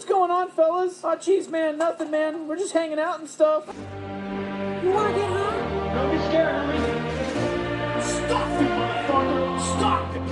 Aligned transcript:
What's 0.00 0.08
going 0.08 0.30
on, 0.30 0.48
fellas? 0.48 1.04
Oh, 1.04 1.08
jeez, 1.08 1.50
man, 1.50 1.76
nothing, 1.76 2.10
man. 2.10 2.48
We're 2.48 2.56
just 2.56 2.72
hanging 2.72 2.98
out 2.98 3.20
and 3.20 3.28
stuff. 3.28 3.66
You 3.66 4.88
wanna 4.92 5.12
get 5.12 5.30
hurt? 5.30 5.94
Don't 5.94 6.10
be 6.10 6.16
scared, 6.24 6.54
homie. 6.54 8.00
Stop 8.00 8.48
it, 8.62 8.70
motherfucker! 8.70 9.60
Stop 9.60 10.16
it! 10.16 10.22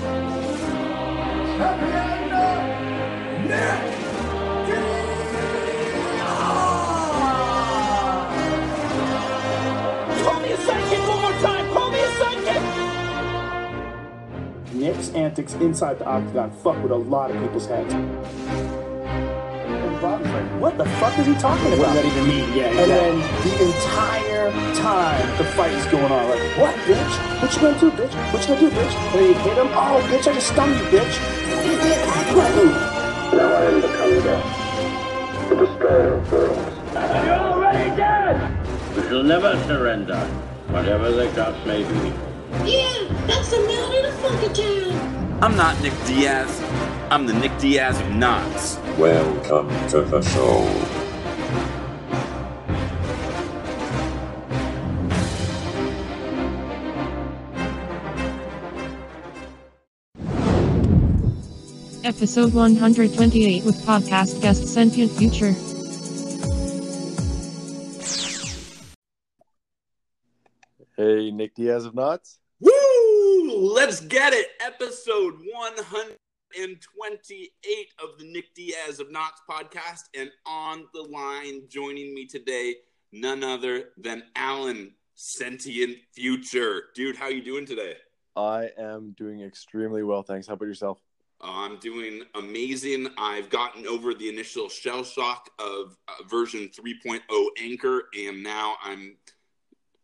Happy 1.60 1.86
Nick 3.44 3.84
Call 10.24 10.40
me 10.40 10.48
a 10.48 10.56
sidekick 10.56 11.02
one 11.06 11.20
more 11.20 11.36
time! 11.42 11.64
Call 11.74 11.90
me 11.90 12.00
a 12.00 12.08
sidekick! 12.16 12.62
Nick's 14.72 15.10
antics 15.10 15.52
inside 15.56 15.98
the 15.98 16.06
octagon 16.06 16.50
fuck 16.52 16.82
with 16.82 16.92
a 16.92 16.96
lot 16.96 17.30
of 17.30 17.38
people's 17.42 17.66
heads. 17.66 17.92
And 20.38 20.48
Bobby's 20.50 20.52
like, 20.52 20.60
what 20.60 20.78
the 20.78 20.84
fuck 20.98 21.18
is 21.18 21.26
he 21.26 21.34
talking 21.34 21.66
about? 21.72 21.78
What 21.78 21.86
does 21.86 21.94
that 21.94 22.04
even 22.06 22.28
mean? 22.28 22.52
Yeah, 22.56 22.68
And 22.68 22.90
then 22.90 23.18
the 23.42 23.52
entire 23.66 24.50
time 24.74 25.38
the 25.38 25.44
fight 25.44 25.72
is 25.72 25.86
going 25.86 26.04
on, 26.04 26.28
like, 26.28 26.40
what, 26.58 26.74
bitch? 26.86 27.42
What 27.42 27.54
you 27.54 27.60
gonna 27.60 27.80
do, 27.80 27.90
bitch? 27.90 28.32
What 28.32 28.42
you 28.42 28.48
gonna 28.54 28.60
do, 28.60 28.70
bitch? 28.70 28.94
And 28.94 29.14
then 29.14 29.26
you 29.26 29.34
hit 29.34 29.58
him, 29.58 29.68
oh, 29.72 30.00
bitch, 30.10 30.28
I 30.28 30.34
just 30.34 30.48
stunned 30.48 30.76
you, 30.78 30.98
bitch. 30.98 31.18
Now 33.32 33.52
I 33.52 33.64
am 33.64 33.80
the 33.80 33.88
Kaiser, 33.88 34.42
the 35.48 35.66
destroyer 35.66 36.14
of 36.14 36.32
worlds. 36.32 36.76
You're 36.94 37.34
already 37.34 37.96
dead! 37.96 38.96
We 38.96 39.02
shall 39.02 39.22
never 39.22 39.56
surrender, 39.64 40.18
whatever 40.68 41.10
the 41.10 41.28
cost 41.34 41.66
may 41.66 41.82
be. 41.82 42.12
Yeah, 42.64 43.26
that's 43.26 43.50
the 43.50 43.58
man 43.66 43.92
in 43.94 44.02
the 44.04 44.12
funky 44.22 44.48
town. 44.62 45.38
I'm 45.42 45.56
not 45.56 45.80
Nick 45.82 45.92
Diaz. 46.06 46.48
I'm 47.10 47.24
the 47.24 47.32
Nick 47.32 47.56
Diaz 47.56 47.98
of 48.02 48.14
Knots. 48.16 48.76
Welcome 48.98 49.68
to 49.88 50.02
the 50.02 50.20
show. 50.20 50.66
Episode 62.04 62.52
128 62.52 63.64
with 63.64 63.76
podcast 63.86 64.42
guest 64.42 64.68
Sentient 64.68 65.10
Future. 65.12 65.52
Hey, 70.98 71.30
Nick 71.30 71.54
Diaz 71.54 71.86
of 71.86 71.94
Knots. 71.94 72.38
Woo! 72.60 73.72
Let's 73.72 74.00
get 74.00 74.34
it. 74.34 74.48
Episode 74.60 75.36
128 76.54 77.92
of 78.02 78.18
the 78.18 78.24
Nick 78.24 78.54
Diaz 78.54 79.00
of 79.00 79.10
Knots 79.10 79.42
podcast. 79.48 80.04
And 80.14 80.30
on 80.46 80.86
the 80.94 81.02
line, 81.02 81.62
joining 81.68 82.14
me 82.14 82.26
today, 82.26 82.76
none 83.12 83.44
other 83.44 83.90
than 83.96 84.22
Alan 84.36 84.92
Sentient 85.14 85.96
Future. 86.14 86.84
Dude, 86.94 87.16
how 87.16 87.28
you 87.28 87.42
doing 87.42 87.66
today? 87.66 87.96
I 88.36 88.70
am 88.78 89.14
doing 89.16 89.42
extremely 89.42 90.02
well, 90.02 90.22
thanks. 90.22 90.46
How 90.46 90.54
about 90.54 90.66
yourself? 90.66 91.00
I'm 91.40 91.78
doing 91.78 92.22
amazing. 92.34 93.08
I've 93.16 93.50
gotten 93.50 93.86
over 93.86 94.14
the 94.14 94.28
initial 94.28 94.68
shell 94.68 95.04
shock 95.04 95.50
of 95.58 95.96
uh, 96.08 96.24
version 96.28 96.68
3.0 96.68 97.20
Anchor, 97.60 98.04
and 98.18 98.42
now 98.42 98.76
I'm 98.82 99.16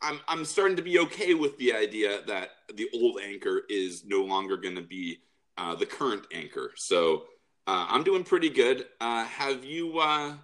I'm 0.00 0.20
I'm 0.28 0.44
starting 0.44 0.76
to 0.76 0.82
be 0.82 0.98
okay 1.00 1.34
with 1.34 1.56
the 1.58 1.74
idea 1.74 2.20
that 2.26 2.50
the 2.74 2.88
old 2.94 3.18
Anchor 3.20 3.62
is 3.68 4.04
no 4.04 4.22
longer 4.22 4.56
going 4.56 4.76
to 4.76 4.82
be 4.82 5.18
uh, 5.56 5.74
the 5.74 5.86
current 5.86 6.26
Anchor. 6.32 6.72
So 6.76 7.24
uh, 7.66 7.86
I'm 7.88 8.04
doing 8.04 8.24
pretty 8.24 8.50
good. 8.50 8.86
Uh, 9.00 9.24
have 9.24 9.64
you 9.64 9.98
uh, 9.98 10.34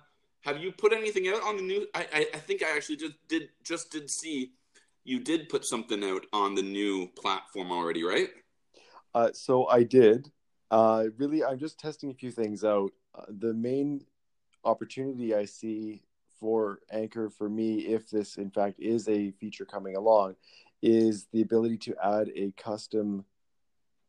have 0.43 0.59
you 0.59 0.73
put 0.73 0.93
anything 0.93 1.29
out 1.29 1.43
on 1.43 1.57
the 1.57 1.63
new? 1.63 1.87
I, 1.95 2.27
I 2.33 2.39
think 2.39 2.63
I 2.63 2.75
actually 2.77 2.97
just 2.97 3.15
did 3.29 3.49
just 3.63 3.91
did 3.91 4.11
see 4.11 4.53
you 5.05 5.21
did 5.21 5.49
put 5.49 5.65
something 5.65 6.05
out 6.05 6.25
on 6.33 6.55
the 6.55 6.63
new 6.63 7.09
platform 7.17 7.73
already, 7.73 8.05
right? 8.05 8.29
Uh, 9.15 9.31
so 9.33 9.67
I 9.67 9.83
did. 9.83 10.31
Uh, 10.71 11.07
really, 11.17 11.45
I'm 11.45 11.59
just 11.59 11.81
testing 11.81 12.11
a 12.11 12.15
few 12.15 12.31
things 12.31 12.65
out. 12.65 12.93
The 13.29 13.53
main 13.53 14.05
opportunity 14.65 15.35
I 15.35 15.45
see 15.45 16.03
for 16.39 16.81
Anchor 16.91 17.29
for 17.29 17.49
me, 17.49 17.81
if 17.81 18.09
this 18.09 18.37
in 18.37 18.51
fact 18.51 18.79
is 18.79 19.09
a 19.09 19.31
feature 19.33 19.65
coming 19.65 19.97
along, 19.97 20.37
is 20.83 21.27
the 21.33 21.43
ability 21.43 21.77
to 21.77 21.95
add 22.03 22.31
a 22.35 22.53
custom 22.57 23.25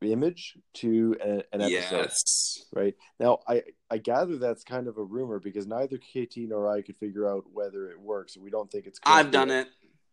image 0.02 0.58
to 0.76 1.16
a, 1.22 1.44
an 1.54 1.62
episode. 1.62 1.70
Yes. 1.70 2.66
Right 2.74 2.96
now, 3.20 3.40
I 3.48 3.64
I 3.90 3.98
gather 3.98 4.38
that's 4.38 4.64
kind 4.64 4.88
of 4.88 4.98
a 4.98 5.04
rumor 5.04 5.40
because 5.40 5.68
neither 5.68 5.98
KT 5.98 6.38
nor 6.38 6.72
I 6.72 6.82
could 6.82 6.98
figure 6.98 7.28
out 7.28 7.44
whether 7.52 7.90
it 7.90 8.00
works. 8.00 8.38
We 8.38 8.50
don't 8.50 8.72
think 8.72 8.86
it's. 8.88 9.00
I've 9.06 9.32
done 9.32 9.52
it. 9.52 9.68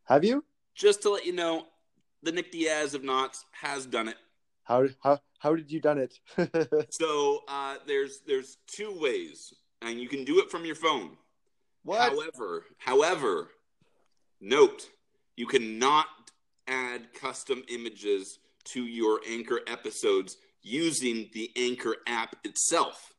Have 0.04 0.24
you? 0.24 0.44
just 0.78 1.02
to 1.02 1.10
let 1.10 1.26
you 1.26 1.32
know, 1.32 1.66
the 2.22 2.32
Nick 2.32 2.52
Diaz 2.52 2.94
of 2.94 3.02
Knots 3.02 3.44
has 3.50 3.84
done 3.84 4.08
it. 4.08 4.16
How 4.62 4.86
how 5.02 5.18
how 5.38 5.54
did 5.54 5.70
you 5.70 5.80
done 5.80 5.98
it? 5.98 6.18
So 6.90 7.40
uh, 7.48 7.76
there's 7.86 8.20
there's 8.26 8.58
two 8.66 8.98
ways, 8.98 9.52
and 9.82 10.00
you 10.00 10.08
can 10.08 10.24
do 10.24 10.38
it 10.40 10.50
from 10.50 10.64
your 10.64 10.74
phone. 10.74 11.16
what? 11.82 12.12
However, 12.12 12.64
however, 12.78 13.50
note 14.40 14.88
you 15.36 15.46
cannot 15.46 16.06
add 16.66 17.12
custom 17.14 17.62
images 17.68 18.38
to 18.72 18.84
your 18.84 19.20
Anchor 19.28 19.60
episodes 19.66 20.36
using 20.62 21.30
the 21.32 21.50
Anchor 21.56 21.96
app 22.06 22.36
itself. 22.44 23.14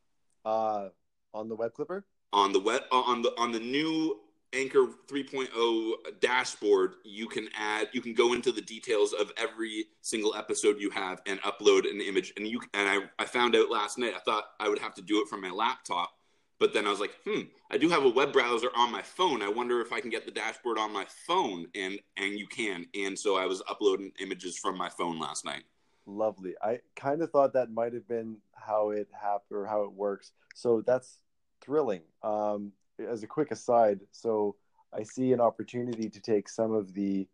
uh, 0.46 0.90
on 1.34 1.48
the 1.50 1.56
web 1.56 1.74
clipper. 1.74 2.06
On 2.34 2.52
the 2.52 2.60
web, 2.60 2.84
on 2.92 3.22
the 3.22 3.32
on 3.40 3.52
the 3.52 3.60
new 3.60 4.20
Anchor 4.54 4.88
3.0 5.08 5.94
dashboard, 6.22 6.94
you 7.04 7.28
can 7.28 7.48
add, 7.56 7.88
you 7.94 8.02
can 8.02 8.14
go 8.16 8.34
into 8.34 8.52
the 8.52 8.62
details 8.62 9.14
of 9.14 9.32
every 9.38 9.86
single 10.02 10.34
episode 10.36 10.80
you 10.80 10.90
have 10.90 11.22
and 11.28 11.40
upload 11.42 11.90
an 11.90 12.02
image. 12.02 12.34
And 12.36 12.48
you 12.48 12.60
and 12.74 12.90
I, 12.90 13.24
I 13.24 13.26
found 13.26 13.56
out 13.56 13.70
last 13.70 13.98
night. 14.00 14.14
I 14.16 14.20
thought 14.20 14.46
I 14.60 14.68
would 14.70 14.80
have 14.80 14.96
to 14.96 15.02
do 15.04 15.22
it 15.22 15.28
from 15.28 15.42
my 15.42 15.52
laptop, 15.52 16.12
but 16.60 16.74
then 16.74 16.86
I 16.86 16.90
was 16.90 17.00
like, 17.00 17.16
hmm, 17.26 17.42
I 17.72 17.78
do 17.78 17.90
have 17.90 18.04
a 18.04 18.10
web 18.10 18.34
browser 18.34 18.70
on 18.76 18.92
my 18.92 19.02
phone. 19.02 19.42
I 19.42 19.48
wonder 19.48 19.82
if 19.82 19.94
I 19.94 20.02
can 20.02 20.10
get 20.10 20.26
the 20.26 20.32
dashboard 20.32 20.78
on 20.78 20.92
my 20.92 21.06
phone, 21.26 21.68
and 21.74 22.00
and 22.18 22.38
you 22.38 22.48
can. 22.48 22.86
And 22.94 23.18
so 23.18 23.38
I 23.38 23.46
was 23.46 23.62
uploading 23.70 24.12
images 24.20 24.58
from 24.58 24.78
my 24.78 24.90
phone 24.90 25.20
last 25.20 25.46
night. 25.46 25.64
Lovely. 26.06 26.56
I 26.62 26.80
kind 26.96 27.22
of 27.22 27.32
thought 27.32 27.54
that 27.54 27.72
might 27.72 27.94
have 27.94 28.08
been 28.08 28.38
how 28.54 28.90
it 28.90 29.08
happened 29.14 29.58
or 29.58 29.66
how 29.66 29.84
it 29.84 29.94
works. 29.94 30.32
So 30.56 30.82
that's 30.86 31.20
thrilling. 31.62 32.02
Um, 32.24 32.74
as 33.00 33.24
a 33.24 33.28
quick 33.28 33.52
aside, 33.52 34.02
so 34.12 34.56
I 34.94 35.04
see 35.04 35.32
an 35.32 35.40
opportunity 35.40 36.10
to 36.10 36.20
take 36.20 36.50
some 36.50 36.74
of 36.74 36.94
the, 36.94 37.28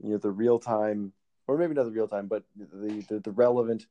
you 0.00 0.10
know, 0.10 0.18
the 0.18 0.30
real 0.30 0.58
time, 0.58 1.12
or 1.46 1.56
maybe 1.56 1.74
not 1.74 1.84
the 1.84 1.92
real 1.92 2.08
time, 2.08 2.26
but 2.26 2.42
the 2.56 3.04
the, 3.08 3.20
the 3.20 3.32
relevant 3.32 3.86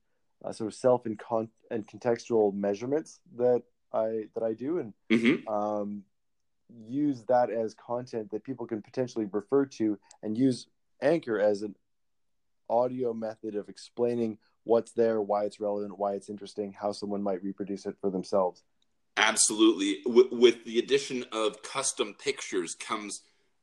uh, 0.45 0.51
sort 0.51 0.67
of 0.67 0.75
self 0.75 1.05
and 1.07 1.17
con 1.17 1.49
and 1.71 1.87
contextual 1.87 2.53
measurements 2.53 3.19
that 3.37 3.63
I 3.93 4.25
that 4.33 4.43
I 4.43 4.53
do, 4.53 4.79
and 4.79 4.93
Mm-hmm. 5.09 5.47
um, 5.51 6.03
use 6.87 7.23
that 7.29 7.49
as 7.49 7.73
content 7.73 8.31
that 8.31 8.43
people 8.43 8.65
can 8.65 8.81
potentially 8.81 9.25
refer 9.31 9.65
to 9.65 9.97
and 10.21 10.37
use 10.37 10.67
anchor 11.01 11.39
as 11.39 11.61
an 11.61 11.75
audio 12.69 13.13
method 13.13 13.55
of 13.55 13.69
explaining 13.69 14.37
what's 14.65 14.91
there 14.91 15.21
why 15.21 15.45
it's 15.45 15.61
relevant 15.61 15.97
why 15.97 16.11
it's 16.13 16.29
interesting 16.29 16.73
how 16.73 16.91
someone 16.91 17.23
might 17.23 17.41
reproduce 17.41 17.85
it 17.85 17.95
for 18.01 18.09
themselves 18.09 18.63
Absolutely. 19.15 20.01
W- 20.05 20.29
with 20.31 20.63
the 20.65 20.79
addition 20.79 21.25
of 21.31 21.61
custom 21.63 22.13
pictures 22.13 22.75
comes 22.75 23.21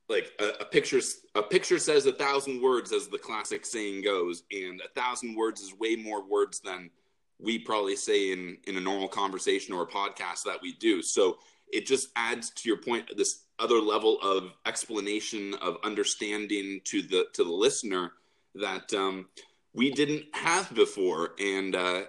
like 0.09 0.33
a, 0.41 0.63
a 0.63 0.65
picture. 0.65 1.01
A 1.37 1.43
picture 1.43 1.79
says 1.79 2.07
a 2.07 2.13
thousand 2.13 2.61
words, 2.61 2.93
as 2.93 3.07
the 3.09 3.19
classic 3.19 3.65
saying 3.65 4.03
goes, 4.03 4.43
and 4.51 4.81
a 4.81 4.89
thousand 5.01 5.37
words 5.37 5.61
is 5.61 5.73
way 5.79 5.95
more 5.97 6.25
words 6.27 6.61
than 6.61 6.91
we 7.39 7.59
probably 7.59 7.97
say 7.97 8.33
in 8.33 8.59
in 8.67 8.77
a 8.77 8.81
normal 8.81 9.09
conversation 9.09 9.75
or 9.75 9.83
a 9.83 9.87
podcast 9.87 10.45
that 10.45 10.61
we 10.63 10.73
do. 10.73 11.03
So 11.03 11.39
it 11.73 11.87
just 11.87 12.09
adds 12.17 12.51
to 12.51 12.69
your 12.69 12.79
point 12.79 13.11
this 13.17 13.45
other 13.59 13.81
level 13.81 14.21
of 14.21 14.53
explanation 14.67 15.55
of 15.55 15.77
understanding 15.85 16.81
to 16.85 17.03
the 17.03 17.27
to 17.35 17.45
the 17.45 17.53
listener 17.53 18.13
that 18.55 18.93
um, 18.95 19.29
we 19.73 19.91
didn't 19.91 20.25
have 20.35 20.73
before. 20.75 21.33
And 21.41 21.75
uh, 21.75 22.03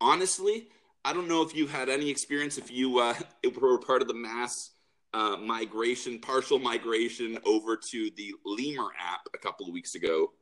honestly, 0.00 0.68
I 1.04 1.12
don't 1.12 1.28
know 1.28 1.42
if 1.42 1.54
you 1.54 1.66
had 1.66 1.88
any 1.88 2.10
experience 2.10 2.58
if 2.58 2.70
you 2.70 2.98
uh, 2.98 3.14
were 3.60 3.78
part 3.78 4.02
of 4.02 4.08
the 4.08 4.14
mass 4.14 4.70
uh, 5.12 5.36
migration, 5.36 6.18
partial 6.18 6.58
migration 6.58 7.38
over 7.44 7.76
to 7.76 8.10
the 8.16 8.32
Lemur 8.44 8.88
app 8.98 9.20
a 9.34 9.38
couple 9.38 9.66
of 9.66 9.72
weeks 9.72 9.94
ago. 9.94 10.32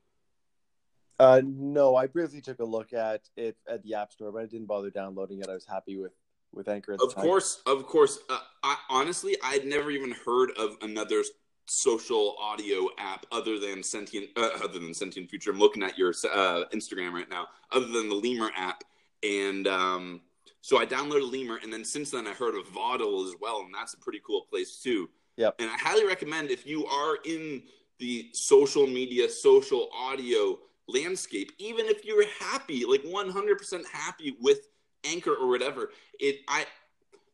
Uh, 1.18 1.40
no 1.44 1.96
i 1.96 2.06
briefly 2.06 2.40
took 2.40 2.58
a 2.60 2.64
look 2.64 2.92
at 2.92 3.22
it 3.36 3.56
at 3.68 3.82
the 3.82 3.94
app 3.94 4.12
store 4.12 4.32
but 4.32 4.42
i 4.42 4.46
didn't 4.46 4.66
bother 4.66 4.90
downloading 4.90 5.40
it 5.40 5.48
i 5.48 5.54
was 5.54 5.66
happy 5.66 5.96
with 5.96 6.12
with 6.52 6.68
anchor 6.68 6.92
at 6.92 6.98
the 6.98 7.04
Of 7.04 7.14
course, 7.14 7.60
of 7.66 7.86
course. 7.86 8.18
Uh, 8.28 8.38
I, 8.62 8.76
honestly, 8.90 9.36
I'd 9.42 9.66
never 9.66 9.90
even 9.90 10.12
heard 10.24 10.50
of 10.58 10.76
another 10.82 11.22
social 11.66 12.36
audio 12.40 12.88
app 12.98 13.26
other 13.30 13.58
than 13.58 13.82
Sentient, 13.82 14.28
uh, 14.36 14.50
other 14.64 14.78
than 14.78 14.94
Sentient 14.94 15.28
Future. 15.28 15.50
I'm 15.50 15.58
looking 15.58 15.82
at 15.82 15.98
your 15.98 16.10
uh, 16.10 16.64
Instagram 16.72 17.12
right 17.12 17.28
now. 17.28 17.48
Other 17.70 17.86
than 17.86 18.08
the 18.08 18.14
Lemur 18.14 18.50
app, 18.56 18.82
and 19.22 19.66
um, 19.66 20.20
So 20.62 20.78
I 20.78 20.86
downloaded 20.86 21.30
Lemur, 21.30 21.60
and 21.62 21.72
then 21.72 21.84
since 21.84 22.10
then 22.10 22.26
I 22.26 22.32
heard 22.32 22.54
of 22.54 22.66
Vaudel 22.68 23.26
as 23.26 23.34
well, 23.40 23.60
and 23.60 23.74
that's 23.74 23.94
a 23.94 23.98
pretty 23.98 24.20
cool 24.26 24.46
place 24.50 24.80
too. 24.82 25.08
Yep. 25.36 25.56
And 25.58 25.70
I 25.70 25.76
highly 25.76 26.06
recommend 26.06 26.50
if 26.50 26.66
you 26.66 26.86
are 26.86 27.18
in 27.24 27.62
the 27.98 28.30
social 28.32 28.86
media, 28.86 29.28
social 29.28 29.88
audio 29.94 30.58
landscape, 30.88 31.52
even 31.58 31.86
if 31.86 32.04
you're 32.04 32.26
happy, 32.40 32.84
like 32.84 33.02
100% 33.02 33.86
happy 33.92 34.36
with 34.40 34.60
Anchor 35.04 35.34
or 35.34 35.48
whatever, 35.48 35.90
it 36.18 36.40
I 36.48 36.66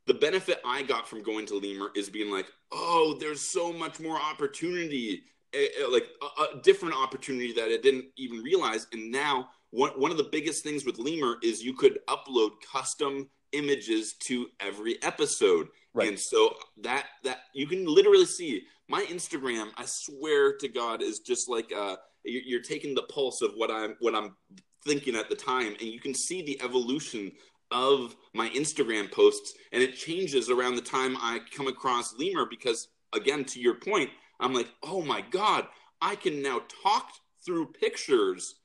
the 0.07 0.15
benefit 0.15 0.61
I 0.65 0.83
got 0.83 1.09
from 1.09 1.23
going 1.23 1.47
to 1.47 1.59
Lemur 1.59 1.91
is 1.97 2.11
being 2.11 2.31
like, 2.31 2.47
oh, 2.73 3.17
there's 3.19 3.41
so 3.41 3.73
much 3.73 4.01
more 4.01 4.19
opportunity, 4.21 5.23
eh, 5.55 5.67
eh, 5.81 5.87
like 5.91 6.07
a, 6.23 6.43
a 6.43 6.61
different 6.63 6.95
opportunity 6.95 7.53
that 7.55 7.65
I 7.65 7.79
didn't 7.83 8.07
even 8.17 8.41
realize. 8.41 8.87
And 8.93 9.11
now, 9.11 9.49
one, 9.71 9.93
one 9.93 10.11
of 10.11 10.19
the 10.19 10.29
biggest 10.31 10.63
things 10.63 10.85
with 10.85 10.99
Lemur 10.99 11.37
is 11.43 11.63
you 11.63 11.73
could 11.73 12.01
upload 12.07 12.51
custom 12.71 13.31
images 13.53 14.15
to 14.27 14.49
every 14.61 15.03
episode. 15.03 15.69
Right. 15.95 16.09
And 16.09 16.19
so 16.19 16.55
that 16.83 17.07
that 17.23 17.39
you 17.55 17.67
can 17.67 17.87
literally 17.87 18.27
see 18.27 18.65
my 18.89 19.05
Instagram. 19.05 19.71
I 19.77 19.85
swear 19.87 20.57
to 20.59 20.69
God, 20.69 21.03
is 21.03 21.21
just 21.21 21.49
like 21.49 21.73
uh, 21.73 21.97
you're, 22.25 22.63
taking 22.63 22.95
the 22.95 23.03
pulse 23.03 23.43
of 23.43 23.53
what 23.55 23.71
I'm 23.71 23.97
what 24.01 24.15
I'm 24.15 24.37
thinking 24.85 25.17
at 25.17 25.29
the 25.29 25.37
time, 25.37 25.75
and 25.81 25.83
you 25.83 26.01
can 26.01 26.15
see 26.15 26.43
the 26.43 26.61
evolution 26.63 27.33
of 27.71 28.17
my 28.35 28.49
Instagram 28.51 29.11
posts, 29.11 29.55
and 29.73 29.83
it 29.83 29.97
changes 29.97 30.51
around 30.51 30.77
the 30.77 30.83
time 30.83 31.17
I 31.17 31.41
come 31.55 31.67
across 31.67 32.15
Lemur 32.19 32.47
because, 32.49 32.89
again, 33.15 33.45
to 33.47 33.61
your 33.61 33.75
point, 33.75 34.11
I'm 34.41 34.55
like, 34.55 34.69
oh 34.83 35.03
my 35.03 35.23
god, 35.23 35.67
I 36.01 36.17
can 36.17 36.43
now 36.43 36.63
talk 36.83 37.11
through 37.45 37.73
pictures 37.73 38.57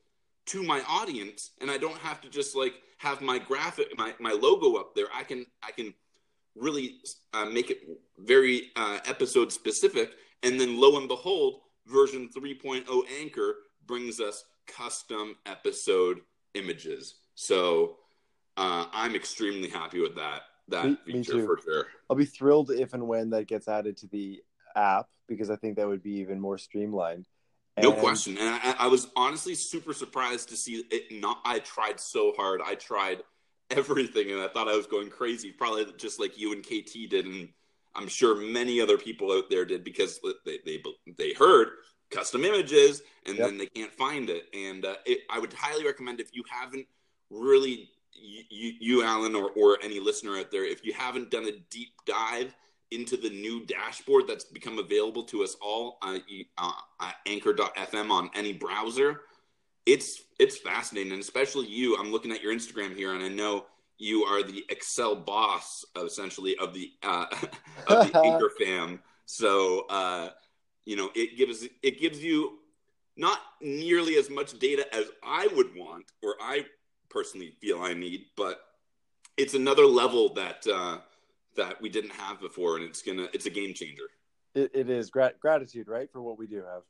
to 0.46 0.62
my 0.62 0.82
audience, 0.88 1.52
and 1.60 1.70
I 1.70 1.78
don't 1.78 1.98
have 1.98 2.20
to 2.22 2.28
just 2.28 2.56
like 2.56 2.74
have 2.98 3.20
my 3.20 3.38
graphic, 3.38 3.88
my 3.96 4.14
my 4.20 4.32
logo 4.32 4.74
up 4.76 4.94
there. 4.94 5.06
I 5.14 5.22
can 5.24 5.46
I 5.62 5.70
can 5.70 5.94
really 6.56 6.96
uh, 7.32 7.46
make 7.46 7.70
it 7.70 7.80
very 8.18 8.70
uh, 8.76 8.98
episode 9.06 9.52
specific, 9.52 10.10
and 10.42 10.60
then 10.60 10.80
lo 10.80 10.98
and 10.98 11.08
behold, 11.08 11.60
version 11.90 12.28
3.0 12.34 13.02
Anchor 13.20 13.56
brings 13.86 14.20
us 14.20 14.44
custom 14.66 15.36
episode 15.46 16.20
images. 16.54 17.16
So 17.34 17.96
uh, 18.56 18.86
I'm 18.92 19.14
extremely 19.14 19.68
happy 19.68 20.00
with 20.00 20.16
that 20.16 20.42
that 20.68 20.84
Me- 20.84 20.98
me 21.06 21.12
feature 21.14 21.32
too. 21.32 21.46
for 21.46 21.58
sure. 21.62 21.86
I'll 22.08 22.16
be 22.16 22.24
thrilled 22.24 22.70
if 22.70 22.94
and 22.94 23.06
when 23.08 23.30
that 23.30 23.46
gets 23.48 23.68
added 23.68 23.96
to 23.98 24.06
the 24.06 24.42
app 24.76 25.06
because 25.28 25.50
I 25.50 25.56
think 25.56 25.76
that 25.76 25.88
would 25.88 26.02
be 26.02 26.14
even 26.14 26.40
more 26.40 26.58
streamlined. 26.58 27.26
No 27.80 27.92
question, 27.92 28.36
and 28.36 28.60
I, 28.62 28.74
I 28.80 28.86
was 28.88 29.08
honestly 29.16 29.54
super 29.54 29.94
surprised 29.94 30.50
to 30.50 30.56
see 30.56 30.84
it. 30.90 31.20
Not, 31.22 31.38
I 31.46 31.60
tried 31.60 31.98
so 31.98 32.34
hard. 32.36 32.60
I 32.62 32.74
tried 32.74 33.22
everything, 33.70 34.30
and 34.32 34.40
I 34.40 34.48
thought 34.48 34.68
I 34.68 34.76
was 34.76 34.86
going 34.86 35.08
crazy. 35.08 35.50
Probably 35.50 35.86
just 35.96 36.20
like 36.20 36.38
you 36.38 36.52
and 36.52 36.62
KT 36.62 37.08
did, 37.08 37.24
and 37.24 37.48
I'm 37.94 38.08
sure 38.08 38.36
many 38.36 38.80
other 38.80 38.96
people 38.98 39.32
out 39.32 39.50
there 39.50 39.64
did 39.64 39.84
because 39.84 40.20
they 40.44 40.58
they 40.64 40.82
they 41.18 41.32
heard 41.32 41.68
custom 42.10 42.44
images, 42.44 43.02
and 43.26 43.36
Yep. 43.36 43.46
then 43.48 43.58
they 43.58 43.66
can't 43.66 43.92
find 43.92 44.30
it. 44.30 44.44
And 44.54 44.84
uh, 44.84 44.96
it, 45.06 45.20
I 45.30 45.38
would 45.38 45.52
highly 45.52 45.84
recommend 45.84 46.20
if 46.20 46.34
you 46.34 46.42
haven't 46.50 46.86
really 47.30 47.90
you, 48.12 48.42
you, 48.50 48.72
you 48.80 49.02
Alan 49.04 49.34
or, 49.34 49.50
or 49.56 49.78
any 49.82 50.00
listener 50.00 50.36
out 50.38 50.50
there 50.50 50.64
if 50.64 50.84
you 50.84 50.92
haven't 50.92 51.30
done 51.30 51.46
a 51.46 51.52
deep 51.70 51.90
dive 52.06 52.54
into 52.90 53.16
the 53.16 53.30
new 53.30 53.64
dashboard 53.66 54.24
that's 54.26 54.44
become 54.44 54.78
available 54.78 55.22
to 55.22 55.42
us 55.42 55.56
all 55.62 55.98
uh, 56.02 56.18
uh, 56.58 56.72
uh, 56.98 57.12
anchor.fm 57.26 58.10
on 58.10 58.28
any 58.34 58.52
browser 58.52 59.22
it's 59.86 60.22
it's 60.38 60.58
fascinating 60.58 61.12
and 61.12 61.20
especially 61.22 61.66
you 61.66 61.96
i'm 61.98 62.10
looking 62.10 62.32
at 62.32 62.42
your 62.42 62.52
instagram 62.52 62.94
here 62.94 63.14
and 63.14 63.22
i 63.22 63.28
know 63.28 63.64
you 64.00 64.24
are 64.24 64.42
the 64.42 64.64
excel 64.68 65.14
boss 65.14 65.84
essentially 65.96 66.56
of 66.56 66.74
the 66.74 66.90
uh, 67.02 67.26
of 67.86 68.10
the 68.10 68.20
anchor 68.24 68.50
fam. 68.58 69.00
So 69.26 69.86
uh, 69.88 70.30
you 70.84 70.96
know 70.96 71.10
it 71.14 71.36
gives 71.36 71.66
it 71.82 72.00
gives 72.00 72.22
you 72.22 72.58
not 73.16 73.38
nearly 73.60 74.16
as 74.16 74.30
much 74.30 74.58
data 74.58 74.86
as 74.94 75.06
i 75.22 75.46
would 75.54 75.76
want 75.76 76.06
or 76.22 76.36
i 76.40 76.64
personally 77.10 77.52
feel 77.60 77.80
i 77.82 77.92
need 77.92 78.24
but 78.36 78.60
it's 79.36 79.54
another 79.54 79.84
level 79.84 80.32
that 80.34 80.66
uh, 80.72 80.98
that 81.56 81.80
we 81.80 81.88
didn't 81.88 82.12
have 82.12 82.40
before 82.40 82.76
and 82.76 82.84
it's 82.84 83.02
gonna 83.02 83.28
it's 83.32 83.46
a 83.46 83.50
game 83.50 83.74
changer. 83.74 84.04
It, 84.54 84.70
it 84.74 84.90
is. 84.90 85.10
Gra- 85.10 85.32
gratitude, 85.40 85.88
right, 85.88 86.10
for 86.12 86.20
what 86.20 86.38
we 86.38 86.46
do 86.46 86.56
have. 86.56 86.82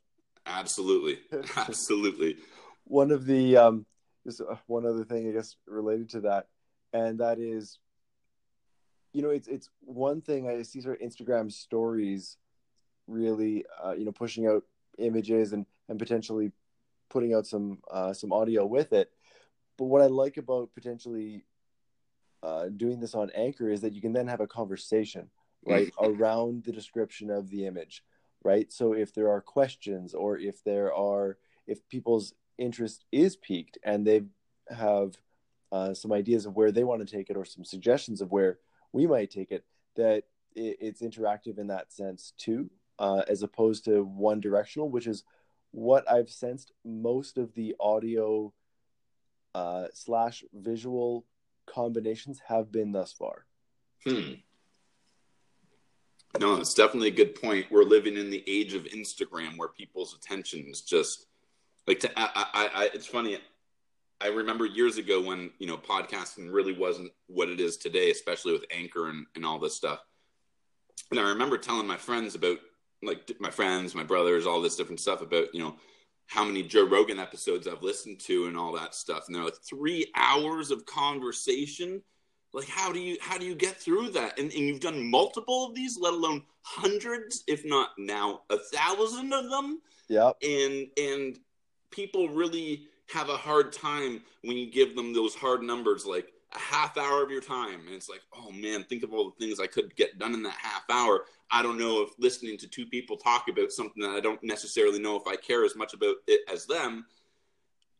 absolutely. 0.45 1.19
Absolutely. 1.55 2.37
One 2.85 3.11
of 3.11 3.25
the 3.25 3.57
um, 3.57 3.85
just 4.25 4.41
uh, 4.41 4.55
one 4.67 4.85
other 4.85 5.05
thing, 5.05 5.29
I 5.29 5.31
guess, 5.31 5.55
related 5.67 6.09
to 6.11 6.21
that, 6.21 6.47
and 6.93 7.19
that 7.19 7.39
is, 7.39 7.79
you 9.13 9.21
know, 9.21 9.29
it's 9.29 9.47
it's 9.47 9.69
one 9.81 10.21
thing 10.21 10.47
I 10.47 10.61
see 10.63 10.81
sort 10.81 11.01
of 11.01 11.07
Instagram 11.07 11.51
stories, 11.51 12.37
really, 13.07 13.65
uh, 13.83 13.93
you 13.93 14.05
know, 14.05 14.11
pushing 14.11 14.47
out 14.47 14.63
images 14.97 15.53
and 15.53 15.65
and 15.89 15.99
potentially 15.99 16.51
putting 17.09 17.33
out 17.33 17.45
some 17.45 17.79
uh, 17.91 18.13
some 18.13 18.31
audio 18.31 18.65
with 18.65 18.93
it. 18.93 19.11
But 19.77 19.85
what 19.85 20.01
I 20.01 20.07
like 20.07 20.37
about 20.37 20.73
potentially 20.73 21.43
uh, 22.43 22.69
doing 22.75 22.99
this 22.99 23.15
on 23.15 23.31
Anchor 23.35 23.69
is 23.69 23.81
that 23.81 23.93
you 23.93 24.01
can 24.01 24.13
then 24.13 24.27
have 24.27 24.41
a 24.41 24.47
conversation, 24.47 25.29
right, 25.65 25.91
around 26.01 26.63
the 26.63 26.71
description 26.71 27.29
of 27.29 27.49
the 27.49 27.65
image, 27.65 28.03
right? 28.43 28.71
So 28.71 28.93
if 28.93 29.13
there 29.13 29.29
are 29.29 29.41
questions 29.41 30.13
or 30.13 30.37
if 30.37 30.63
there 30.63 30.93
are 30.93 31.37
if 31.67 31.87
people's 31.89 32.33
interest 32.57 33.05
is 33.11 33.35
piqued 33.35 33.77
and 33.83 34.05
they 34.05 34.23
have 34.69 35.15
uh, 35.71 35.93
some 35.93 36.11
ideas 36.11 36.45
of 36.45 36.55
where 36.55 36.71
they 36.71 36.83
want 36.83 37.05
to 37.05 37.15
take 37.15 37.29
it 37.29 37.37
or 37.37 37.45
some 37.45 37.63
suggestions 37.63 38.21
of 38.21 38.31
where 38.31 38.59
we 38.91 39.07
might 39.07 39.31
take 39.31 39.51
it, 39.51 39.63
that 39.95 40.23
it, 40.55 40.77
it's 40.79 41.01
interactive 41.01 41.57
in 41.57 41.67
that 41.67 41.91
sense 41.91 42.33
too, 42.37 42.69
uh, 42.99 43.23
as 43.27 43.43
opposed 43.43 43.85
to 43.85 44.03
one 44.03 44.39
directional, 44.39 44.89
which 44.89 45.07
is 45.07 45.23
what 45.71 46.09
I've 46.11 46.29
sensed 46.29 46.73
most 46.83 47.37
of 47.37 47.53
the 47.53 47.75
audio 47.79 48.53
uh, 49.55 49.85
slash 49.93 50.43
visual 50.53 51.25
combinations 51.65 52.41
have 52.47 52.71
been 52.71 52.91
thus 52.91 53.13
far. 53.13 53.45
Hmm. 54.05 54.33
No, 56.39 56.55
it's 56.55 56.73
definitely 56.73 57.09
a 57.09 57.11
good 57.11 57.35
point. 57.35 57.67
We're 57.69 57.83
living 57.83 58.15
in 58.17 58.29
the 58.29 58.43
age 58.47 58.73
of 58.73 58.83
Instagram 58.85 59.57
where 59.57 59.67
people's 59.67 60.15
attention 60.15 60.65
is 60.69 60.81
just 60.81 61.25
like 61.87 61.99
to. 62.01 62.19
I, 62.19 62.29
I, 62.53 62.69
I, 62.73 62.89
it's 62.93 63.05
funny. 63.05 63.37
I 64.23 64.27
remember 64.27 64.65
years 64.65 64.97
ago 64.97 65.21
when 65.21 65.51
you 65.59 65.67
know 65.67 65.77
podcasting 65.77 66.51
really 66.51 66.73
wasn't 66.73 67.11
what 67.27 67.49
it 67.49 67.59
is 67.59 67.77
today, 67.77 68.11
especially 68.11 68.53
with 68.53 68.65
Anchor 68.71 69.09
and, 69.09 69.25
and 69.35 69.45
all 69.45 69.59
this 69.59 69.75
stuff. 69.75 69.99
And 71.09 71.19
I 71.19 71.23
remember 71.29 71.57
telling 71.57 71.87
my 71.87 71.97
friends 71.97 72.35
about 72.35 72.57
like 73.03 73.31
my 73.39 73.49
friends, 73.49 73.95
my 73.95 74.03
brothers, 74.03 74.45
all 74.45 74.61
this 74.61 74.75
different 74.75 74.99
stuff 74.99 75.21
about 75.21 75.53
you 75.53 75.61
know 75.61 75.75
how 76.27 76.45
many 76.45 76.63
Joe 76.63 76.87
Rogan 76.87 77.19
episodes 77.19 77.67
I've 77.67 77.83
listened 77.83 78.19
to 78.21 78.45
and 78.47 78.55
all 78.55 78.71
that 78.73 78.95
stuff. 78.95 79.25
And 79.27 79.35
they're 79.35 79.43
like 79.43 79.61
three 79.67 80.11
hours 80.15 80.71
of 80.71 80.85
conversation 80.85 82.01
like 82.53 82.67
how 82.67 82.91
do 82.91 82.99
you 82.99 83.17
how 83.21 83.37
do 83.37 83.45
you 83.45 83.55
get 83.55 83.77
through 83.77 84.09
that 84.09 84.37
and, 84.37 84.51
and 84.51 84.61
you've 84.67 84.79
done 84.79 85.09
multiple 85.09 85.65
of 85.65 85.75
these 85.75 85.97
let 85.99 86.13
alone 86.13 86.43
hundreds 86.63 87.43
if 87.47 87.63
not 87.65 87.89
now 87.97 88.41
a 88.49 88.57
thousand 88.57 89.33
of 89.33 89.49
them 89.49 89.81
Yep. 90.09 90.37
and 90.43 90.87
and 90.97 91.39
people 91.91 92.29
really 92.29 92.87
have 93.11 93.29
a 93.29 93.37
hard 93.37 93.73
time 93.73 94.21
when 94.43 94.57
you 94.57 94.71
give 94.71 94.95
them 94.95 95.13
those 95.13 95.35
hard 95.35 95.61
numbers 95.61 96.05
like 96.05 96.31
a 96.53 96.59
half 96.59 96.97
hour 96.97 97.23
of 97.23 97.31
your 97.31 97.41
time. 97.41 97.81
And 97.85 97.95
it's 97.95 98.09
like 98.09 98.21
oh 98.33 98.51
man 98.51 98.83
think 98.83 99.03
of 99.03 99.13
all 99.13 99.31
the 99.31 99.45
things 99.45 99.59
i 99.59 99.67
could 99.67 99.95
get 99.95 100.19
done 100.19 100.33
in 100.33 100.43
that 100.43 100.57
half 100.61 100.83
hour. 100.89 101.25
I 101.51 101.61
don't 101.61 101.77
know 101.77 102.01
if 102.01 102.09
listening 102.17 102.57
to 102.59 102.67
two 102.67 102.85
people 102.85 103.17
talk 103.17 103.47
about 103.49 103.71
something 103.71 104.01
that 104.03 104.11
i 104.11 104.19
don't 104.19 104.43
necessarily 104.43 104.99
know 104.99 105.15
if 105.15 105.27
i 105.27 105.35
care 105.35 105.65
as 105.65 105.75
much 105.75 105.93
about 105.93 106.15
it 106.27 106.41
as 106.51 106.65
them 106.65 107.05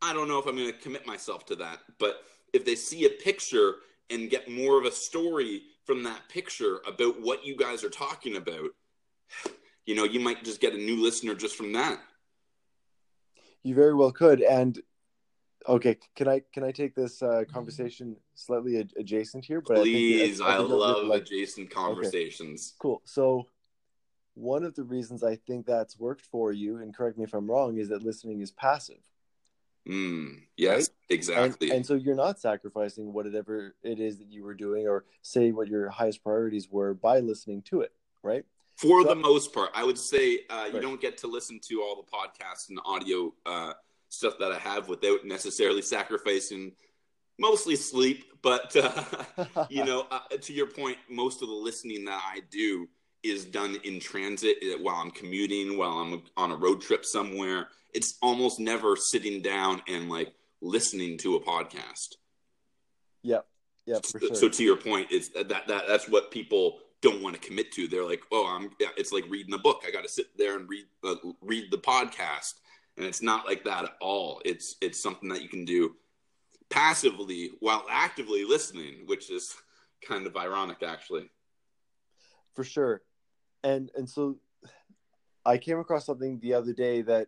i 0.01 0.13
don't 0.13 0.27
know 0.27 0.39
if 0.39 0.47
i'm 0.47 0.55
going 0.55 0.71
to 0.71 0.79
commit 0.79 1.05
myself 1.07 1.45
to 1.47 1.55
that. 1.57 1.79
But 1.99 2.23
if 2.53 2.65
they 2.65 2.75
see 2.75 3.05
a 3.05 3.09
picture 3.09 3.75
and 4.09 4.29
get 4.29 4.51
more 4.51 4.77
of 4.77 4.85
a 4.85 4.91
story 4.91 5.63
from 5.85 6.03
that 6.03 6.27
picture 6.29 6.79
about 6.85 7.21
what 7.21 7.45
you 7.45 7.55
guys 7.55 7.83
are 7.83 7.89
talking 7.89 8.35
about 8.35 8.71
you 9.85 9.95
know 9.95 10.03
you 10.03 10.19
might 10.19 10.43
just 10.43 10.61
get 10.61 10.73
a 10.73 10.77
new 10.77 11.01
listener 11.01 11.35
just 11.35 11.55
from 11.55 11.73
that. 11.73 11.99
You 13.63 13.75
very 13.75 13.93
well 13.93 14.11
could. 14.11 14.41
And 14.41 14.79
okay, 15.67 15.97
can 16.15 16.27
I 16.27 16.41
can 16.53 16.63
I 16.63 16.71
take 16.71 16.95
this 16.95 17.21
uh, 17.21 17.43
conversation 17.51 18.15
slightly 18.35 18.77
ad- 18.79 18.93
adjacent 18.97 19.45
here? 19.45 19.61
But 19.61 19.73
I 19.79 19.83
think- 19.83 19.95
Please, 19.95 20.41
I, 20.41 20.57
think 20.57 20.59
you'll- 20.59 20.69
you'll 20.69 20.79
love 20.79 21.05
like- 21.07 21.21
adjacent 21.23 21.69
conversations. 21.69 22.73
Cool. 22.79 23.01
So 23.05 23.47
one 24.33 24.63
of 24.63 24.75
the 24.75 24.83
reasons 24.83 25.23
I 25.23 25.35
think 25.35 25.65
that's 25.65 25.99
worked 25.99 26.21
for 26.25 26.51
you, 26.53 26.77
and 26.77 26.95
correct 26.95 27.17
me 27.17 27.23
if 27.25 27.33
I'm 27.33 27.49
wrong, 27.49 27.77
is 27.77 27.89
that 27.89 28.01
listening 28.03 28.41
is 28.41 28.51
passive. 28.51 28.99
Mm, 29.87 30.43
yes, 30.57 30.87
And, 30.87 30.95
exactly. 31.09 31.71
and 31.71 31.83
so 31.85 31.95
you're 31.95 32.15
not 32.15 32.39
sacrificing 32.39 33.13
whatever 33.13 33.75
it 33.81 33.99
is 33.99 34.19
that 34.19 34.31
you 34.31 34.43
were 34.43 34.53
doing, 34.53 34.87
or 34.87 35.05
say 35.23 35.51
what 35.51 35.67
your 35.67 35.89
highest 35.89 36.23
priorities 36.23 36.69
were 36.69 36.93
by 36.93 37.19
listening 37.19 37.63
to 37.63 37.81
it, 37.81 37.91
right? 38.21 38.45
For 38.77 39.01
so- 39.01 39.09
the 39.09 39.15
most 39.15 39.53
part, 39.53 39.71
I 39.73 39.83
would 39.83 39.97
say 39.97 40.41
uh, 40.49 40.65
you 40.67 40.73
Right. 40.73 40.81
don't 40.81 41.01
get 41.01 41.17
to 41.19 41.27
listen 41.27 41.59
to 41.67 41.81
all 41.81 41.95
the 41.95 42.09
podcasts 42.09 42.69
and 42.69 42.79
audio 42.85 43.33
uh, 43.45 43.73
stuff 44.11 44.37
that 44.39 44.51
I 44.51 44.59
have 44.59 44.89
without 44.89 45.25
necessarily 45.25 45.81
sacrificing 45.81 46.73
mostly 47.39 47.75
sleep, 47.75 48.25
but 48.41 48.75
uh, 48.75 49.65
you 49.69 49.83
know, 49.83 50.05
uh, 50.11 50.19
to 50.39 50.53
your 50.53 50.67
point, 50.67 50.97
most 51.09 51.41
of 51.41 51.47
the 51.47 51.55
listening 51.55 52.05
that 52.05 52.21
I 52.23 52.41
do 52.51 52.87
is 53.23 53.45
done 53.45 53.77
in 53.83 53.99
transit 53.99 54.57
uh, 54.63 54.77
while 54.81 54.95
I'm 54.95 55.11
commuting, 55.11 55.77
while 55.77 55.93
I'm 55.93 56.23
on 56.37 56.51
a 56.51 56.55
road 56.55 56.81
trip 56.81 57.05
somewhere. 57.05 57.69
It's 57.93 58.17
almost 58.21 58.59
never 58.59 58.95
sitting 58.95 59.41
down 59.41 59.81
and 59.87 60.09
like 60.09 60.33
listening 60.61 61.17
to 61.19 61.35
a 61.35 61.41
podcast. 61.41 62.15
Yep. 63.23 63.45
Yep. 63.85 64.05
For 64.05 64.19
sure. 64.19 64.35
So 64.35 64.49
to 64.49 64.63
your 64.63 64.77
point, 64.77 65.07
it's 65.09 65.29
that, 65.29 65.49
that 65.49 65.83
that's 65.87 66.07
what 66.07 66.31
people 66.31 66.79
don't 67.01 67.21
want 67.21 67.39
to 67.39 67.45
commit 67.45 67.71
to. 67.73 67.87
They're 67.87 68.05
like, 68.05 68.21
oh, 68.31 68.47
I'm. 68.47 68.69
It's 68.97 69.11
like 69.11 69.25
reading 69.29 69.53
a 69.53 69.57
book. 69.57 69.83
I 69.85 69.91
got 69.91 70.03
to 70.03 70.09
sit 70.09 70.37
there 70.37 70.57
and 70.57 70.69
read 70.69 70.85
uh, 71.03 71.15
read 71.41 71.71
the 71.71 71.77
podcast, 71.77 72.53
and 73.01 73.07
it's 73.09 73.21
not 73.23 73.45
like 73.47 73.63
that 73.63 73.83
at 73.85 73.95
all. 73.99 74.41
It's 74.45 74.75
it's 74.79 75.01
something 75.01 75.27
that 75.29 75.41
you 75.41 75.49
can 75.49 75.65
do 75.65 75.95
passively 76.69 77.51
while 77.59 77.83
actively 77.89 78.45
listening, 78.45 79.03
which 79.07 79.31
is 79.31 79.55
kind 80.07 80.27
of 80.27 80.37
ironic, 80.37 80.83
actually. 80.83 81.29
for 82.53 82.63
sure 82.63 83.01
and 83.63 83.91
and 83.95 84.09
so 84.09 84.35
i 85.45 85.57
came 85.57 85.79
across 85.79 86.05
something 86.05 86.37
the 86.41 86.53
other 86.53 86.73
day 86.73 87.01
that 87.01 87.27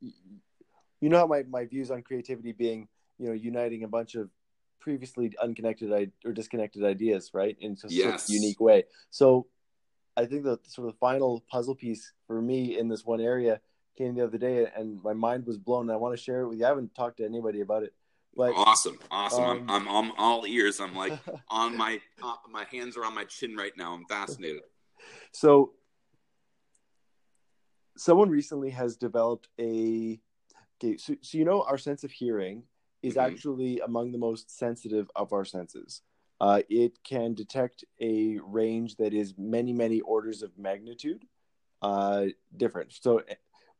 you 0.00 1.08
know 1.08 1.18
how 1.18 1.26
my, 1.26 1.42
my 1.48 1.64
views 1.64 1.90
on 1.92 2.02
creativity 2.02 2.50
being 2.52 2.88
you 3.18 3.26
know 3.28 3.32
uniting 3.34 3.84
a 3.84 3.88
bunch 3.88 4.16
of 4.16 4.28
previously 4.80 5.32
unconnected 5.40 6.10
or 6.24 6.32
disconnected 6.32 6.82
ideas 6.84 7.30
right 7.32 7.56
in 7.60 7.76
just 7.76 7.94
sort 7.94 8.14
of 8.14 8.14
Yes. 8.14 8.28
unique 8.28 8.60
way 8.60 8.82
so 9.10 9.46
i 10.16 10.24
think 10.26 10.42
the 10.42 10.58
sort 10.66 10.88
of 10.88 10.94
the 10.94 10.98
final 10.98 11.44
puzzle 11.48 11.76
piece 11.76 12.12
for 12.26 12.42
me 12.42 12.76
in 12.80 12.88
this 12.88 13.04
one 13.04 13.20
area 13.20 13.60
came 13.96 14.14
the 14.14 14.24
other 14.24 14.38
day 14.38 14.66
and 14.76 15.02
my 15.02 15.12
mind 15.12 15.46
was 15.46 15.58
blown 15.58 15.82
and 15.82 15.92
i 15.92 15.96
want 15.96 16.16
to 16.16 16.22
share 16.22 16.40
it 16.40 16.48
with 16.48 16.58
you 16.58 16.64
i 16.64 16.68
haven't 16.68 16.94
talked 16.94 17.18
to 17.18 17.24
anybody 17.24 17.60
about 17.60 17.82
it 17.82 17.92
but 18.34 18.52
awesome, 18.56 18.98
awesome. 19.10 19.44
um, 19.44 19.66
I'm, 19.68 19.88
I'm 19.88 19.88
I'm 19.88 20.12
all 20.16 20.46
ears. 20.46 20.80
I'm 20.80 20.94
like 20.96 21.12
on 21.48 21.76
my 21.76 22.00
uh, 22.22 22.36
my 22.50 22.64
hands 22.70 22.96
are 22.96 23.04
on 23.04 23.14
my 23.14 23.24
chin 23.24 23.54
right 23.56 23.72
now. 23.76 23.92
I'm 23.92 24.06
fascinated. 24.06 24.62
So, 25.34 25.72
someone 27.96 28.30
recently 28.30 28.70
has 28.70 28.96
developed 28.96 29.48
a. 29.58 30.20
Okay, 30.82 30.96
so, 30.96 31.14
so 31.20 31.38
you 31.38 31.44
know 31.44 31.62
our 31.62 31.78
sense 31.78 32.04
of 32.04 32.10
hearing 32.10 32.64
is 33.02 33.16
Mhm. 33.16 33.26
actually 33.26 33.80
among 33.80 34.12
the 34.12 34.18
most 34.18 34.50
sensitive 34.56 35.10
of 35.16 35.32
our 35.32 35.44
senses. 35.44 36.02
Uh, 36.40 36.62
it 36.68 37.02
can 37.04 37.34
detect 37.34 37.84
a 38.00 38.38
range 38.38 38.96
that 38.96 39.12
is 39.14 39.34
many, 39.38 39.72
many 39.72 40.00
orders 40.00 40.42
of 40.42 40.56
magnitude 40.58 41.24
uh, 41.82 42.26
different. 42.56 42.92
So, 42.92 43.22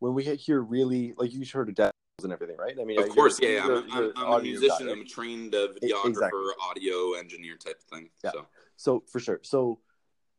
when 0.02 0.14
we 0.14 0.24
hear 0.24 0.60
really, 0.60 1.14
like 1.16 1.32
you 1.32 1.44
heard 1.52 1.68
of 1.68 1.76
decibels 1.76 2.24
and 2.24 2.32
everything, 2.32 2.56
right? 2.56 2.74
I 2.80 2.82
mean, 2.84 2.98
Of 2.98 3.04
you're- 3.06 3.14
course, 3.14 3.38
yeah. 3.40 3.48
yeah. 3.50 3.66
you're- 3.66 3.78
I'm, 3.78 3.92
I'm, 3.92 3.98
you're 4.02 4.10
an 4.10 4.12
I'm 4.16 4.32
a 4.32 4.42
musician. 4.42 4.68
guy, 4.86 4.92
I'm 4.92 4.98
right? 4.98 5.06
a 5.06 5.10
trained 5.10 5.54
uh, 5.54 5.68
videographer, 5.80 6.08
exactly. 6.08 6.40
audio 6.60 7.12
engineer 7.12 7.56
type 7.56 7.76
of 7.78 7.84
thing. 7.84 8.10
Yeah. 8.24 8.32
So 8.32 8.46
so 8.76 9.04
for 9.06 9.20
sure 9.20 9.38
so 9.42 9.78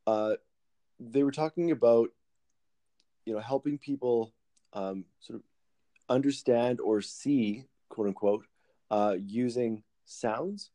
uh 0.06 0.34
they 1.00 1.24
were 1.24 1.32
talking 1.32 1.72
about 1.72 2.10
you 3.26 3.34
know 3.34 3.40
helping 3.40 3.78
people 3.78 4.34
um 4.74 5.06
sort 5.22 5.38
of 5.40 5.44
understand 6.10 6.82
or 6.82 7.00
see 7.02 7.64
quote 7.88 8.08
unquote 8.08 8.46
uh 8.92 9.16
using 9.18 9.82
sounds 10.06 10.72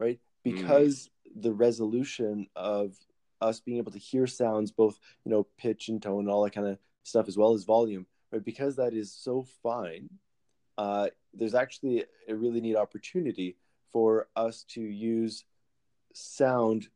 right 0.00 0.18
because 0.42 1.10
the 1.36 1.52
resolution 1.52 2.48
of 2.56 2.96
us 3.40 3.60
being 3.60 3.78
able 3.78 3.92
to 3.92 3.98
hear 3.98 4.26
sounds 4.26 4.72
both 4.72 4.98
you 5.24 5.30
know 5.30 5.46
pitch 5.58 5.88
and 5.90 6.02
tone 6.02 6.20
and 6.20 6.28
all 6.30 6.42
that 6.42 6.52
kind 6.54 6.66
of 6.66 6.78
stuff 7.04 7.28
as 7.28 7.36
well 7.38 7.52
as 7.52 7.62
volume 7.62 8.06
right 8.32 8.44
because 8.44 8.76
that 8.76 8.94
is 8.94 9.12
so 9.12 9.44
fine 9.62 10.08
uh 10.78 11.08
there's 11.34 11.54
actually 11.54 12.04
a 12.28 12.34
really 12.34 12.60
neat 12.60 12.76
opportunity 12.76 13.56
for 13.92 14.28
us 14.34 14.64
to 14.68 14.80
use 14.80 15.44
sound. 16.14 16.88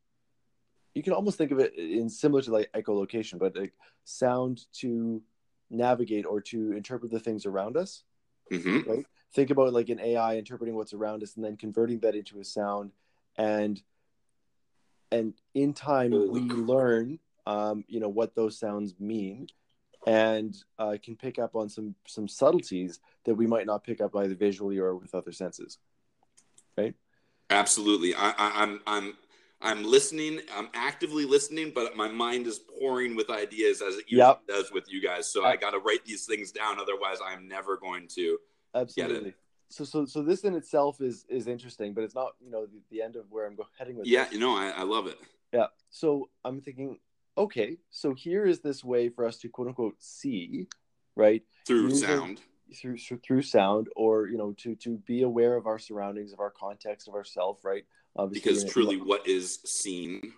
You 0.94 1.02
can 1.02 1.12
almost 1.12 1.38
think 1.38 1.50
of 1.52 1.58
it 1.58 1.74
in 1.74 2.08
similar 2.08 2.42
to 2.42 2.50
like 2.50 2.72
echolocation, 2.72 3.38
but 3.38 3.54
like 3.56 3.74
sound 4.04 4.64
to 4.74 5.22
navigate 5.70 6.24
or 6.24 6.40
to 6.40 6.72
interpret 6.72 7.10
the 7.10 7.20
things 7.20 7.44
around 7.44 7.76
us. 7.76 8.02
hmm 8.50 8.80
Right? 8.86 9.06
Think 9.32 9.50
about 9.50 9.72
like 9.72 9.90
an 9.90 10.00
AI 10.00 10.36
interpreting 10.36 10.74
what's 10.74 10.94
around 10.94 11.22
us 11.22 11.36
and 11.36 11.44
then 11.44 11.56
converting 11.56 11.98
that 12.00 12.14
into 12.14 12.40
a 12.40 12.44
sound, 12.44 12.92
and 13.36 13.82
and 15.12 15.34
in 15.54 15.72
time 15.72 16.10
we 16.10 16.40
learn, 16.40 17.18
um, 17.46 17.84
you 17.88 18.00
know, 18.00 18.08
what 18.08 18.34
those 18.34 18.58
sounds 18.58 18.94
mean, 18.98 19.48
and 20.06 20.56
uh, 20.78 20.96
can 21.02 21.16
pick 21.16 21.38
up 21.38 21.54
on 21.54 21.68
some 21.68 21.94
some 22.06 22.28
subtleties 22.28 23.00
that 23.24 23.34
we 23.34 23.46
might 23.46 23.66
not 23.66 23.84
pick 23.84 24.00
up 24.00 24.14
either 24.16 24.34
visually 24.34 24.78
or 24.78 24.94
with 24.96 25.14
other 25.14 25.32
senses. 25.32 25.78
Right 26.78 26.94
absolutely. 27.50 28.14
I, 28.14 28.30
I, 28.30 28.62
I'm 28.62 28.80
I'm 28.86 29.14
I'm 29.60 29.84
listening. 29.84 30.40
I'm 30.54 30.68
actively 30.74 31.24
listening, 31.24 31.72
but 31.74 31.96
my 31.96 32.08
mind 32.08 32.46
is 32.46 32.58
pouring 32.58 33.16
with 33.16 33.30
ideas 33.30 33.80
as 33.80 33.94
it 33.96 34.04
usually 34.06 34.18
Yep. 34.18 34.46
does 34.46 34.70
with 34.72 34.84
you 34.92 35.00
guys. 35.00 35.30
So 35.32 35.44
I 35.44 35.56
got 35.56 35.70
to 35.70 35.78
write 35.78 36.04
these 36.04 36.26
things 36.26 36.52
down. 36.52 36.78
Otherwise, 36.78 37.18
I'm 37.24 37.48
never 37.48 37.76
going 37.78 38.06
to. 38.08 38.38
Absolutely. 38.74 39.34
So, 39.68 39.84
so, 39.84 40.04
so 40.04 40.22
this 40.22 40.44
in 40.44 40.54
itself 40.54 41.00
is 41.00 41.24
is 41.28 41.48
interesting, 41.48 41.94
but 41.94 42.04
it's 42.04 42.14
not, 42.14 42.32
you 42.40 42.50
know, 42.50 42.66
the, 42.66 42.80
the 42.90 43.02
end 43.02 43.16
of 43.16 43.24
where 43.30 43.46
I'm 43.46 43.56
go- 43.56 43.66
heading 43.78 43.96
with 43.96 44.06
Yeah, 44.06 44.24
this. 44.24 44.34
you 44.34 44.38
know, 44.40 44.54
I, 44.56 44.68
I 44.76 44.82
love 44.82 45.06
it. 45.06 45.18
Yeah. 45.52 45.66
So 45.90 46.28
I'm 46.44 46.60
thinking, 46.60 46.98
okay, 47.36 47.76
so 47.90 48.14
here 48.14 48.46
is 48.46 48.60
this 48.60 48.84
way 48.84 49.08
for 49.08 49.24
us 49.26 49.38
to 49.38 49.48
quote 49.48 49.68
unquote 49.68 49.96
see, 50.02 50.66
right, 51.14 51.42
Through 51.66 51.88
Using- 51.90 52.08
sound. 52.08 52.40
through 52.74 52.98
through- 52.98 53.18
through 53.18 53.42
sound, 53.42 53.88
or 53.96 54.26
you 54.28 54.36
know, 54.36 54.52
to 54.54 54.74
to 54.76 54.98
be 55.06 55.22
aware 55.22 55.56
of 55.56 55.66
our 55.66 55.78
surroundings, 55.78 56.32
of 56.32 56.40
our 56.40 56.50
context, 56.50 57.06
of 57.08 57.14
ourself, 57.14 57.64
right? 57.64 57.84
Obviously, 58.16 58.50
Because 58.50 58.64
truly, 58.64 58.96
what 59.00 59.26
is 59.26 59.60
seen? 59.64 60.32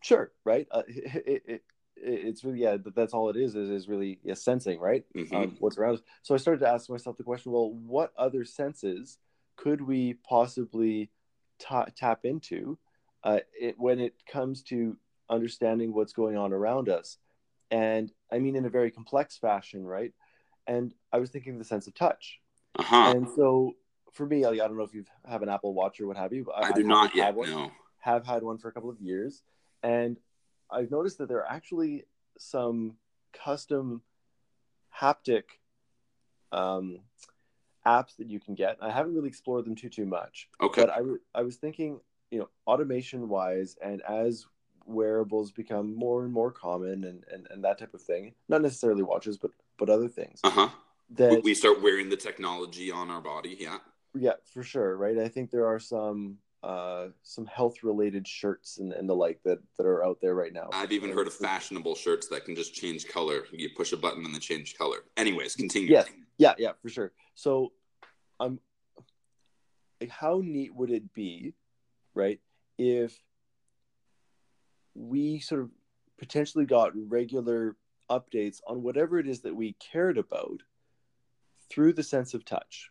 sure, 0.00 0.32
right? 0.44 0.66
Uh, 0.70 0.82
it, 0.88 1.24
it, 1.26 1.42
it, 1.46 1.62
it's 1.96 2.44
really 2.44 2.60
yeah, 2.60 2.76
that- 2.76 2.94
that's 2.94 3.12
all 3.14 3.28
it 3.30 3.36
is 3.36 3.54
is 3.54 3.68
is 3.70 3.88
really 3.88 4.20
yeah, 4.22 4.34
sensing, 4.34 4.78
right? 4.80 5.04
Mhm. 5.14 5.32
um, 5.34 5.56
what's 5.60 5.76
around 5.78 5.94
us. 5.94 6.02
So 6.22 6.34
I 6.34 6.38
started 6.38 6.60
to 6.60 6.68
ask 6.68 6.88
myself 6.90 7.16
the 7.16 7.24
question: 7.24 7.52
Well, 7.52 7.72
what 7.72 8.12
other 8.16 8.44
senses 8.44 9.18
could 9.56 9.80
we 9.80 10.14
possibly 10.14 11.10
ta- 11.58 11.86
tap 11.96 12.24
into 12.24 12.78
uh, 13.22 13.40
it, 13.58 13.78
when 13.78 14.00
it 14.00 14.14
comes 14.26 14.62
to 14.64 14.96
understanding 15.28 15.92
what's 15.94 16.12
going 16.12 16.36
on 16.36 16.52
around 16.52 16.88
us? 16.88 17.18
And 17.70 18.12
I 18.30 18.38
mean, 18.38 18.56
in 18.56 18.64
a 18.66 18.70
very 18.70 18.90
complex 18.90 19.36
fashion, 19.36 19.84
right? 19.84 20.12
And 20.66 20.94
I 21.12 21.18
was 21.18 21.30
thinking 21.30 21.58
the 21.58 21.64
sense 21.64 21.86
of 21.86 21.94
touch. 21.94 22.40
Uh 22.78 22.82
huh. 22.82 23.12
And 23.14 23.28
so 23.36 23.72
for 24.12 24.26
me, 24.26 24.44
I 24.44 24.54
don't 24.54 24.76
know 24.76 24.84
if 24.84 24.94
you 24.94 25.04
have 25.26 25.42
an 25.42 25.48
Apple 25.48 25.74
Watch 25.74 26.00
or 26.00 26.06
what 26.06 26.16
have 26.16 26.32
you. 26.32 26.44
But 26.44 26.56
I 26.56 26.60
do 26.72 26.86
haven't 26.86 27.16
yet. 27.16 27.34
one 27.34 27.50
No. 27.50 27.70
have 27.98 28.26
had 28.26 28.42
one 28.42 28.58
for 28.58 28.68
a 28.68 28.72
couple 28.72 28.90
of 28.90 29.00
years, 29.00 29.42
and 29.82 30.18
I've 30.70 30.90
noticed 30.90 31.18
that 31.18 31.28
there 31.28 31.38
are 31.38 31.50
actually 31.50 32.04
some 32.38 32.96
custom 33.32 34.02
haptic 35.00 35.44
um, 36.52 37.00
apps 37.86 38.16
that 38.16 38.28
you 38.30 38.40
can 38.40 38.54
get. 38.54 38.76
I 38.80 38.90
haven't 38.90 39.14
really 39.14 39.28
explored 39.28 39.64
them 39.64 39.74
too 39.74 39.88
too 39.88 40.06
much, 40.06 40.48
Okay. 40.60 40.82
but 40.82 40.90
I, 40.90 40.98
w- 40.98 41.20
I 41.34 41.42
was 41.42 41.56
thinking, 41.56 42.00
you 42.30 42.38
know, 42.40 42.48
automation 42.66 43.28
wise, 43.28 43.76
and 43.82 44.00
as 44.02 44.46
wearables 44.86 45.50
become 45.52 45.94
more 45.96 46.24
and 46.24 46.32
more 46.32 46.50
common, 46.52 47.04
and, 47.04 47.24
and, 47.32 47.46
and 47.50 47.64
that 47.64 47.78
type 47.78 47.94
of 47.94 48.02
thing, 48.02 48.34
not 48.48 48.62
necessarily 48.62 49.02
watches, 49.02 49.38
but 49.38 49.50
but 49.78 49.90
other 49.90 50.08
things 50.08 50.40
Uh 50.44 50.50
huh. 50.50 50.68
that 51.10 51.42
We 51.42 51.54
start 51.54 51.82
wearing 51.82 52.08
the 52.08 52.16
technology 52.16 52.90
on 52.90 53.10
our 53.10 53.20
body. 53.20 53.56
Yeah. 53.58 53.78
yeah, 54.14 54.34
for 54.44 54.62
sure, 54.62 54.96
right? 54.96 55.18
I 55.18 55.28
think 55.28 55.50
there 55.50 55.66
are 55.66 55.80
some 55.80 56.38
uh, 56.62 57.08
some 57.22 57.44
health 57.44 57.82
related 57.82 58.26
shirts 58.26 58.78
and, 58.78 58.92
and 58.92 59.06
the 59.06 59.14
like 59.14 59.38
that, 59.44 59.58
that 59.76 59.84
are 59.84 60.02
out 60.02 60.18
there 60.22 60.34
right 60.34 60.52
now. 60.52 60.70
I've 60.72 60.92
even 60.92 61.10
heard 61.10 61.26
of 61.26 61.34
fashionable 61.34 61.94
shirts 61.94 62.28
that 62.28 62.46
can 62.46 62.56
just 62.56 62.72
change 62.72 63.06
color. 63.06 63.44
You 63.52 63.68
push 63.76 63.92
a 63.92 63.98
button 63.98 64.24
and 64.24 64.34
they 64.34 64.38
change 64.38 64.74
color. 64.78 64.98
Anyways, 65.18 65.56
continue. 65.56 65.90
Yes. 65.90 66.08
Yeah, 66.38 66.54
yeah, 66.56 66.72
for 66.80 66.88
sure. 66.88 67.12
So, 67.34 67.72
um, 68.40 68.60
like, 70.00 70.08
how 70.08 70.40
neat 70.42 70.74
would 70.74 70.90
it 70.90 71.12
be, 71.12 71.52
right, 72.14 72.40
if 72.78 73.20
we 74.94 75.40
sort 75.40 75.62
of 75.62 75.70
potentially 76.18 76.64
got 76.64 76.92
regular 76.94 77.76
updates 78.10 78.60
on 78.66 78.82
whatever 78.82 79.18
it 79.18 79.26
is 79.26 79.40
that 79.40 79.54
we 79.56 79.74
cared 79.74 80.18
about 80.18 80.62
through 81.70 81.92
the 81.92 82.02
sense 82.02 82.34
of 82.34 82.44
touch, 82.44 82.90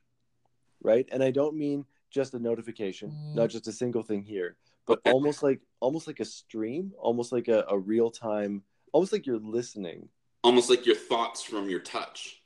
right? 0.81 1.07
And 1.11 1.23
I 1.23 1.31
don't 1.31 1.55
mean 1.55 1.85
just 2.09 2.33
a 2.33 2.39
notification, 2.39 3.11
mm. 3.11 3.35
not 3.35 3.49
just 3.49 3.67
a 3.67 3.71
single 3.71 4.03
thing 4.03 4.23
here, 4.23 4.57
but 4.85 4.99
Okay. 4.99 5.11
almost 5.11 5.43
like 5.43 5.61
almost 5.79 6.07
like 6.07 6.19
a 6.19 6.25
stream, 6.25 6.91
almost 6.97 7.31
like 7.31 7.47
a, 7.47 7.65
a 7.69 7.77
real 7.77 8.11
time, 8.11 8.63
almost 8.91 9.13
like 9.13 9.25
you're 9.25 9.39
listening 9.39 10.09
Almost 10.43 10.69
like 10.69 10.85
your 10.85 10.95
thoughts 10.95 11.41
from 11.41 11.69
your 11.69 11.79
touch. 11.79 12.42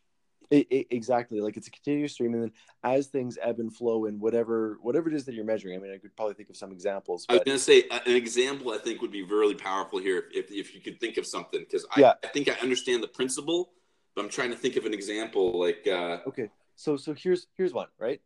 It, 0.50 0.68
it, 0.70 0.88
exactly 0.92 1.42
like 1.42 1.58
it's 1.58 1.68
a 1.68 1.72
continuous 1.72 2.14
stream 2.14 2.34
and 2.34 2.44
then 2.44 2.52
as 2.82 3.08
things 3.08 3.38
ebb 3.42 3.60
and 3.60 3.76
flow 3.76 4.06
and 4.06 4.18
whatever 4.18 4.78
whatever 4.82 5.10
it 5.10 5.14
is 5.16 5.26
that 5.26 5.36
you're 5.36 5.44
measuring 5.44 5.76
i 5.76 5.82
mean 5.82 5.92
i 5.92 5.98
could 5.98 6.16
probably 6.16 6.36
think 6.36 6.50
of 6.50 6.56
some 6.56 6.72
examples 6.72 7.26
I 7.28 7.34
was 7.34 7.42
going 7.44 7.58
to 7.58 7.64
say 7.64 7.84
uh, 7.92 8.00
an 8.06 8.16
example 8.16 8.72
I 8.72 8.78
think 8.78 9.02
would 9.02 9.12
be 9.12 9.24
really 9.24 9.56
powerful 9.56 10.00
here 10.00 10.30
if, 10.34 10.50
if 10.50 10.74
you 10.74 10.80
could 10.80 11.02
think 11.02 11.18
of 11.18 11.26
something 11.26 11.60
because 11.60 11.86
I, 11.92 12.00
Yeah. 12.00 12.14
I 12.24 12.28
think 12.28 12.48
I 12.48 12.54
understand 12.62 13.04
the 13.04 13.10
principle, 13.10 13.72
but 14.16 14.24
I'm 14.24 14.30
trying 14.30 14.52
to 14.52 14.56
think 14.56 14.78
of 14.78 14.86
an 14.86 14.94
example 14.94 15.60
like 15.60 15.86
uh, 15.86 16.20
okay 16.28 16.50
so 16.78 16.96
so 16.96 17.14
here's 17.14 17.48
here's 17.58 17.74
one 17.74 17.88
right 18.00 18.22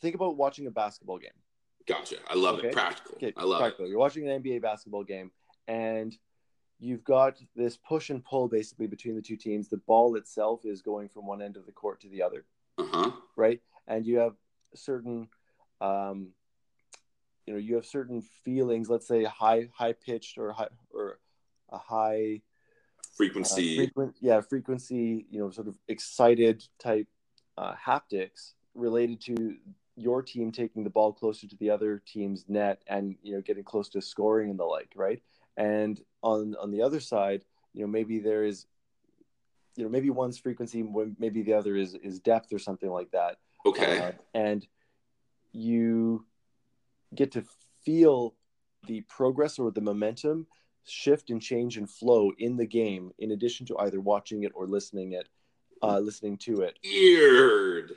think 0.00 0.14
about 0.14 0.36
watching 0.38 0.66
a 0.66 0.70
basketball 0.70 1.18
game. 1.18 1.30
Gotcha. 1.86 2.16
I 2.28 2.34
love 2.34 2.58
Okay. 2.60 2.68
it. 2.68 2.72
Practical. 2.72 3.14
Okay, 3.16 3.32
I 3.36 3.44
love 3.44 3.60
practical. 3.60 3.88
You're 3.88 3.98
watching 3.98 4.28
an 4.28 4.42
NBA 4.42 4.62
basketball 4.62 5.04
game, 5.04 5.30
and 5.68 6.16
you've 6.82 7.04
got 7.04 7.36
this 7.54 7.76
push 7.76 8.10
and 8.10 8.24
pull 8.24 8.48
basically 8.48 8.88
between 8.88 9.14
the 9.14 9.22
two 9.22 9.36
teams. 9.36 9.68
The 9.68 9.76
ball 9.76 10.16
itself 10.16 10.64
is 10.64 10.82
going 10.82 11.08
from 11.08 11.26
one 11.26 11.40
end 11.40 11.56
of 11.56 11.64
the 11.64 11.72
court 11.72 12.00
to 12.00 12.08
the 12.08 12.22
other. 12.22 12.44
Uh 12.76 12.86
huh. 12.90 13.10
right? 13.36 13.60
And 13.86 14.04
you 14.04 14.18
have 14.18 14.34
certain, 14.74 15.28
um, 15.80 16.28
you 17.46 17.54
know, 17.54 17.58
you 17.60 17.76
have 17.76 17.86
certain 17.86 18.22
feelings. 18.44 18.90
Let's 18.90 19.06
say 19.06 19.24
high, 19.24 19.68
high 19.72 19.92
pitched 19.92 20.38
or 20.38 20.52
high 20.52 20.68
or 20.92 21.18
a 21.70 21.78
high 21.78 22.40
uh, 22.40 23.02
Frequency. 23.14 23.76
frequent, 23.76 24.16
yeah, 24.20 24.40
frequency. 24.40 25.26
You 25.30 25.40
know, 25.40 25.50
sort 25.50 25.68
of 25.68 25.78
excited 25.86 26.64
type 26.78 27.06
uh, 27.58 27.74
haptics 27.74 28.54
related 28.74 29.20
to 29.20 29.56
your 29.96 30.22
team 30.22 30.50
taking 30.50 30.82
the 30.82 30.90
ball 30.90 31.12
closer 31.12 31.46
to 31.46 31.56
the 31.56 31.68
other 31.70 32.02
team's 32.06 32.46
net 32.48 32.80
and 32.86 33.14
you 33.22 33.34
know 33.34 33.42
getting 33.42 33.62
close 33.62 33.90
to 33.90 34.00
scoring 34.00 34.50
and 34.50 34.58
the 34.58 34.64
like, 34.64 34.90
right? 34.96 35.22
And 35.56 36.00
on 36.22 36.56
on 36.60 36.70
the 36.70 36.82
other 36.82 37.00
side, 37.00 37.44
you 37.72 37.82
know, 37.82 37.88
maybe 37.88 38.18
there 38.18 38.44
is, 38.44 38.66
you 39.76 39.84
know, 39.84 39.90
maybe 39.90 40.10
one's 40.10 40.38
frequency, 40.38 40.84
maybe 41.18 41.42
the 41.42 41.54
other 41.54 41.76
is 41.76 41.94
is 41.94 42.20
depth 42.20 42.52
or 42.52 42.58
something 42.58 42.90
like 42.90 43.10
that. 43.12 43.38
okay. 43.66 43.98
Uh, 43.98 44.12
and 44.34 44.66
you 45.52 46.24
get 47.14 47.32
to 47.32 47.44
feel 47.84 48.34
the 48.86 49.02
progress 49.02 49.58
or 49.58 49.70
the 49.70 49.80
momentum 49.80 50.46
shift 50.84 51.30
and 51.30 51.40
change 51.40 51.76
and 51.76 51.88
flow 51.88 52.32
in 52.38 52.56
the 52.56 52.66
game 52.66 53.12
in 53.18 53.32
addition 53.32 53.66
to 53.66 53.78
either 53.78 54.00
watching 54.00 54.42
it 54.42 54.52
or 54.54 54.66
listening 54.66 55.12
it 55.12 55.28
uh, 55.82 55.98
listening 55.98 56.36
to 56.36 56.62
it 56.62 56.78
Weird. 56.82 57.92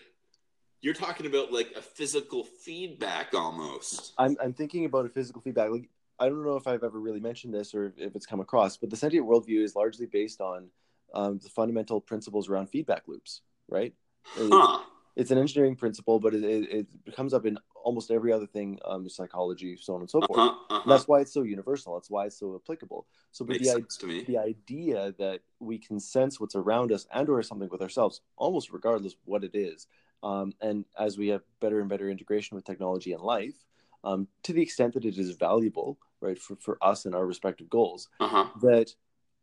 You're 0.82 0.94
talking 0.94 1.26
about 1.26 1.52
like 1.52 1.72
a 1.76 1.82
physical 1.82 2.44
feedback 2.44 3.34
almost. 3.34 4.14
I'm, 4.20 4.38
I'm 4.40 4.54
thinking 4.54 4.86
about 4.86 5.08
a 5.08 5.10
physical 5.10 5.42
feedback 5.42 5.72
like 5.72 5.90
i 6.20 6.28
don't 6.28 6.44
know 6.46 6.56
if 6.56 6.68
i've 6.68 6.84
ever 6.84 7.00
really 7.00 7.20
mentioned 7.20 7.54
this 7.54 7.74
or 7.74 7.94
if 7.98 8.16
it's 8.16 8.26
come 8.26 8.40
across 8.40 8.78
but 8.78 8.90
the 8.90 8.96
sentient 8.98 9.28
worldview 9.28 9.64
is 9.64 9.76
largely 9.76 10.06
based 10.06 10.42
on 10.42 10.70
um, 11.14 11.40
the 11.44 11.50
fundamental 11.50 12.02
principles 12.02 12.50
around 12.50 12.68
feedback 12.68 13.04
loops 13.08 13.42
right 13.70 13.94
It's- 14.36 14.50
Huh. 14.52 14.80
it's 15.16 15.32
an 15.32 15.38
engineering 15.38 15.76
principle 15.76 16.20
but 16.20 16.34
it, 16.34 16.44
it, 16.44 16.88
it 17.06 17.16
comes 17.16 17.34
up 17.34 17.46
in 17.46 17.58
almost 17.84 18.12
every 18.12 18.34
other 18.34 18.48
thing 18.48 18.80
um, 18.86 19.08
psychology 19.08 19.78
so 19.78 19.96
on 19.96 20.02
and 20.02 20.10
so 20.10 20.22
forth 20.22 20.40
Uh-huh. 20.40 20.50
And 20.50 20.92
Uh-huh. 20.92 20.98
that's 20.98 21.08
why 21.08 21.22
it's 21.22 21.34
so 21.34 21.42
universal. 21.42 21.96
That's 21.96 22.12
why 22.12 22.26
it's 22.26 22.38
so 22.38 22.54
applicable. 22.62 23.08
So, 23.32 23.44
but 23.44 23.60
Makes 23.60 23.98
the, 23.98 24.24
the 24.28 24.38
idea 24.38 25.14
that 25.18 25.40
we 25.60 25.80
can 25.80 26.00
sense 26.00 26.40
what's 26.40 26.54
around 26.56 26.92
us 26.92 27.08
and 27.12 27.28
or 27.28 27.42
something 27.42 27.70
with 27.72 27.82
ourselves, 27.82 28.22
almost 28.38 28.72
regardless 28.72 29.16
what 29.24 29.44
it 29.44 29.56
is, 29.56 29.88
um, 30.22 30.54
and 30.62 30.86
as 31.00 31.18
we 31.18 31.30
have 31.30 31.42
better 31.60 31.80
and 31.80 31.90
better 31.90 32.08
integration 32.10 32.56
with 32.56 32.66
technology 32.66 33.14
and 33.14 33.24
life, 33.24 33.58
um, 34.06 34.28
to 34.44 34.54
the 34.54 34.62
extent 34.62 34.94
that 34.94 35.04
it 35.04 35.18
is 35.18 35.32
valuable, 35.32 35.98
right, 36.22 36.40
for, 36.40 36.56
for 36.58 36.78
us 36.82 37.06
and 37.06 37.16
our 37.16 37.26
respective 37.26 37.70
goals, 37.70 38.08
Uh-huh. 38.20 38.46
that 38.62 38.94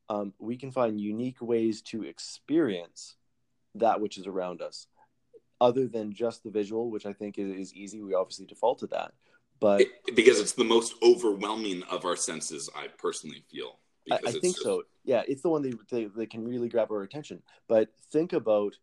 um, 0.09 0.33
we 0.39 0.57
can 0.57 0.71
find 0.71 1.01
unique 1.01 1.41
ways 1.43 1.83
to 1.83 2.05
experience 2.05 3.17
that 3.75 4.01
which 4.01 4.17
is 4.19 4.27
around 4.27 4.63
us, 4.63 4.87
other 5.61 5.87
than 5.87 6.13
just 6.13 6.43
the 6.45 6.51
visual, 6.51 6.91
which 6.91 7.07
I 7.07 7.13
think 7.13 7.39
is, 7.39 7.51
is 7.57 7.75
easy. 7.75 8.03
We 8.03 8.15
obviously 8.15 8.47
default 8.47 8.79
to 8.81 8.87
that, 8.89 9.13
but 9.61 9.83
It- 9.83 10.17
because 10.17 10.39
it's 10.41 10.53
the 10.53 10.65
most 10.65 10.95
overwhelming 11.03 11.83
of 11.85 12.05
our 12.05 12.17
senses, 12.17 12.71
I 12.75 12.89
personally 12.89 13.45
feel. 13.51 13.79
I, 14.11 14.17
Because 14.17 14.27
I 14.27 14.31
it's 14.31 14.39
think 14.41 14.55
just- 14.57 14.65
so. 14.65 14.83
Yeah, 15.05 15.23
it's 15.27 15.43
the 15.43 15.49
one 15.49 15.63
that, 15.63 15.77
that, 15.91 16.15
that 16.15 16.31
can 16.31 16.47
really 16.47 16.69
grab 16.69 16.91
our 16.93 17.03
attention. 17.03 17.43
But 17.69 17.89
think 18.13 18.33
about, 18.33 18.77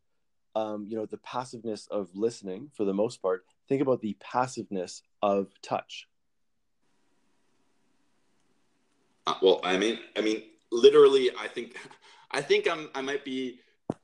um, 0.55 0.85
you 0.89 0.97
know, 0.97 1.05
the 1.05 1.17
passiveness 1.19 1.87
of 1.87 2.09
listening 2.13 2.71
for 2.75 2.83
the 2.83 2.93
most 2.93 3.21
part. 3.21 3.45
Think 3.69 3.83
about 3.83 4.01
the 4.01 4.17
passiveness 4.19 5.03
of 5.21 5.47
touch. 5.61 6.07
Uh, 9.27 9.35
well, 9.43 9.61
I 9.63 9.77
mean, 9.77 9.99
I 10.17 10.21
mean, 10.21 10.41
literally, 10.71 11.29
I 11.39 11.47
think, 11.47 11.77
I 12.31 12.41
think 12.41 12.67
I'm, 12.67 12.89
I 12.95 13.01
might 13.01 13.23
be, 13.23 13.59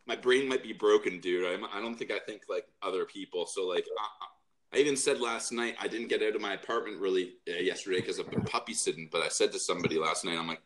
my 0.05 0.15
brain 0.15 0.47
might 0.47 0.61
be 0.61 0.71
broken, 0.71 1.19
dude. 1.19 1.51
I'm, 1.51 1.65
I 1.65 1.81
don't 1.81 1.95
think 1.95 2.11
I 2.11 2.19
think 2.19 2.43
like 2.47 2.67
other 2.83 3.05
people. 3.05 3.47
So 3.47 3.67
like, 3.67 3.85
I, 3.99 4.77
I 4.77 4.81
even 4.81 4.95
said 4.95 5.19
last 5.19 5.51
night 5.51 5.75
I 5.79 5.87
didn't 5.87 6.09
get 6.09 6.21
out 6.21 6.35
of 6.35 6.41
my 6.41 6.53
apartment 6.53 7.01
really 7.01 7.33
uh, 7.49 7.57
yesterday 7.57 8.01
because 8.01 8.19
I've 8.19 8.29
been 8.29 8.43
puppy 8.43 8.73
sitting. 8.73 9.09
But 9.11 9.23
I 9.23 9.29
said 9.29 9.51
to 9.53 9.59
somebody 9.59 9.97
last 9.97 10.25
night, 10.25 10.37
I'm 10.37 10.47
like, 10.47 10.61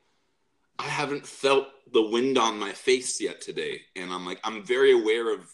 I 0.77 0.83
haven't 0.83 1.25
felt 1.25 1.67
the 1.93 2.01
wind 2.01 2.37
on 2.37 2.59
my 2.59 2.71
face 2.73 3.21
yet 3.21 3.39
today, 3.41 3.81
and 3.95 4.11
I'm 4.11 4.25
like, 4.25 4.39
I'm 4.43 4.63
very 4.63 4.91
aware 4.91 5.33
of 5.33 5.49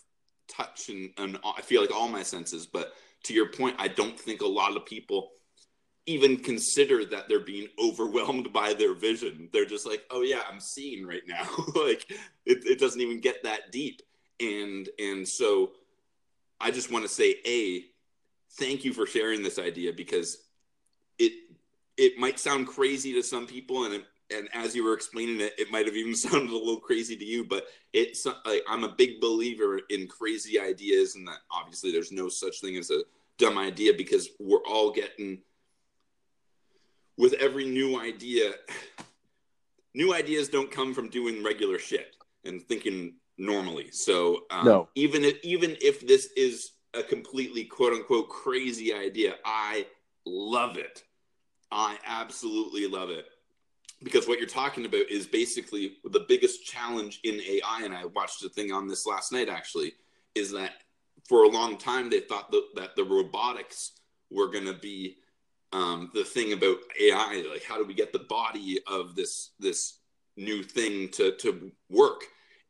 touch 0.48 0.90
and, 0.90 1.12
and 1.18 1.40
I 1.44 1.62
feel 1.62 1.82
like 1.82 1.94
all 1.94 2.08
my 2.08 2.24
senses. 2.24 2.66
But 2.66 2.94
to 3.26 3.34
your 3.34 3.48
point, 3.48 3.76
I 3.80 3.88
don't 3.88 4.20
think 4.20 4.42
a 4.42 4.48
lot 4.48 4.76
of 4.76 4.86
people 4.86 5.32
even 6.08 6.38
consider 6.38 7.04
that 7.06 7.28
they're 7.28 7.40
being 7.40 7.68
overwhelmed 7.84 8.54
by 8.54 8.74
their 8.74 8.94
vision. 8.94 9.50
They're 9.52 9.66
just 9.66 9.86
like, 9.86 10.04
oh 10.12 10.22
yeah, 10.22 10.42
I'm 10.50 10.60
seeing 10.60 11.06
right 11.06 11.24
now. 11.28 11.48
like 11.76 12.10
it, 12.46 12.66
it 12.66 12.80
doesn't 12.80 13.02
even 13.02 13.20
get 13.20 13.44
that 13.44 13.72
deep. 13.72 14.02
And 14.40 14.90
and 15.00 15.28
so 15.28 15.72
I 16.60 16.72
just 16.72 16.92
want 16.92 17.04
to 17.06 17.10
say, 17.10 17.36
A, 17.46 17.86
thank 18.54 18.86
you 18.86 18.94
for 18.94 19.06
sharing 19.06 19.44
this 19.44 19.60
idea 19.60 19.94
because 19.94 20.38
it 21.18 21.34
it 21.98 22.18
might 22.18 22.40
sound 22.40 22.68
crazy 22.68 23.14
to 23.14 23.24
some 23.24 23.48
people 23.48 23.86
and 23.86 23.96
it, 23.96 24.06
and 24.32 24.50
as 24.54 24.76
you 24.76 24.84
were 24.84 24.94
explaining 24.94 25.40
it, 25.42 25.54
it 25.58 25.72
might 25.72 25.86
have 25.86 25.96
even 25.96 26.16
sounded 26.16 26.50
a 26.50 26.58
little 26.58 26.80
crazy 26.80 27.16
to 27.16 27.26
you, 27.26 27.44
but 27.46 27.66
it's 27.94 28.26
like 28.26 28.64
I'm 28.68 28.84
a 28.84 28.90
big 28.90 29.22
believer 29.22 29.82
in 29.90 30.08
crazy 30.08 30.60
ideas 30.60 31.16
and 31.16 31.28
that 31.28 31.40
obviously 31.52 31.92
there's 31.92 32.12
no 32.12 32.30
such 32.30 32.62
thing 32.62 32.78
as 32.78 32.90
a 32.92 33.02
dumb 33.38 33.58
idea 33.58 33.94
because 33.94 34.30
we're 34.40 34.64
all 34.68 34.92
getting 34.92 35.40
with 37.18 37.34
every 37.34 37.66
new 37.66 38.00
idea, 38.00 38.54
new 39.94 40.14
ideas 40.14 40.50
don't 40.50 40.72
come 40.72 40.94
from 40.94 41.10
doing 41.10 41.44
regular 41.44 41.80
shit 41.80 42.16
and 42.44 42.62
thinking 42.64 43.16
normally. 43.38 43.92
So 43.92 44.44
um, 44.52 44.66
No. 44.66 44.90
even 44.96 45.24
if 45.24 45.44
even 45.44 45.78
if 45.82 46.06
this 46.06 46.30
is 46.38 46.72
a 46.94 47.04
completely 47.04 47.66
quote 47.66 47.94
unquote 47.94 48.30
crazy 48.30 48.94
idea, 48.94 49.36
I 49.46 49.88
love 50.26 50.78
it. 50.78 51.04
I 51.72 51.98
absolutely 52.06 52.88
love 52.88 53.10
it 53.10 53.26
because 54.06 54.28
what 54.28 54.38
you're 54.38 54.48
talking 54.48 54.86
about 54.86 55.10
is 55.10 55.26
basically 55.26 55.98
the 56.06 56.26
biggest 56.30 56.64
challenge 56.64 57.20
in 57.24 57.42
AI. 57.42 57.82
And 57.84 57.94
I 57.94 58.06
watched 58.06 58.46
a 58.46 58.50
thing 58.50 58.72
on 58.72 58.88
this 58.88 59.08
last 59.08 59.32
night 59.34 59.50
actually, 59.50 59.94
is 60.36 60.52
that 60.52 60.74
for 61.28 61.44
a 61.44 61.50
long 61.50 61.76
time 61.76 62.10
they 62.10 62.20
thought 62.20 62.52
that, 62.52 62.68
that 62.76 62.96
the 62.96 63.04
robotics 63.04 63.94
were 64.32 64.48
going 64.48 64.68
to 64.68 64.76
be 64.76 65.18
um, 65.74 66.12
the 66.14 66.24
thing 66.24 66.54
about 66.54 66.78
AI, 67.02 67.44
like 67.52 67.64
how 67.64 67.78
do 67.78 67.84
we 67.84 67.96
get 67.96 68.14
the 68.14 68.20
body 68.20 68.80
of 68.88 69.16
this 69.16 69.52
this 69.60 70.00
new 70.38 70.62
thing 70.64 71.10
to 71.10 71.36
to 71.38 71.72
work? 71.90 72.22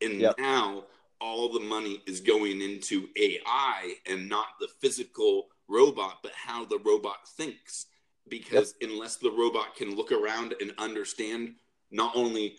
And 0.01 0.21
Yep. 0.21 0.35
now 0.39 0.85
all 1.19 1.51
the 1.51 1.59
money 1.59 2.01
is 2.07 2.21
going 2.21 2.61
into 2.61 3.07
AI 3.17 3.95
and 4.09 4.29
not 4.29 4.47
the 4.61 4.69
physical 4.81 5.47
robot, 5.67 6.19
but 6.23 6.31
how 6.33 6.63
the 6.65 6.79
robot 6.79 7.27
thinks. 7.37 7.87
Because 8.27 8.73
unless 8.81 9.17
the 9.17 9.31
robot 9.31 9.75
can 9.75 9.95
look 9.95 10.11
around 10.11 10.55
and 10.59 10.73
understand 10.77 11.55
not 11.91 12.15
only 12.15 12.57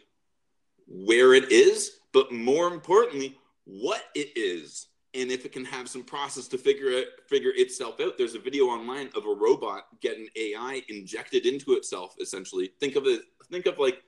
where 0.87 1.35
it 1.35 1.51
is, 1.51 1.99
but 2.13 2.33
more 2.33 2.69
importantly, 2.69 3.37
what 3.65 4.05
it 4.15 4.31
is. 4.37 4.89
And 5.15 5.31
if 5.31 5.45
it 5.45 5.53
can 5.53 5.65
have 5.65 5.89
some 5.89 6.05
process 6.05 6.47
to 6.49 6.59
figure 6.59 6.91
it 6.91 7.09
figure 7.29 7.53
itself 7.57 8.01
out, 8.01 8.19
there's 8.19 8.35
a 8.35 8.39
video 8.39 8.67
online 8.67 9.09
of 9.17 9.25
a 9.25 9.35
robot 9.35 9.87
getting 10.01 10.29
AI 10.37 10.83
injected 10.89 11.47
into 11.47 11.73
itself. 11.73 12.15
Essentially, 12.21 12.71
think 12.81 12.97
of 12.97 13.07
it. 13.07 13.23
Think 13.51 13.67
of 13.67 13.79
like 13.79 14.03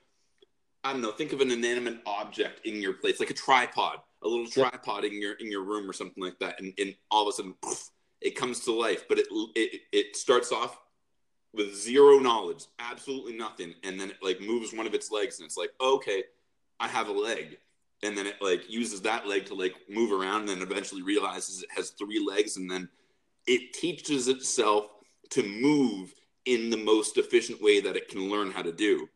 I 0.84 0.92
don't 0.92 1.02
know. 1.02 1.10
Think 1.10 1.32
of 1.32 1.40
an 1.40 1.50
inanimate 1.50 2.00
object 2.06 2.64
in 2.66 2.80
your 2.80 2.92
place, 2.92 3.20
like 3.20 3.30
a 3.30 3.34
tripod, 3.34 3.98
a 4.22 4.28
little 4.28 4.44
Yep. 4.44 4.70
tripod 4.70 5.04
in 5.04 5.20
your 5.20 5.32
in 5.34 5.50
your 5.50 5.62
room 5.62 5.88
or 5.88 5.92
something 5.92 6.22
like 6.22 6.38
that, 6.38 6.60
and, 6.60 6.72
and 6.78 6.94
all 7.10 7.22
of 7.26 7.28
a 7.28 7.32
sudden, 7.32 7.54
poof, 7.62 7.90
it 8.20 8.36
comes 8.36 8.60
to 8.60 8.72
life. 8.72 9.06
But 9.08 9.18
it 9.18 9.26
it 9.56 9.80
it 9.92 10.16
starts 10.16 10.52
off 10.52 10.78
with 11.58 11.74
zero 11.74 12.18
knowledge, 12.18 12.64
absolutely 12.78 13.36
nothing, 13.36 13.74
and 13.82 14.00
then 14.00 14.10
it 14.10 14.16
like 14.22 14.40
moves 14.40 14.72
one 14.72 14.86
of 14.86 14.94
its 14.94 15.10
legs, 15.10 15.38
and 15.38 15.46
it's 15.46 15.56
like, 15.56 15.72
okay, 15.80 16.22
I 16.80 16.88
have 16.88 17.08
a 17.08 17.12
leg, 17.12 17.58
and 18.02 18.16
then 18.16 18.26
it 18.26 18.36
like 18.40 18.70
uses 18.70 19.02
that 19.02 19.26
leg 19.26 19.44
to 19.46 19.54
like 19.54 19.74
move 19.90 20.12
around, 20.12 20.42
and 20.42 20.48
then 20.48 20.62
eventually 20.62 21.02
realizes 21.02 21.62
it 21.62 21.68
has 21.74 21.90
three 21.90 22.24
legs, 22.24 22.56
and 22.56 22.70
then 22.70 22.88
it 23.46 23.74
teaches 23.74 24.28
itself 24.28 24.86
to 25.30 25.42
move 25.42 26.14
in 26.46 26.70
the 26.70 26.76
most 26.76 27.18
efficient 27.18 27.60
way 27.60 27.80
that 27.80 27.96
it 27.96 28.08
can 28.08 28.30
learn 28.30 28.50
how 28.50 28.62
to 28.62 28.72
do. 28.72 29.08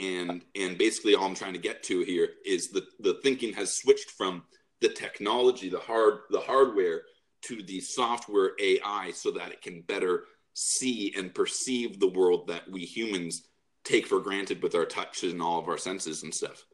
And 0.00 0.44
and 0.54 0.78
basically 0.78 1.14
all 1.14 1.26
I'm 1.26 1.34
trying 1.34 1.54
to 1.54 1.58
get 1.58 1.82
to 1.84 2.02
here 2.02 2.28
is 2.46 2.68
the 2.68 2.86
the 3.00 3.18
thinking 3.22 3.52
has 3.54 3.74
switched 3.74 4.12
from 4.12 4.44
the 4.80 4.88
technology, 4.88 5.68
the 5.68 5.80
hard 5.80 6.20
the 6.30 6.40
hardware 6.40 7.02
to 7.40 7.62
the 7.62 7.80
software 7.80 8.52
AI 8.60 9.10
so 9.12 9.30
that 9.32 9.52
it 9.52 9.62
can 9.62 9.82
better 9.82 10.24
see 10.60 11.14
and 11.16 11.32
perceive 11.32 12.00
the 12.00 12.08
world 12.08 12.48
that 12.48 12.68
we 12.68 12.80
humans 12.80 13.44
take 13.84 14.08
for 14.08 14.18
granted 14.18 14.60
with 14.60 14.74
our 14.74 14.84
touch 14.84 15.22
and 15.22 15.40
all 15.40 15.60
of 15.60 15.68
our 15.68 15.78
senses 15.78 16.24
and 16.24 16.34
stuff. 16.34 16.66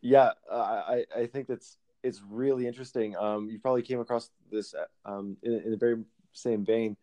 Yeah, 0.00 0.32
uh, 0.50 0.82
I 0.86 1.04
I 1.16 1.26
think 1.26 1.46
that's 1.46 1.78
it's 2.02 2.20
really 2.28 2.66
interesting. 2.66 3.16
Um, 3.16 3.48
you 3.48 3.58
probably 3.60 3.82
came 3.82 4.00
across 4.00 4.30
this 4.50 4.74
um, 5.04 5.36
in, 5.42 5.52
in 5.60 5.72
a 5.72 5.76
very 5.76 6.02
same 6.32 6.64
vein, 6.64 6.96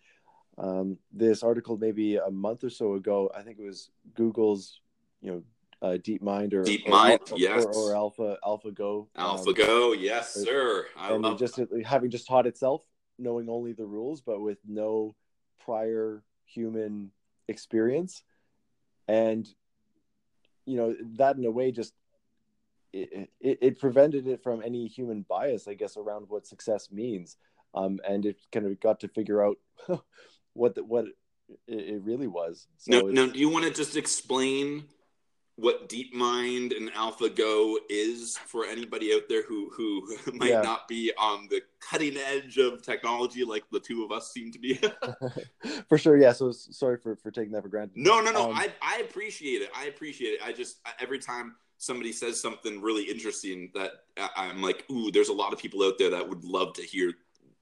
um, 0.57 0.97
this 1.13 1.41
article 1.41 1.77
maybe 1.77 2.17
a 2.17 2.29
month 2.29 2.63
or 2.65 2.69
so 2.69 2.95
ago, 2.95 3.31
I 3.35 3.41
think 3.41 3.57
it 3.57 3.63
was 3.63 3.89
Google's, 4.13 4.81
you 5.21 5.31
know, 5.31 5.43
uh, 5.81 5.97
DeepMind 5.97 6.53
or 6.53 6.63
DeepMind, 6.63 7.31
or, 7.31 7.37
yes. 7.37 7.65
or, 7.65 7.73
or 7.73 7.95
Alpha 7.95 8.37
AlphaGo. 8.43 9.07
um, 9.95 9.99
yes, 9.99 10.33
sir. 10.35 10.85
I 10.95 11.13
and 11.13 11.23
love 11.23 11.39
just 11.39 11.59
having 11.85 12.11
just 12.11 12.27
taught 12.27 12.45
itself, 12.45 12.83
knowing 13.17 13.49
only 13.49 13.71
the 13.73 13.85
rules, 13.85 14.21
but 14.21 14.41
with 14.41 14.59
no 14.67 15.15
prior 15.65 16.23
human 16.45 17.11
experience, 17.47 18.23
and 19.07 19.47
you 20.65 20.77
know 20.77 20.95
that 21.17 21.37
in 21.37 21.45
a 21.45 21.51
way 21.51 21.71
just 21.71 21.93
it, 22.93 23.29
it, 23.39 23.57
it 23.61 23.79
prevented 23.79 24.27
it 24.27 24.43
from 24.43 24.61
any 24.63 24.87
human 24.87 25.25
bias, 25.27 25.67
I 25.67 25.73
guess, 25.75 25.95
around 25.97 26.25
what 26.27 26.45
success 26.45 26.89
means, 26.91 27.37
um, 27.73 27.99
and 28.07 28.25
it 28.25 28.37
kind 28.51 28.65
of 28.65 28.79
got 28.79 28.99
to 29.01 29.07
figure 29.07 29.43
out 29.43 29.57
what 30.53 30.75
the, 30.75 30.83
what 30.83 31.05
it, 31.67 31.79
it 31.79 32.01
really 32.03 32.27
was. 32.27 32.67
So 32.77 32.91
it's- 32.93 33.13
now, 33.13 33.27
do 33.27 33.39
you 33.39 33.49
want 33.49 33.65
to 33.65 33.71
just 33.71 33.95
explain 33.95 34.85
what 35.55 35.89
DeepMind 35.89 36.75
and 36.75 36.91
AlphaGo 36.93 37.75
is 37.89 38.37
for 38.37 38.65
anybody 38.65 39.13
out 39.13 39.23
there 39.29 39.43
who 39.43 39.69
who 39.75 40.07
might 40.33 40.49
Yeah. 40.49 40.61
not 40.61 40.87
be 40.87 41.11
on 41.17 41.47
the 41.49 41.61
cutting 41.79 42.17
edge 42.17 42.57
of 42.57 42.81
technology 42.81 43.43
like 43.43 43.63
the 43.71 43.79
two 43.79 44.03
of 44.03 44.11
us 44.11 44.31
seem 44.31 44.51
to 44.51 44.59
be? 44.59 44.79
for 45.89 45.97
sure, 45.97 46.17
yeah. 46.17 46.31
So 46.31 46.51
sorry 46.51 46.97
for 46.97 47.15
for 47.15 47.31
taking 47.31 47.51
that 47.53 47.63
for 47.63 47.69
granted. 47.69 47.97
no, 47.97 48.21
no, 48.21 48.31
no. 48.31 48.49
Um, 48.51 48.55
I 48.55 48.69
I 48.81 48.97
appreciate 49.07 49.61
it. 49.61 49.69
I 49.75 49.85
appreciate 49.85 50.29
it. 50.31 50.39
I 50.43 50.51
just 50.51 50.77
every 50.99 51.19
time 51.19 51.55
somebody 51.77 52.11
says 52.11 52.39
something 52.39 52.79
really 52.81 53.03
interesting 53.03 53.71
that 53.73 53.91
I'm 54.35 54.61
like, 54.61 54.85
ooh, 54.91 55.11
there's 55.11 55.29
a 55.29 55.33
lot 55.33 55.51
of 55.51 55.59
people 55.59 55.83
out 55.83 55.97
there 55.97 56.11
that 56.11 56.27
would 56.27 56.43
love 56.43 56.73
to 56.73 56.83
hear 56.83 57.11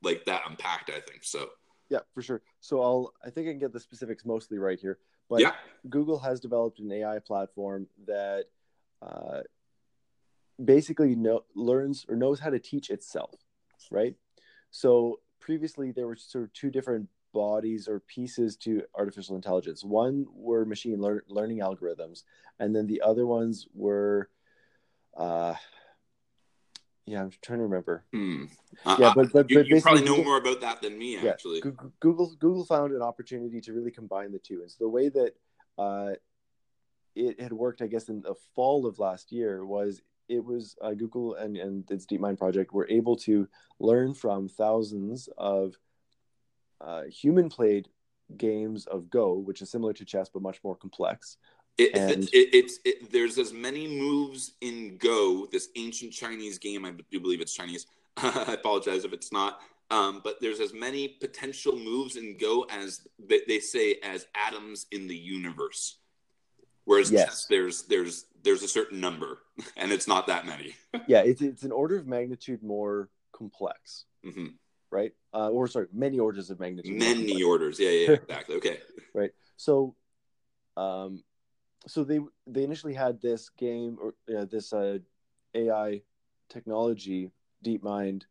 like 0.03 0.25
that 0.25 0.43
unpacked. 0.47 0.89
I 0.89 0.99
think 0.99 1.23
so. 1.23 1.47
Yeah, 1.89 1.99
for 2.13 2.21
sure. 2.21 2.41
So 2.59 2.81
I'll 2.81 3.13
I 3.25 3.29
think 3.29 3.47
I 3.47 3.51
can 3.51 3.59
get 3.59 3.73
the 3.73 3.79
specifics 3.79 4.25
mostly 4.25 4.57
right 4.59 4.79
here. 4.79 4.99
But 5.29 5.41
yeah. 5.41 5.53
Google 5.87 6.19
has 6.19 6.39
developed 6.39 6.79
an 6.79 6.91
AI 6.91 7.19
platform 7.19 7.87
that 8.07 8.45
uh, 9.01 9.41
basically 10.63 11.15
know, 11.15 11.45
learns 11.55 12.05
or 12.09 12.15
knows 12.15 12.39
how 12.39 12.49
to 12.49 12.59
teach 12.59 12.89
itself, 12.89 13.35
right? 13.91 14.15
So 14.71 15.19
previously 15.39 15.91
there 15.91 16.07
were 16.07 16.15
sort 16.15 16.43
of 16.43 16.53
two 16.53 16.69
different 16.69 17.07
bodies 17.33 17.87
or 17.87 17.99
pieces 18.01 18.57
to 18.57 18.83
artificial 18.95 19.35
intelligence. 19.35 19.83
One 19.83 20.25
were 20.33 20.65
machine 20.65 20.99
lear- 20.99 21.23
learning 21.27 21.59
algorithms, 21.59 22.23
and 22.59 22.75
then 22.75 22.87
the 22.87 23.01
other 23.01 23.25
ones 23.25 23.67
were, 23.73 24.29
uh, 25.15 25.55
yeah, 27.09 27.21
I'm 27.21 27.31
trying 27.41 27.59
to 27.59 27.63
remember. 27.63 28.03
Hmm. 28.13 28.45
Yeah, 28.85 29.09
Uh, 29.09 29.13
but 29.15 29.31
but, 29.33 29.49
you, 29.49 29.57
but 29.57 29.67
you 29.67 29.81
probably 29.81 30.01
know 30.01 30.15
Google- 30.15 30.23
more 30.25 30.37
about 30.37 30.61
that 30.61 30.81
than 30.81 30.97
me, 30.97 31.17
yeah, 31.17 31.31
actually. 31.31 31.61
Google 31.61 32.35
Google 32.39 32.65
found 32.65 32.93
an 32.93 33.01
opportunity 33.01 33.59
to 33.61 33.73
really 33.73 33.91
combine 33.91 34.31
the 34.31 34.39
two, 34.39 34.61
and 34.61 34.69
so 34.71 34.77
the 34.79 34.89
way 34.89 35.09
that 35.09 35.33
uh, 35.77 36.11
it 37.15 37.41
had 37.41 37.51
worked, 37.51 37.81
I 37.81 37.87
guess, 37.87 38.09
in 38.09 38.21
the 38.21 38.35
fall 38.55 38.85
of 38.85 38.99
last 38.99 39.31
year 39.31 39.65
was 39.65 40.01
it 40.27 40.43
was 40.45 40.75
uh, 40.81 40.93
Google 40.93 41.35
and 41.35 41.57
and 41.57 41.89
its 41.89 42.05
DeepMind 42.05 42.37
project 42.37 42.73
were 42.73 42.87
able 42.89 43.15
to 43.17 43.47
learn 43.79 44.13
from 44.13 44.47
thousands 44.47 45.27
of 45.37 45.75
uh, 46.79 47.03
human 47.05 47.49
played 47.49 47.89
games 48.37 48.85
of 48.85 49.09
Go, 49.09 49.33
which 49.33 49.61
is 49.61 49.71
similar 49.71 49.93
to 49.93 50.05
chess 50.05 50.29
but 50.29 50.41
much 50.43 50.63
more 50.63 50.75
complex. 50.75 51.37
It, 51.79 51.95
And- 51.95 52.23
it, 52.25 52.29
it, 52.33 52.49
it's 52.53 52.79
it, 52.85 53.11
there's 53.11 53.37
as 53.37 53.53
many 53.53 53.87
moves 53.87 54.51
in 54.61 54.97
Go, 54.97 55.47
this 55.51 55.69
ancient 55.75 56.11
Chinese 56.11 56.57
game. 56.57 56.85
I 56.85 56.93
do 57.11 57.19
believe 57.19 57.41
it's 57.41 57.53
Chinese. 57.53 57.87
I 58.17 58.53
apologize 58.53 59.05
if 59.05 59.13
it's 59.13 59.31
not. 59.31 59.59
Um, 59.91 60.21
but 60.23 60.39
there's 60.39 60.59
as 60.59 60.71
many 60.73 61.07
potential 61.07 61.75
moves 61.75 62.15
in 62.15 62.37
Go 62.37 62.65
as 62.69 63.01
they, 63.17 63.41
they 63.47 63.59
say 63.59 63.95
as 64.03 64.27
atoms 64.35 64.85
in 64.91 65.07
the 65.07 65.15
universe. 65.15 65.97
Whereas 66.85 67.11
Yes. 67.11 67.25
chess, 67.25 67.45
there's 67.49 67.83
there's 67.83 68.25
there's 68.43 68.61
a 68.63 68.67
certain 68.67 68.99
number, 68.99 69.39
and 69.77 69.91
it's 69.91 70.07
not 70.07 70.27
that 70.27 70.45
many. 70.45 70.75
Yeah, 71.07 71.21
it's 71.21 71.41
it's 71.41 71.63
an 71.63 71.71
order 71.71 71.97
of 71.97 72.07
magnitude 72.07 72.61
more 72.63 73.09
complex, 73.31 74.05
hmm 74.23 74.47
right? 74.91 75.13
Uh, 75.33 75.49
or 75.49 75.67
sorry, 75.67 75.85
many 75.93 76.17
orders 76.19 76.49
of 76.49 76.59
magnitude. 76.59 76.97
Many 76.97 77.43
orders. 77.43 77.79
Yeah, 77.79 77.89
yeah, 77.91 78.07
yeah, 78.07 78.13
exactly. 78.15 78.55
Okay. 78.57 78.79
right 79.13 79.31
so 79.55 79.95
um 80.77 81.23
so 81.89 82.03
they 82.03 82.19
they 82.47 82.63
initially 82.63 82.93
had 82.93 83.19
this 83.21 83.49
game 83.57 83.97
or 84.01 84.13
uh, 84.37 84.45
this 84.45 84.71
uh 84.73 84.97
ai 85.55 86.01
technology 86.49 87.31
deepmind 87.65 88.23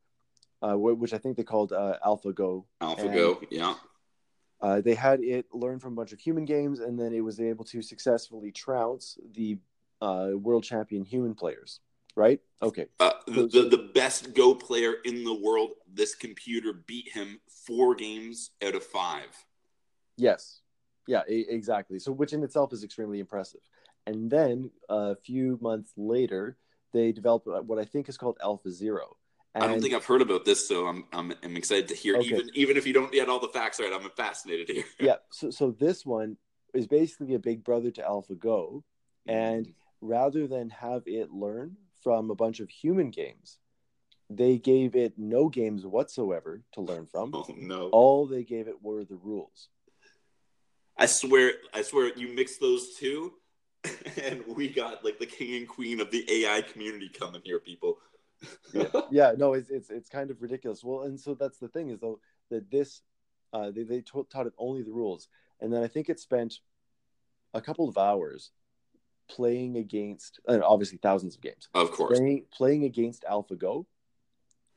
uh 0.62 0.74
wh- 0.74 0.98
which 0.98 1.12
i 1.12 1.18
think 1.18 1.36
they 1.36 1.42
called 1.44 1.72
uh 1.72 1.96
alphago 2.06 2.64
AlphaGo. 2.80 3.44
Yeah. 3.50 3.74
uh, 4.60 4.80
they 4.80 4.94
had 4.94 5.20
it 5.20 5.46
learn 5.52 5.78
from 5.78 5.92
a 5.92 5.96
bunch 5.96 6.12
of 6.12 6.18
human 6.20 6.44
games 6.44 6.80
and 6.80 6.98
then 6.98 7.12
it 7.12 7.20
was 7.20 7.40
able 7.40 7.64
to 7.64 7.82
successfully 7.82 8.50
trounce 8.52 9.18
the 9.34 9.58
uh, 10.00 10.30
world 10.34 10.64
champion 10.64 11.04
human 11.04 11.34
players 11.34 11.80
right 12.16 12.40
okay 12.62 12.86
Uh, 13.00 13.12
the, 13.26 13.46
the, 13.46 13.62
the 13.76 13.90
best 13.94 14.34
Go 14.34 14.54
player 14.54 14.94
in 15.04 15.22
the 15.24 15.34
world, 15.34 15.70
this 15.92 16.14
computer 16.14 16.72
beat 16.72 17.08
him 17.12 17.40
four 17.66 17.94
games 17.94 18.50
out 18.66 18.74
of 18.74 18.82
five. 18.84 19.30
Yes. 20.16 20.60
Yeah, 21.08 21.22
e- 21.28 21.46
exactly. 21.48 21.98
So, 21.98 22.12
which 22.12 22.34
in 22.34 22.44
itself 22.44 22.72
is 22.72 22.84
extremely 22.84 23.18
impressive. 23.18 23.62
And 24.06 24.30
then 24.30 24.70
uh, 24.90 25.12
a 25.12 25.16
few 25.16 25.58
months 25.60 25.92
later, 25.96 26.58
they 26.92 27.12
developed 27.12 27.48
uh, 27.48 27.62
what 27.62 27.78
I 27.78 27.84
think 27.86 28.08
is 28.10 28.18
called 28.18 28.36
Alpha 28.42 28.70
Zero. 28.70 29.16
And 29.54 29.64
I 29.64 29.66
don't 29.68 29.80
think 29.80 29.94
I've 29.94 30.04
heard 30.04 30.20
about 30.20 30.44
this, 30.44 30.68
so 30.68 30.86
I'm, 30.86 31.04
I'm, 31.12 31.32
I'm 31.42 31.56
excited 31.56 31.88
to 31.88 31.94
hear. 31.94 32.18
Okay. 32.18 32.26
Even 32.26 32.50
even 32.54 32.76
if 32.76 32.86
you 32.86 32.92
don't 32.92 33.10
get 33.10 33.30
all 33.30 33.40
the 33.40 33.48
facts 33.48 33.80
right, 33.80 33.90
I'm 33.90 34.08
fascinated 34.10 34.68
here. 34.68 34.84
yeah, 35.00 35.16
so 35.30 35.50
so 35.50 35.70
this 35.70 36.04
one 36.04 36.36
is 36.74 36.86
basically 36.86 37.34
a 37.34 37.38
big 37.38 37.64
brother 37.64 37.90
to 37.92 38.02
AlphaGo, 38.02 38.82
and 39.26 39.64
mm-hmm. 39.64 40.06
rather 40.06 40.46
than 40.46 40.68
have 40.68 41.02
it 41.06 41.30
learn 41.30 41.76
from 42.04 42.30
a 42.30 42.34
bunch 42.34 42.60
of 42.60 42.68
human 42.68 43.10
games, 43.10 43.58
they 44.28 44.58
gave 44.58 44.94
it 44.94 45.14
no 45.16 45.48
games 45.48 45.86
whatsoever 45.86 46.62
to 46.72 46.82
learn 46.82 47.06
from. 47.06 47.30
oh 47.34 47.46
no! 47.56 47.88
All 47.88 48.26
they 48.26 48.44
gave 48.44 48.68
it 48.68 48.82
were 48.82 49.04
the 49.04 49.16
rules. 49.16 49.70
I 50.98 51.06
swear, 51.06 51.52
I 51.72 51.82
swear, 51.82 52.12
you 52.16 52.28
mix 52.34 52.58
those 52.58 52.94
two, 52.96 53.34
and 54.22 54.42
we 54.46 54.68
got 54.68 55.04
like 55.04 55.18
the 55.18 55.26
king 55.26 55.56
and 55.56 55.68
queen 55.68 56.00
of 56.00 56.10
the 56.10 56.26
AI 56.28 56.62
community 56.62 57.08
coming 57.08 57.40
here, 57.44 57.60
people. 57.60 57.98
yeah 59.10 59.32
no 59.36 59.54
it's, 59.54 59.68
it's 59.68 59.90
it's 59.90 60.08
kind 60.08 60.30
of 60.30 60.40
ridiculous. 60.40 60.84
Well 60.84 61.02
and 61.02 61.18
so 61.18 61.34
that's 61.34 61.58
the 61.58 61.66
thing 61.66 61.90
is 61.90 61.98
though 61.98 62.20
that 62.50 62.70
this 62.70 63.02
uh 63.52 63.72
they, 63.72 63.82
they 63.82 64.00
taught 64.00 64.30
taught 64.30 64.46
it 64.46 64.52
only 64.58 64.82
the 64.82 64.92
rules. 64.92 65.26
And 65.60 65.72
then 65.72 65.82
i 65.82 65.88
think 65.88 66.08
it 66.08 66.20
spent 66.20 66.60
a 67.52 67.60
couple 67.60 67.88
of 67.88 67.98
hours 67.98 68.52
playing 69.28 69.76
against 69.76 70.38
and 70.46 70.62
obviously 70.62 70.98
thousands 70.98 71.34
of 71.34 71.40
games. 71.40 71.68
Of 71.74 71.90
course. 71.90 72.16
playing 72.16 72.44
playing 72.52 72.84
against 72.84 73.24
alphago 73.24 73.86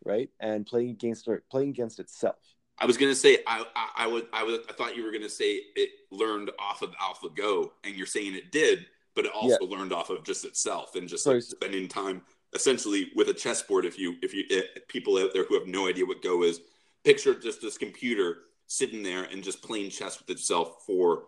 right? 0.04 0.30
And 0.40 0.66
playing 0.66 0.92
against 0.92 1.28
playing 1.50 1.70
against 1.70 2.00
itself 2.00 2.40
I 2.82 2.86
was 2.88 2.98
gonna 2.98 3.14
say 3.16 3.38
I, 3.46 3.64
I 3.76 3.90
I 4.06 4.08
would 4.08 4.26
I 4.34 4.44
would 4.44 4.62
I 4.68 4.74
thought 4.74 4.98
you 4.98 5.04
were 5.04 5.12
gonna 5.12 5.30
say 5.30 5.62
it 5.76 5.90
learned 6.10 6.50
off 6.60 6.82
of 6.82 6.90
AlphaGo, 6.98 7.70
and 7.84 7.96
you're 7.96 8.08
saying 8.08 8.34
it 8.34 8.52
did, 8.52 8.88
but 9.16 9.26
it 9.26 9.32
also 9.34 9.64
learned 9.66 9.94
off 9.94 10.10
of 10.10 10.24
just 10.24 10.44
itself 10.46 10.96
and 10.96 11.08
just 11.08 11.28
like 11.28 11.44
spending 11.44 11.88
time 11.88 12.24
essentially 12.56 13.12
with 13.16 13.30
a 13.30 13.34
chessboard. 13.36 13.86
If 13.86 14.00
you 14.00 14.16
if 14.24 14.34
you 14.34 14.46
eh, 14.50 14.64
people 14.88 15.20
out 15.20 15.32
there 15.32 15.46
who 15.46 15.58
have 15.60 15.68
no 15.68 15.88
idea 15.88 16.06
what 16.08 16.24
Go 16.24 16.42
is, 16.42 16.60
picture 17.04 17.36
just 17.36 17.62
this 17.62 17.78
computer 17.78 18.40
sitting 18.66 19.04
there 19.04 19.26
and 19.26 19.44
just 19.44 19.62
playing 19.62 19.92
chess 19.92 20.18
with 20.20 20.32
itself 20.32 20.84
for 20.88 21.26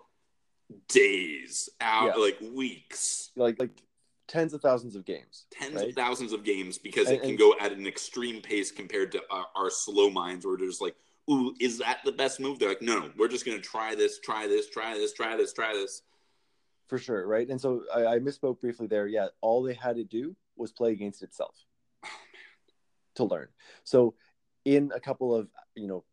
days, 0.87 1.69
out 1.81 2.15
Yeah. 2.17 2.23
like 2.23 2.39
weeks, 2.41 3.29
like 3.35 3.59
like 3.59 3.69
tens 4.27 4.53
of 4.53 4.61
thousands 4.61 4.95
of 4.95 5.05
games 5.05 5.45
tens 5.51 5.75
Right. 5.75 5.89
of 5.89 5.95
thousands 5.95 6.31
of 6.31 6.43
games 6.45 6.77
because 6.79 7.07
And- 7.09 7.17
it 7.17 7.21
can 7.21 7.35
go 7.35 7.53
at 7.59 7.73
an 7.73 7.85
extreme 7.85 8.41
pace 8.41 8.71
compared 8.71 9.11
to 9.11 9.21
our, 9.29 9.45
our 9.53 9.69
slow 9.69 10.09
minds 10.09 10.45
where 10.45 10.57
there's 10.57 10.79
like 10.81 10.95
ooh 11.29 11.53
is 11.59 11.77
that 11.79 11.99
the 12.03 12.11
best 12.11 12.39
move? 12.39 12.59
They're 12.59 12.69
like 12.69 12.81
no 12.81 12.99
no 12.99 13.11
we're 13.17 13.27
just 13.27 13.45
gonna 13.45 13.59
try 13.59 13.95
this 13.95 14.19
try 14.19 14.47
this 14.47 14.69
try 14.69 14.95
this 14.95 15.13
try 15.13 15.35
this 15.37 15.53
try 15.53 15.73
this. 15.73 16.01
For 16.87 16.97
sure 16.97 17.25
right? 17.25 17.47
And 17.49 17.59
so 17.59 17.83
I, 17.93 18.05
I 18.05 18.19
misspoke 18.19 18.59
briefly 18.61 18.87
there. 18.87 19.07
Yeah 19.07 19.27
all 19.41 19.63
they 19.63 19.73
had 19.73 19.95
to 19.95 20.03
do 20.03 20.35
was 20.55 20.71
play 20.71 20.91
against 20.91 21.23
itself 21.23 21.55
to 23.15 23.23
learn. 23.23 23.47
So 23.83 24.15
in 24.65 24.91
a 24.93 24.99
couple 24.99 25.35
of 25.35 25.47
you 25.75 25.87
know 25.87 26.03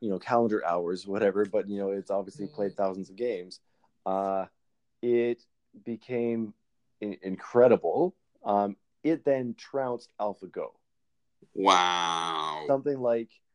you 0.00 0.08
know 0.08 0.18
calendar 0.18 0.64
hours 0.64 1.06
whatever 1.06 1.44
but 1.44 1.68
you 1.68 1.78
know 1.78 1.90
it's 1.90 2.10
obviously 2.10 2.46
played 2.46 2.74
thousands 2.74 3.10
of 3.10 3.16
games 3.16 3.60
uh 4.06 4.46
it 5.02 5.42
became 5.84 6.54
in- 7.00 7.18
incredible. 7.22 8.14
Um 8.44 8.76
it 9.02 9.24
then 9.24 9.54
trounced 9.56 10.12
alphago. 10.20 10.72
Wow. 11.54 12.64
Something 12.66 13.00
like 13.00 13.28
I, 13.30 13.49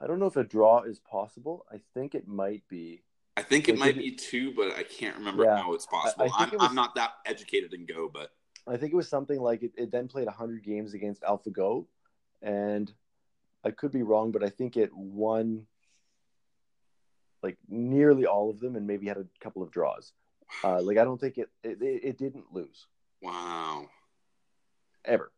I 0.00 0.06
don't 0.06 0.18
know 0.18 0.26
if 0.26 0.36
a 0.36 0.44
draw 0.44 0.82
is 0.82 0.98
possible 1.00 1.64
i 1.72 1.80
think 1.94 2.14
it 2.14 2.26
might 2.28 2.62
be 2.68 3.02
i 3.36 3.42
think 3.42 3.68
it 3.68 3.72
Like, 3.72 3.78
might 3.80 3.94
did 3.94 4.02
be 4.02 4.12
two 4.12 4.52
but 4.54 4.72
i 4.76 4.82
can't 4.82 5.16
remember 5.16 5.44
Yeah. 5.44 5.56
how 5.62 5.72
it's 5.74 5.86
possible 5.86 6.24
I 6.34 6.44
I'm, 6.44 6.52
it 6.54 6.72
not 6.74 6.94
that 6.96 7.12
educated 7.24 7.72
in 7.74 7.86
go 7.86 8.08
but 8.08 8.30
I 8.68 8.76
think 8.76 8.92
it 8.92 8.96
was 8.96 9.08
something 9.08 9.40
like 9.40 9.62
it, 9.62 9.70
it 9.76 9.92
then 9.92 10.08
played 10.08 10.26
100 10.26 10.64
games 10.64 10.92
against 10.92 11.22
AlphaGo, 11.22 11.86
and 12.42 12.92
I 13.62 13.70
could 13.70 13.92
be 13.92 14.02
wrong, 14.02 14.32
but 14.32 14.42
I 14.42 14.48
think 14.48 14.76
it 14.76 14.92
won 14.92 15.68
like 17.44 17.56
nearly 17.68 18.26
all 18.26 18.50
of 18.50 18.58
them, 18.58 18.74
and 18.74 18.84
maybe 18.84 19.06
had 19.06 19.18
a 19.18 19.26
couple 19.40 19.62
of 19.62 19.70
draws. 19.70 20.12
Uh, 20.64 20.82
like 20.82 20.98
I 20.98 21.04
don't 21.04 21.20
think 21.20 21.38
it 21.38 21.48
it, 21.62 21.78
it 21.80 22.18
didn't 22.18 22.52
lose 22.52 22.86
Wow. 23.22 23.88
ever. 25.04 25.30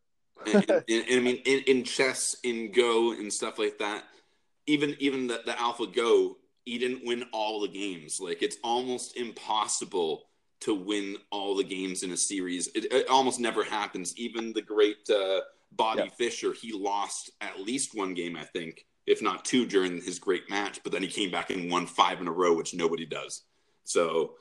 and, 0.47 0.55
and- 0.71 0.85
and 0.89 1.05
I 1.11 1.21
mean, 1.21 1.43
in, 1.45 1.65
in 1.67 1.85
chess, 1.85 2.35
in 2.45 2.73
Go, 2.73 3.13
and 3.13 3.31
stuff 3.31 3.59
like 3.59 3.77
that, 3.79 4.05
even 4.69 4.97
even 5.01 5.27
the, 5.27 5.41
the 5.45 5.59
Alpha 5.61 5.87
Go, 5.87 6.37
he 6.65 6.79
didn't 6.79 7.05
win 7.05 7.25
all 7.33 7.61
the 7.61 7.69
games. 7.69 8.21
Like 8.21 8.43
it's 8.43 8.59
almost 8.63 9.17
impossible 9.17 10.25
to 10.61 10.75
win 10.75 11.17
all 11.31 11.57
the 11.57 11.65
games 11.65 12.03
in 12.03 12.13
a 12.13 12.17
series. 12.17 12.69
It, 12.75 12.93
it 12.93 13.09
almost 13.09 13.41
never 13.41 13.65
happens. 13.65 14.17
Even 14.17 14.53
the 14.53 14.63
great 14.63 15.09
uh, 15.09 15.41
Bobby 15.73 16.03
Yeah. 16.03 16.09
Fischer, 16.17 16.53
he 16.53 16.73
lost 16.73 17.31
at 17.41 17.61
least 17.61 17.97
one 17.97 18.13
game, 18.13 18.37
I 18.37 18.45
think, 18.45 18.85
if 19.07 19.23
not 19.23 19.45
two, 19.45 19.67
during 19.67 20.03
his 20.03 20.19
great 20.19 20.51
match. 20.51 20.81
But 20.83 20.93
then 20.93 21.03
he 21.03 21.09
came 21.09 21.31
back 21.31 21.51
and 21.51 21.71
won 21.71 21.87
five 21.87 22.21
in 22.21 22.29
a 22.29 22.33
row, 22.33 22.55
which 22.57 22.75
nobody 22.75 23.07
does. 23.07 23.43
So. 23.85 24.35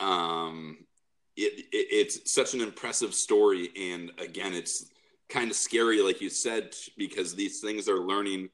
Um, 0.00 0.78
it, 1.36 1.66
it, 1.72 1.86
it's 1.90 2.32
such 2.32 2.54
an 2.54 2.60
impressive 2.60 3.14
story 3.14 3.70
and 3.76 4.10
again 4.18 4.52
it's 4.54 4.90
kind 5.28 5.50
of 5.50 5.56
scary 5.56 6.00
like 6.02 6.20
you 6.20 6.30
said 6.30 6.74
because 6.96 7.34
these 7.34 7.60
things 7.60 7.88
are 7.88 8.00
learning 8.00 8.48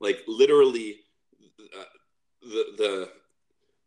like 0.00 0.22
literally 0.26 1.00
uh, 1.78 1.84
the 2.42 2.64
the 2.76 3.10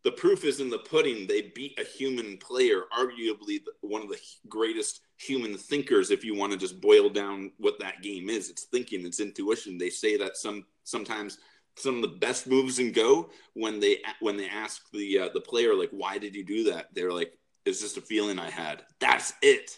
the 0.04 0.12
proof 0.12 0.44
is 0.44 0.60
in 0.60 0.70
the 0.70 0.80
pudding. 0.80 1.28
They 1.28 1.52
beat 1.56 1.80
a 1.80 1.84
human 1.84 2.38
player 2.38 2.84
arguably 2.98 3.60
one 3.82 4.02
of 4.02 4.10
the 4.10 4.20
greatest 4.50 5.02
human 5.18 5.58
thinkers 5.58 6.10
if 6.10 6.24
you 6.24 6.36
want 6.36 6.52
to 6.52 6.58
just 6.58 6.82
boil 6.82 7.10
down 7.10 7.52
what 7.58 7.80
that 7.80 8.02
game 8.02 8.30
is. 8.30 8.50
It's 8.50 8.64
thinking 8.64 9.06
it's 9.06 9.20
intuition. 9.20 9.78
They 9.78 9.90
say 9.90 10.18
that 10.18 10.38
some 10.38 10.66
sometimes 10.84 11.38
some 11.78 11.96
of 11.96 12.02
the 12.02 12.18
best 12.18 12.48
moves 12.48 12.80
in 12.80 12.92
go 12.92 13.30
when 13.54 13.80
they 13.80 14.00
when 14.20 14.38
they 14.38 14.50
ask 14.50 14.90
the 14.92 15.20
uh, 15.20 15.30
the 15.34 15.42
player 15.42 15.76
like 15.76 15.92
why 15.92 16.18
did 16.18 16.36
you 16.36 16.44
do 16.44 16.64
that? 16.72 16.88
They're 16.94 17.14
like 17.14 17.38
it's 17.66 17.80
just 17.80 17.98
a 17.98 18.02
feeling 18.02 18.40
i 18.40 18.50
had. 18.50 18.84
That's 19.00 19.34
it. 19.42 19.78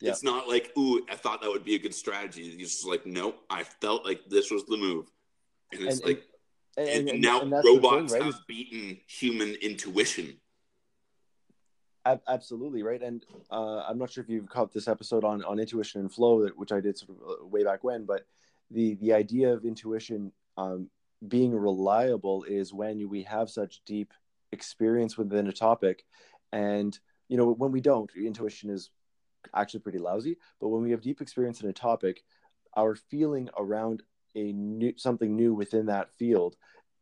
Yeah. 0.00 0.12
it's 0.12 0.22
not 0.22 0.48
like 0.48 0.72
ooh 0.78 1.04
i 1.10 1.14
thought 1.14 1.42
that 1.42 1.50
would 1.50 1.64
be 1.64 1.74
a 1.74 1.78
good 1.78 1.94
strategy. 1.94 2.42
It's 2.42 2.76
just 2.76 2.86
like 2.86 3.04
nope 3.04 3.38
i 3.50 3.62
felt 3.62 4.06
like 4.06 4.22
this 4.30 4.50
was 4.50 4.64
the 4.64 4.78
move 4.78 5.10
and 5.72 5.82
it's 5.82 5.96
And- 6.00 6.04
like 6.06 6.22
And, 6.76 6.88
and, 6.88 7.08
and- 7.10 7.20
now 7.20 7.44
that's 7.44 7.66
thing, 7.66 7.76
robots 7.76 8.12
right, 8.12 8.22
have 8.22 8.46
beaten 8.46 9.00
human 9.06 9.54
intuition. 9.56 10.38
Absolutely 12.28 12.82
right? 12.82 13.02
And 13.02 13.24
uh, 13.50 13.80
i'm 13.88 13.98
not 13.98 14.10
sure 14.10 14.24
if 14.24 14.30
you've 14.30 14.48
caught 14.48 14.72
this 14.72 14.88
episode 14.88 15.22
on 15.24 15.44
on 15.44 15.58
intuition 15.58 16.00
and 16.00 16.10
flow 16.12 16.42
that 16.44 16.56
which 16.56 16.72
i 16.72 16.80
did 16.80 16.96
sort 16.96 17.10
of 17.10 17.16
uh, 17.42 17.46
way 17.46 17.62
back 17.62 17.84
when 17.84 18.04
but 18.06 18.24
the 18.70 18.94
the 18.96 19.12
idea 19.12 19.52
of 19.52 19.64
intuition 19.64 20.32
um, 20.56 20.88
being 21.28 21.52
reliable 21.54 22.44
is 22.44 22.72
when 22.72 23.06
we 23.08 23.22
have 23.24 23.50
such 23.50 23.82
deep 23.84 24.12
experience 24.52 25.16
within 25.18 25.46
a 25.48 25.52
topic. 25.52 26.04
And 26.52 26.98
you 27.28 27.36
know 27.36 27.52
when 27.52 27.70
we 27.70 27.80
don't 27.80 28.10
intuition 28.16 28.70
is 28.70 28.90
actually 29.54 29.80
pretty 29.80 29.98
lousy 29.98 30.36
but 30.60 30.68
when 30.68 30.82
we 30.82 30.90
have 30.90 31.00
deep 31.02 31.20
experience 31.20 31.60
in 31.62 31.68
a 31.68 31.72
topic 31.72 32.22
our 32.76 32.94
feeling 32.94 33.48
around 33.56 34.02
a 34.34 34.52
new 34.52 34.92
something 34.96 35.36
new 35.36 35.54
within 35.54 35.86
that 35.86 36.12
field 36.18 36.56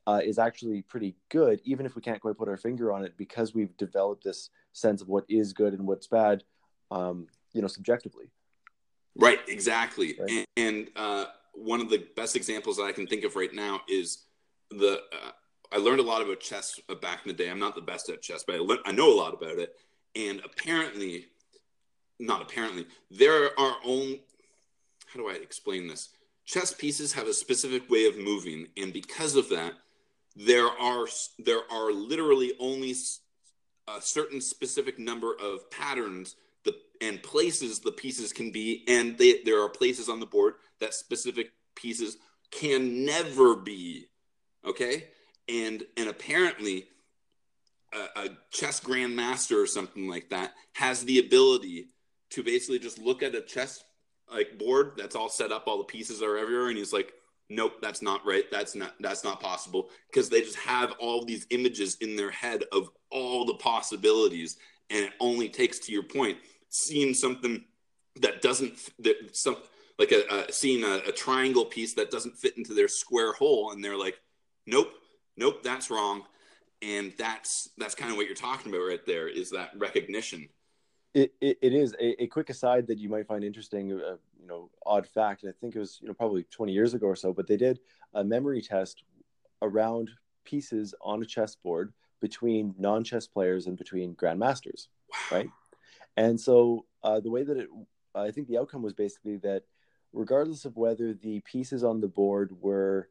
uh, 0.07 0.21
is 0.25 0.39
actually 0.39 0.83
pretty 0.83 1.15
good, 1.29 1.61
even 1.65 1.85
if 1.85 1.95
we 1.95 2.01
can't 2.01 2.21
quite 2.21 2.39
put 2.39 2.49
our 2.49 2.57
finger 2.57 2.93
on 2.93 3.05
it, 3.05 3.15
because 3.19 3.55
we've 3.55 3.77
developed 3.77 4.25
this 4.25 4.51
sense 4.73 5.03
of 5.03 5.09
what 5.09 5.25
is 5.29 5.53
good 5.53 5.75
and 5.75 5.87
what's 5.87 6.07
bad, 6.07 6.43
um, 6.91 7.27
you 7.53 7.61
know, 7.61 7.69
subjectively. 7.69 8.31
Right, 9.17 9.41
exactly. 9.49 10.17
Right. 10.19 10.31
And, 10.31 10.47
and 10.57 10.89
uh, 10.97 11.25
one 11.53 11.81
of 11.81 11.91
the 11.91 12.07
best 12.17 12.37
examples 12.37 12.77
that 12.77 12.85
I 12.85 12.93
can 12.93 13.07
think 13.07 13.25
of 13.25 13.37
right 13.37 13.53
now 13.53 13.83
is 13.89 14.25
the. 14.71 15.03
Uh, 15.13 15.31
I 15.71 15.77
learned 15.77 16.01
a 16.01 16.05
lot 16.05 16.23
about 16.23 16.41
chess 16.41 16.81
uh, 16.89 16.95
back 16.95 17.21
in 17.27 17.29
the 17.29 17.35
day. 17.35 17.51
I'm 17.51 17.59
not 17.59 17.75
the 17.75 17.83
best 17.83 18.09
at 18.09 18.23
chess, 18.23 18.43
but 18.47 18.55
I, 18.57 18.59
learned, 18.59 18.81
I 18.87 18.93
know 18.93 19.13
a 19.13 19.19
lot 19.19 19.35
about 19.35 19.59
it. 19.59 19.75
And 20.17 20.41
apparently, 20.43 21.27
not 22.19 22.41
apparently, 22.41 22.87
there 23.11 23.59
are 23.61 23.77
only. 23.85 24.23
How 25.07 25.21
do 25.21 25.29
I 25.29 25.35
explain 25.35 25.87
this? 25.87 26.09
Chess 26.49 26.73
pieces 26.73 27.13
have 27.13 27.27
a 27.27 27.35
specific 27.35 27.91
way 27.91 28.07
of 28.07 28.17
moving, 28.17 28.69
and 28.79 28.91
because 28.91 29.37
of 29.37 29.51
that, 29.51 29.75
there 30.35 30.67
are 30.67 31.07
there 31.39 31.61
are 31.71 31.93
literally 31.93 32.55
only 32.59 32.95
a 33.87 34.01
certain 34.01 34.41
specific 34.41 34.99
number 34.99 35.35
of 35.35 35.71
patterns 35.71 36.37
the 36.65 36.75
and 37.03 37.23
places 37.23 37.81
the 37.81 37.93
pieces 37.93 38.33
can 38.33 38.51
be 38.51 38.83
and 38.89 39.19
they, 39.19 39.43
there 39.45 39.63
are 39.63 39.69
places 39.69 40.09
on 40.09 40.21
the 40.21 40.27
board 40.27 40.55
that 40.81 40.95
specific 40.95 41.53
pieces 41.77 42.17
can 42.51 43.05
never 43.05 43.55
be 43.55 44.07
okay? 44.65 45.09
And 45.51 45.85
and 45.99 46.09
apparently 46.09 46.87
a, 47.93 48.23
a 48.23 48.29
chess 48.51 48.81
grandmaster 48.81 49.63
or 49.63 49.67
something 49.67 50.09
like 50.09 50.31
that 50.31 50.55
has 50.73 51.05
the 51.05 51.19
ability 51.19 51.89
to 52.31 52.43
basically 52.43 52.79
just 52.79 52.99
look 52.99 53.23
at 53.23 53.35
a 53.35 53.43
chess 53.43 53.85
like 54.33 54.59
board 54.59 54.93
that's 54.97 55.17
all 55.17 55.29
set 55.29 55.53
up 55.53 55.65
all 55.67 55.79
the 55.79 55.85
pieces 55.85 56.23
are 56.23 56.37
everywhere 56.37 56.69
and 56.69 56.79
he's 56.79 56.93
like 56.93 57.13
nope 57.51 57.81
that's 57.81 58.03
not 58.03 58.25
right. 58.27 58.45
That's 58.51 58.75
not 58.75 58.95
that's 59.01 59.25
not 59.25 59.41
possible. 59.41 59.91
Because 60.11 60.29
they 60.29 60.41
just 60.41 60.59
have 60.59 60.93
all 60.99 61.25
these 61.25 61.47
images 61.51 61.97
in 62.01 62.17
their 62.17 62.31
head 62.31 62.65
of 62.73 62.91
all 63.11 63.45
the 63.45 63.55
possibilities 63.55 64.57
and 64.91 65.05
it 65.05 65.13
only 65.21 65.49
takes 65.49 65.79
to 65.81 65.93
your 65.93 66.03
point 66.03 66.39
seeing 66.71 67.15
something 67.15 67.65
that 68.21 68.43
doesn't 68.43 68.91
that 68.99 69.15
some 69.33 69.57
like 69.99 70.13
a, 70.13 70.23
a 70.31 70.53
seeing 70.53 70.85
a, 70.85 71.01
a 71.09 71.13
triangle 71.13 71.65
piece 71.65 71.95
that 71.95 72.11
doesn't 72.11 72.37
fit 72.37 72.57
into 72.59 72.75
their 72.75 72.89
square 72.89 73.33
hole 73.33 73.73
and 73.73 73.83
they're 73.83 73.99
like 73.99 74.21
nope 74.67 74.93
nope 75.37 75.63
that's 75.63 75.91
wrong. 75.91 76.23
And 76.81 77.13
that's 77.19 77.71
that's 77.79 77.97
kind 77.97 78.11
of 78.13 78.17
what 78.17 78.27
you're 78.27 78.37
talking 78.37 78.73
about 78.73 78.87
right 78.87 79.05
there 79.05 79.29
is 79.29 79.51
that 79.51 79.71
recognition 79.77 80.49
It, 81.19 81.35
it, 81.41 81.59
it 81.63 81.73
is 81.73 81.95
a, 81.95 82.23
a 82.23 82.27
quick 82.29 82.49
aside 82.51 82.87
that 82.87 82.99
you 82.99 83.09
might 83.09 83.27
find 83.27 83.43
interesting, 83.43 83.93
uh, 83.93 84.17
you 84.41 84.47
know, 84.47 84.71
odd 84.87 85.07
fact. 85.07 85.45
I 85.49 85.53
think 85.61 85.75
it 85.75 85.81
was, 85.81 85.99
you 86.01 86.09
know, 86.09 86.15
probably 86.15 86.45
20 86.45 86.73
years 86.73 86.95
ago 86.95 87.07
or 87.07 87.17
so, 87.17 87.33
but 87.33 87.47
they 87.49 87.57
did 87.57 87.81
a 88.15 88.23
memory 88.23 88.63
test 88.63 89.03
around 89.63 90.11
pieces 90.45 90.95
on 91.03 91.23
a 91.23 91.27
chessboard 91.27 91.93
between 92.21 92.75
non-chess 92.79 93.27
players 93.27 93.67
and 93.67 93.77
between 93.77 94.15
grandmasters. 94.15 94.89
wow 95.11 95.39
right? 95.39 95.51
And 96.17 96.41
so 96.41 96.87
uh, 97.03 97.21
the 97.21 97.31
way 97.31 97.43
that 97.45 97.57
it, 97.57 97.69
I 98.15 98.31
think 98.31 98.49
the 98.49 98.59
outcome 98.59 98.83
was 98.83 98.95
basically 98.95 99.37
that 99.39 99.65
regardless 100.13 100.65
of 100.65 100.77
whether 100.77 101.15
the 101.15 101.41
pieces 101.41 101.85
on 101.85 102.01
the 102.01 102.09
board 102.09 102.53
were 102.61 103.09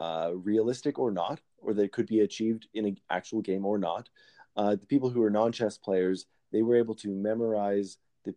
uh, 0.00 0.32
realistic 0.34 0.98
or 0.98 1.10
not, 1.10 1.40
or 1.58 1.74
they 1.74 1.88
could 1.88 2.06
be 2.06 2.20
achieved 2.20 2.68
in 2.74 2.86
an 2.86 2.98
actual 3.10 3.40
game 3.40 3.66
or 3.66 3.78
not, 3.78 4.08
uh, 4.56 4.76
the 4.76 4.86
people 4.86 5.10
who 5.10 5.20
were 5.20 5.30
non-chess 5.30 5.78
players 5.78 6.26
they 6.52 6.62
were 6.62 6.76
able 6.76 6.94
to 6.96 7.08
memorize 7.08 7.98
the 8.24 8.34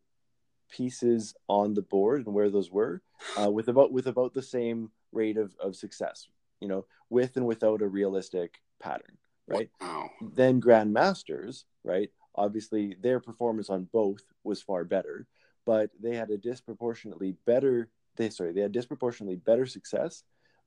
pieces 0.69 1.35
on 1.47 1.73
the 1.73 1.81
board 1.81 2.25
and 2.25 2.35
where 2.35 2.49
those 2.49 2.71
were 2.71 3.01
uh, 3.41 3.49
with 3.49 3.67
about 3.67 3.91
with 3.91 4.07
about 4.07 4.33
the 4.33 4.41
same 4.41 4.91
rate 5.11 5.37
of, 5.37 5.55
of 5.61 5.75
success, 5.75 6.27
you 6.59 6.67
know, 6.67 6.85
with 7.09 7.35
and 7.37 7.45
without 7.45 7.81
a 7.81 7.87
realistic 7.87 8.61
pattern, 8.79 9.17
right? 9.47 9.69
wow. 9.81 10.09
Then 10.33 10.61
grandmasters 10.61 11.63
right 11.83 12.09
obviously 12.35 12.95
their 13.01 13.19
performance 13.19 13.69
on 13.69 13.89
both 13.91 14.21
was 14.43 14.61
far 14.61 14.83
better 14.85 15.27
but 15.65 15.89
they 16.01 16.15
had 16.15 16.29
a 16.29 16.37
disproportionately 16.37 17.35
better 17.45 17.89
they 18.15 18.29
sorry 18.29 18.53
they 18.53 18.61
had 18.61 18.71
disproportionately 18.71 19.35
better 19.35 19.65
success 19.65 20.23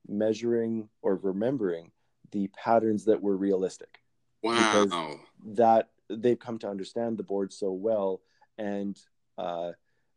measuring 0.07 0.89
or 1.01 1.15
remembering 1.15 1.91
the 2.31 2.47
patterns 2.47 3.05
that 3.05 3.21
were 3.21 3.37
realistic. 3.37 4.01
Wow. 4.43 5.19
That 5.45 5.89
they've 6.09 6.39
come 6.39 6.57
to 6.59 6.69
understand 6.69 7.17
the 7.17 7.23
board 7.23 7.51
so 7.53 7.71
well. 7.71 8.21
And 8.57 8.99
uh, 9.37 9.71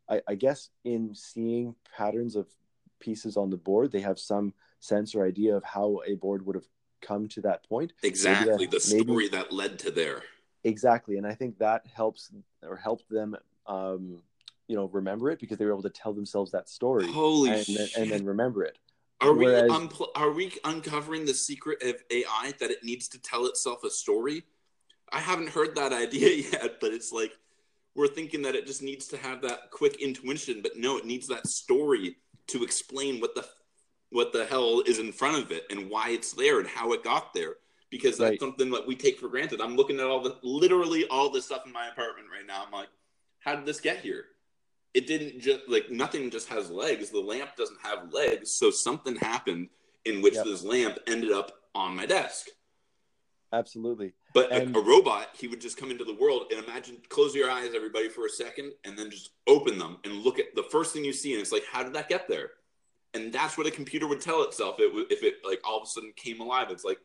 I, 0.09 0.21
I 0.27 0.35
guess 0.35 0.69
in 0.83 1.13
seeing 1.13 1.75
patterns 1.97 2.35
of 2.35 2.47
pieces 2.99 3.37
on 3.37 3.49
the 3.49 3.57
board 3.57 3.91
they 3.91 4.01
have 4.01 4.19
some 4.19 4.53
sense 4.81 5.15
or 5.15 5.25
idea 5.25 5.55
of 5.55 5.63
how 5.63 6.01
a 6.05 6.15
board 6.15 6.45
would 6.45 6.55
have 6.55 6.67
come 7.01 7.27
to 7.29 7.41
that 7.41 7.67
point. 7.67 7.93
Exactly 8.03 8.65
that- 8.65 8.71
the 8.81 8.93
maybe- 8.93 9.05
story 9.07 9.27
that 9.29 9.51
led 9.53 9.79
to 9.79 9.91
there. 9.91 10.23
Exactly 10.65 11.15
and 11.15 11.25
i 11.25 11.33
think 11.33 11.57
that 11.59 11.87
helps 11.87 12.29
or 12.63 12.75
helped 12.75 13.09
them 13.09 13.33
um 13.65 14.21
you 14.67 14.75
know 14.75 14.87
remember 14.87 15.31
it 15.31 15.39
because 15.39 15.57
they 15.57 15.63
were 15.63 15.71
able 15.71 15.81
to 15.81 15.89
tell 15.89 16.11
themselves 16.11 16.51
that 16.51 16.67
story 16.67 17.09
holy 17.09 17.51
and, 17.51 17.65
shit 17.65 17.77
then, 17.95 18.01
and 18.01 18.11
then 18.11 18.25
remember 18.25 18.63
it. 18.65 18.77
Are 19.21 19.31
we 19.33 19.45
unpl- 19.45 20.09
are 20.15 20.31
we 20.31 20.51
uncovering 20.65 21.25
the 21.25 21.33
secret 21.33 21.81
of 21.81 21.95
AI 22.11 22.53
that 22.59 22.71
it 22.71 22.83
needs 22.83 23.07
to 23.09 23.21
tell 23.21 23.45
itself 23.45 23.85
a 23.85 23.89
story? 23.89 24.43
I 25.11 25.19
haven't 25.19 25.49
heard 25.49 25.75
that 25.75 25.93
idea 26.05 26.43
yet, 26.51 26.79
but 26.79 26.93
it's 26.93 27.11
like 27.11 27.31
we're 27.95 28.07
thinking 28.07 28.41
that 28.43 28.55
it 28.55 28.65
just 28.67 28.81
needs 28.81 29.07
to 29.07 29.17
have 29.17 29.41
that 29.41 29.71
quick 29.71 29.99
intuition, 30.01 30.61
but 30.61 30.77
no, 30.77 30.97
it 30.97 31.05
needs 31.05 31.27
that 31.27 31.47
story 31.47 32.17
to 32.47 32.63
explain 32.63 33.19
what 33.19 33.35
the 33.35 33.45
what 34.11 34.33
the 34.33 34.45
hell 34.45 34.81
is 34.87 34.97
in 34.99 35.11
front 35.11 35.43
of 35.43 35.51
it 35.51 35.63
and 35.69 35.89
why 35.89 36.09
it's 36.09 36.33
there 36.33 36.59
and 36.59 36.67
how 36.67 36.93
it 36.93 37.03
got 37.03 37.33
there. 37.33 37.55
Because 37.91 38.17
that's 38.17 38.31
Right. 38.31 38.39
something 38.39 38.69
that 38.71 38.85
we 38.87 38.95
take 38.95 39.19
for 39.19 39.27
granted. 39.29 39.61
I'm 39.61 39.75
looking 39.75 39.99
at 39.99 40.05
all 40.05 40.21
the 40.21 40.37
literally 40.43 41.07
all 41.09 41.29
the 41.29 41.41
stuff 41.41 41.65
in 41.65 41.71
my 41.71 41.87
apartment 41.89 42.27
right 42.31 42.45
now. 42.45 42.63
I'm 42.65 42.71
like, 42.71 42.89
how 43.39 43.55
did 43.55 43.65
this 43.65 43.79
get 43.79 43.99
here? 43.99 44.25
it 44.95 45.05
didn't 45.05 45.39
just 45.39 45.59
like 45.67 45.91
nothing 45.91 46.31
just 46.31 46.49
has 46.49 46.71
legs. 46.71 47.11
The 47.11 47.19
lamp 47.19 47.55
doesn't 47.55 47.77
have 47.83 48.11
legs, 48.11 48.49
so 48.49 48.71
something 48.71 49.15
happened 49.15 49.69
in 50.05 50.19
which 50.21 50.33
Yep. 50.33 50.45
this 50.45 50.63
lamp 50.63 50.97
ended 51.05 51.31
up 51.31 51.51
on 51.75 51.95
my 51.95 52.07
desk. 52.07 52.47
Absolutely. 53.53 54.13
But 54.33 54.51
a- 54.51 54.61
And- 54.61 54.75
a, 54.75 54.79
robot, 54.79 55.29
he 55.33 55.47
would 55.47 55.61
just 55.61 55.77
come 55.77 55.89
into 55.91 56.03
the 56.03 56.13
world 56.13 56.51
and 56.51 56.63
imagine, 56.63 56.97
close 57.09 57.33
your 57.33 57.49
eyes, 57.49 57.71
everybody, 57.75 58.09
for 58.09 58.25
a 58.25 58.29
second, 58.29 58.73
and 58.85 58.97
then 58.97 59.09
just 59.09 59.31
open 59.47 59.77
them 59.79 59.97
and 60.03 60.21
look 60.21 60.37
at 60.39 60.53
the 60.55 60.63
first 60.63 60.93
thing 60.93 61.03
you 61.03 61.13
see, 61.13 61.33
and 61.33 61.41
it's 61.41 61.51
like, 61.51 61.65
how 61.71 61.83
did 61.83 61.93
that 61.93 62.09
get 62.09 62.27
there? 62.27 62.51
And 63.15 63.33
that's 63.33 63.57
what 63.57 63.65
a 63.65 63.71
computer 63.71 64.07
would 64.07 64.21
tell 64.21 64.43
itself. 64.43 64.75
It 64.79 64.91
if 65.09 65.23
it 65.23 65.35
like 65.43 65.59
all 65.67 65.77
of 65.77 65.83
a 65.83 65.87
sudden 65.87 66.13
came 66.15 66.41
alive. 66.41 66.67
It's 66.69 66.83
like, 66.85 66.99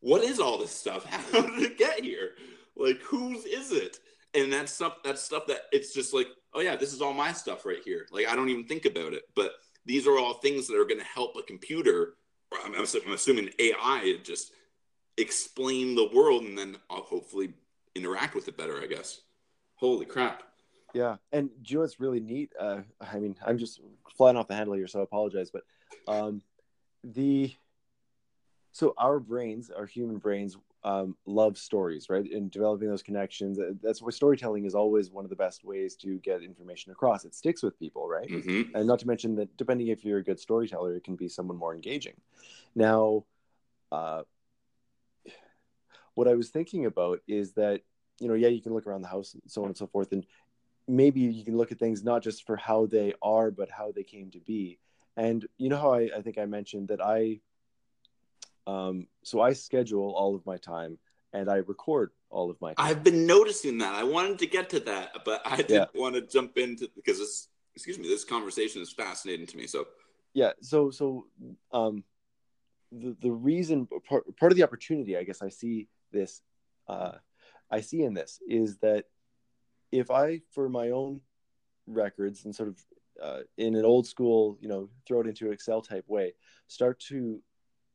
what 0.00 0.22
is 0.22 0.40
all 0.40 0.56
this 0.56 0.70
stuff? 0.70 1.04
How 1.32 1.42
did 1.42 1.62
it 1.62 1.76
get 1.78 2.02
here? 2.02 2.30
Like, 2.74 2.98
whose 3.02 3.44
is 3.44 3.70
it? 3.70 3.98
And 4.32 4.50
that's 4.50 4.72
stuff. 4.72 4.96
That's 5.04 5.20
stuff 5.20 5.46
that 5.48 5.62
it's 5.72 5.92
just 5.92 6.14
like, 6.14 6.28
oh 6.54 6.60
yeah, 6.60 6.74
this 6.74 6.94
is 6.94 7.02
all 7.02 7.12
my 7.12 7.32
stuff 7.32 7.66
right 7.66 7.82
here. 7.84 8.06
Like 8.10 8.26
I 8.28 8.34
don't 8.34 8.48
even 8.48 8.64
think 8.64 8.86
about 8.86 9.12
it. 9.12 9.24
But 9.34 9.52
these 9.84 10.06
are 10.06 10.18
all 10.18 10.34
things 10.34 10.66
that 10.68 10.78
are 10.78 10.86
going 10.86 11.00
to 11.00 11.06
help 11.06 11.36
a 11.36 11.42
computer. 11.42 12.14
I'm, 12.64 12.74
I'm 12.74 13.12
assuming 13.12 13.50
AI 13.58 14.16
just 14.24 14.52
explain 15.18 15.94
the 15.94 16.08
world 16.12 16.44
and 16.44 16.56
then 16.56 16.76
I'll 16.90 17.02
hopefully 17.02 17.54
interact 17.94 18.34
with 18.34 18.48
it 18.48 18.56
better, 18.56 18.80
I 18.80 18.86
guess. 18.86 19.20
Holy 19.76 20.06
crap. 20.06 20.42
Yeah, 20.94 21.16
and 21.32 21.50
you 21.66 21.76
know 21.76 21.80
what's 21.82 22.00
really 22.00 22.20
neat? 22.20 22.52
Uh, 22.58 22.80
I 23.00 23.18
mean, 23.18 23.36
I'm 23.44 23.58
just 23.58 23.80
flying 24.16 24.36
off 24.36 24.48
the 24.48 24.54
handle 24.54 24.74
here, 24.74 24.86
so 24.86 25.00
I 25.00 25.02
apologize. 25.02 25.50
But 25.50 25.62
um, 26.08 26.40
the 27.04 27.54
so 28.72 28.94
our 28.98 29.18
brains, 29.18 29.70
our 29.70 29.86
human 29.86 30.18
brains, 30.18 30.56
um, 30.84 31.16
love 31.26 31.58
stories, 31.58 32.08
right? 32.08 32.30
And 32.30 32.50
developing 32.50 32.88
those 32.88 33.02
connections. 33.02 33.58
uh, 33.58 33.72
That's 33.82 34.00
why 34.02 34.10
storytelling 34.10 34.64
is 34.66 34.74
always 34.74 35.10
one 35.10 35.24
of 35.24 35.30
the 35.30 35.36
best 35.36 35.64
ways 35.64 35.96
to 35.96 36.18
get 36.18 36.42
information 36.42 36.92
across. 36.92 37.24
It 37.24 37.34
sticks 37.34 37.62
with 37.62 37.78
people, 37.78 38.08
right? 38.08 38.30
hmm 38.30 38.62
and 38.74 38.86
not 38.86 38.98
to 38.98 39.06
mention 39.06 39.34
that 39.36 39.54
depending 39.56 39.88
if 39.88 40.04
you're 40.04 40.18
a 40.18 40.22
good 40.24 40.38
storyteller 40.38 40.94
it 40.96 41.04
can 41.04 41.16
be 41.16 41.28
someone 41.28 41.56
more 41.56 41.74
engaging 41.74 42.12
now 42.74 43.24
uh, 43.90 44.22
what 46.16 46.28
i 46.28 46.34
was 46.34 46.50
thinking 46.50 46.86
about 46.86 47.20
is 47.28 47.52
that 47.52 47.80
you 48.20 48.28
know 48.28 48.34
yeah 48.34 48.48
you 48.48 48.60
can 48.60 48.74
look 48.74 48.86
around 48.86 49.02
the 49.02 49.08
house 49.08 49.34
and 49.34 49.42
so 49.46 49.62
on 49.62 49.68
and 49.68 49.76
so 49.76 49.86
forth 49.86 50.12
and 50.12 50.26
maybe 50.88 51.20
you 51.20 51.44
can 51.44 51.56
look 51.56 51.72
at 51.72 51.78
things 51.78 52.02
not 52.02 52.22
just 52.22 52.46
for 52.46 52.56
how 52.56 52.86
they 52.86 53.12
are 53.22 53.50
but 53.50 53.70
how 53.70 53.92
they 53.92 54.02
came 54.02 54.30
to 54.30 54.40
be 54.40 54.78
and 55.16 55.46
you 55.58 55.68
know 55.68 55.76
how 55.76 55.92
i, 55.92 56.10
I 56.16 56.22
think 56.22 56.38
i 56.38 56.44
mentioned 56.44 56.88
that 56.88 57.00
i 57.00 57.40
um, 58.66 59.06
so 59.22 59.40
i 59.40 59.52
schedule 59.52 60.12
all 60.16 60.34
of 60.34 60.44
my 60.44 60.56
time 60.56 60.98
and 61.32 61.48
i 61.48 61.56
record 61.56 62.10
all 62.30 62.50
of 62.50 62.60
my 62.60 62.74
time 62.74 62.84
I've 62.84 63.04
been 63.04 63.24
noticing 63.24 63.78
that. 63.78 63.94
I 63.94 64.02
wanted 64.02 64.40
to 64.40 64.48
get 64.48 64.68
to 64.70 64.80
that, 64.80 65.12
but 65.24 65.40
I 65.44 65.62
didn't 65.62 65.94
want 65.94 66.16
to 66.16 66.22
jump 66.22 66.58
into 66.58 66.90
because 66.96 67.18
this 67.18 67.48
excuse 67.76 67.98
me, 67.98 68.08
this 68.08 68.24
conversation 68.24 68.82
is 68.82 68.92
fascinating 68.92 69.46
to 69.46 69.56
me. 69.56 69.68
So 69.68 69.86
yeah 70.36 70.52
so 70.60 70.90
so 70.90 71.26
um 71.72 72.04
the 72.92 73.16
the 73.20 73.32
reason 73.32 73.88
part, 74.06 74.24
part 74.36 74.52
of 74.52 74.56
the 74.56 74.62
opportunity 74.62 75.16
i 75.16 75.24
guess 75.24 75.40
i 75.42 75.48
see 75.48 75.88
this 76.12 76.42
uh 76.88 77.12
i 77.70 77.80
see 77.80 78.02
in 78.02 78.14
this 78.14 78.40
is 78.48 78.78
that 78.78 79.04
if 79.92 80.10
i 80.10 80.40
for 80.52 80.68
my 80.68 80.90
own 80.90 81.20
records 81.86 82.44
and 82.44 82.54
sort 82.54 82.68
of 82.68 82.78
uh, 83.22 83.40
in 83.56 83.74
an 83.74 83.84
old 83.84 84.06
school 84.06 84.58
you 84.60 84.68
know 84.68 84.90
throw 85.06 85.20
it 85.20 85.26
into 85.26 85.50
excel 85.50 85.80
type 85.80 86.04
way 86.06 86.32
start 86.68 87.00
to 87.00 87.40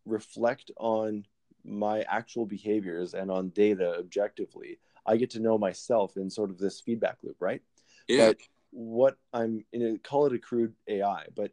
reflect 0.05 0.71
on 0.77 1.23
my 1.63 2.01
actual 2.09 2.45
behaviors 2.45 3.13
and 3.13 3.29
on 3.29 3.49
data 3.49 3.95
objectively 3.99 4.79
i 5.05 5.15
get 5.15 5.29
to 5.29 5.39
know 5.39 5.59
myself 5.59 6.17
in 6.17 6.27
sort 6.27 6.49
of 6.49 6.57
this 6.57 6.81
feedback 6.81 7.17
loop 7.21 7.35
right 7.39 7.61
yeah. 8.07 8.27
but 8.27 8.37
what 8.71 9.17
I'm 9.33 9.63
in 9.71 9.95
a, 9.95 9.97
call 9.97 10.25
it 10.25 10.33
a 10.33 10.39
crude 10.39 10.73
AI, 10.87 11.25
but 11.35 11.51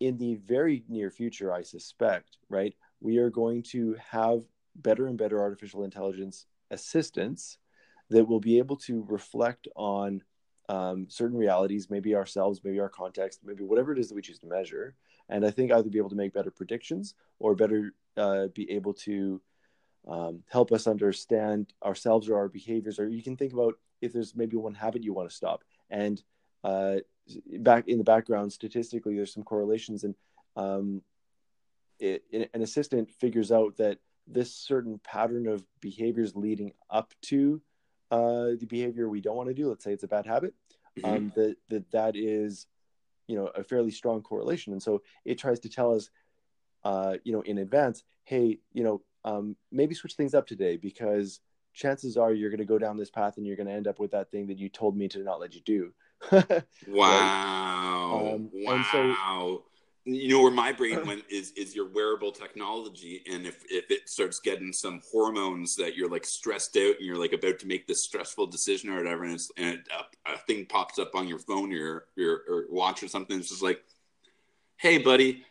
in 0.00 0.18
the 0.18 0.36
very 0.36 0.84
near 0.88 1.10
future, 1.10 1.52
I 1.52 1.62
suspect, 1.62 2.38
right, 2.48 2.74
we 3.00 3.18
are 3.18 3.30
going 3.30 3.62
to 3.70 3.96
have 4.10 4.42
better 4.82 5.06
and 5.06 5.18
better 5.18 5.40
artificial 5.40 5.84
intelligence 5.84 6.46
assistants 6.70 7.58
that 8.10 8.26
will 8.26 8.40
be 8.40 8.58
able 8.58 8.76
to 8.76 9.04
reflect 9.08 9.68
on 9.74 10.22
um, 10.68 11.06
certain 11.08 11.36
realities, 11.36 11.90
maybe 11.90 12.14
ourselves, 12.14 12.60
maybe 12.64 12.80
our 12.80 12.88
context, 12.88 13.40
maybe 13.44 13.62
whatever 13.62 13.92
it 13.92 13.98
is 13.98 14.08
that 14.08 14.14
we 14.14 14.22
choose 14.22 14.38
to 14.40 14.46
measure. 14.46 14.94
And 15.28 15.44
I 15.44 15.50
think 15.50 15.72
either 15.72 15.90
be 15.90 15.98
able 15.98 16.10
to 16.10 16.16
make 16.16 16.32
better 16.32 16.50
predictions 16.50 17.14
or 17.38 17.54
better 17.54 17.92
uh, 18.16 18.46
be 18.54 18.70
able 18.70 18.94
to 18.94 19.40
um, 20.08 20.42
help 20.48 20.72
us 20.72 20.86
understand 20.86 21.72
ourselves 21.84 22.28
or 22.28 22.36
our 22.36 22.48
behaviors. 22.48 22.98
Or 22.98 23.08
you 23.08 23.22
can 23.22 23.36
think 23.36 23.52
about 23.52 23.74
if 24.00 24.12
there's 24.12 24.36
maybe 24.36 24.56
one 24.56 24.74
habit 24.74 25.02
you 25.02 25.12
want 25.12 25.28
to 25.28 25.34
stop. 25.34 25.62
And 25.90 26.22
uh, 26.62 26.96
back 27.58 27.88
in 27.88 27.98
the 27.98 28.04
background, 28.04 28.52
statistically, 28.52 29.16
there's 29.16 29.32
some 29.32 29.42
correlations, 29.42 30.04
and 30.04 30.14
um, 30.56 31.02
it, 31.98 32.24
an 32.32 32.62
assistant 32.62 33.10
figures 33.10 33.50
out 33.52 33.76
that 33.76 33.98
this 34.26 34.54
certain 34.54 34.98
pattern 35.04 35.46
of 35.46 35.64
behaviors 35.80 36.34
leading 36.34 36.72
up 36.90 37.14
to 37.22 37.60
uh, 38.10 38.50
the 38.58 38.66
behavior 38.68 39.08
we 39.08 39.20
don't 39.20 39.36
want 39.36 39.48
to 39.48 39.54
do. 39.54 39.68
Let's 39.68 39.84
say 39.84 39.92
it's 39.92 40.04
a 40.04 40.08
bad 40.08 40.26
habit. 40.26 40.54
Mhm. 40.98 41.04
Um, 41.04 41.32
that 41.36 41.56
that 41.68 41.90
that 41.90 42.16
is, 42.16 42.66
you 43.26 43.36
know, 43.36 43.46
a 43.48 43.62
fairly 43.62 43.90
strong 43.90 44.22
correlation, 44.22 44.72
and 44.72 44.82
so 44.82 45.02
it 45.24 45.38
tries 45.38 45.60
to 45.60 45.68
tell 45.68 45.94
us, 45.94 46.10
uh, 46.84 47.16
you 47.24 47.32
know, 47.32 47.42
in 47.42 47.58
advance, 47.58 48.02
hey, 48.24 48.58
you 48.72 48.82
know, 48.84 49.02
um, 49.24 49.56
maybe 49.70 49.94
switch 49.94 50.14
things 50.14 50.34
up 50.34 50.46
today 50.46 50.76
because 50.76 51.40
chances 51.74 52.16
are 52.16 52.32
you're 52.32 52.48
going 52.48 52.58
to 52.58 52.64
go 52.64 52.78
down 52.78 52.96
this 52.96 53.10
path 53.10 53.36
and 53.36 53.46
you're 53.46 53.56
going 53.56 53.66
to 53.66 53.72
end 53.72 53.86
up 53.86 53.98
with 53.98 54.12
that 54.12 54.30
thing 54.30 54.46
that 54.46 54.58
you 54.58 54.68
told 54.68 54.96
me 54.96 55.08
to 55.08 55.18
not 55.22 55.40
let 55.40 55.54
you 55.54 55.60
do. 55.60 55.92
Wow. 56.88 58.34
Um, 58.34 58.50
and 58.54 58.84
so- 58.86 59.08
wow. 59.08 59.62
You 60.08 60.28
know 60.28 60.40
where 60.40 60.52
my 60.52 60.72
brain 60.72 60.98
uh. 60.98 61.04
went 61.04 61.24
is 61.28 61.50
is 61.52 61.74
your 61.74 61.88
wearable 61.88 62.32
technology 62.32 63.22
and 63.30 63.46
if 63.46 63.64
if 63.68 63.90
it 63.90 64.08
starts 64.08 64.40
getting 64.40 64.72
some 64.72 65.00
hormones 65.12 65.74
that 65.76 65.96
you're 65.96 66.08
like 66.08 66.24
stressed 66.24 66.76
out 66.76 66.94
and 66.96 67.04
you're 67.04 67.18
like 67.18 67.32
about 67.32 67.58
to 67.58 67.66
make 67.66 67.86
this 67.86 68.04
stressful 68.04 68.46
decision 68.46 68.88
or 68.88 68.96
whatever 68.96 69.24
and, 69.24 69.34
it's, 69.34 69.50
and 69.56 69.80
a, 69.92 69.98
uh, 70.30 70.34
a 70.34 70.38
thing 70.46 70.64
pops 70.66 70.98
up 70.98 71.14
on 71.14 71.26
your 71.26 71.40
phone 71.40 71.72
or 71.72 71.76
your, 71.76 72.04
your 72.14 72.40
or 72.48 72.64
watch 72.70 73.02
or 73.02 73.08
something 73.08 73.38
it's 73.38 73.48
just 73.48 73.62
like 73.62 73.82
hey 74.76 74.98
buddy 74.98 75.44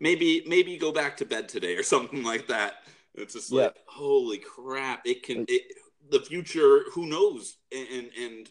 maybe 0.00 0.42
maybe 0.46 0.76
go 0.76 0.92
back 0.92 1.16
to 1.16 1.24
bed 1.24 1.48
today 1.48 1.76
or 1.76 1.82
something 1.94 2.22
like 2.22 2.48
that. 2.48 2.74
It's 3.14 3.34
just 3.34 3.52
like 3.52 3.74
holy 3.86 4.38
crap 4.38 5.02
it 5.04 5.22
can 5.22 5.44
it, 5.48 5.62
the 6.10 6.20
future 6.20 6.84
who 6.92 7.06
knows? 7.06 7.56
And, 7.74 7.88
and 7.88 8.10
and 8.20 8.50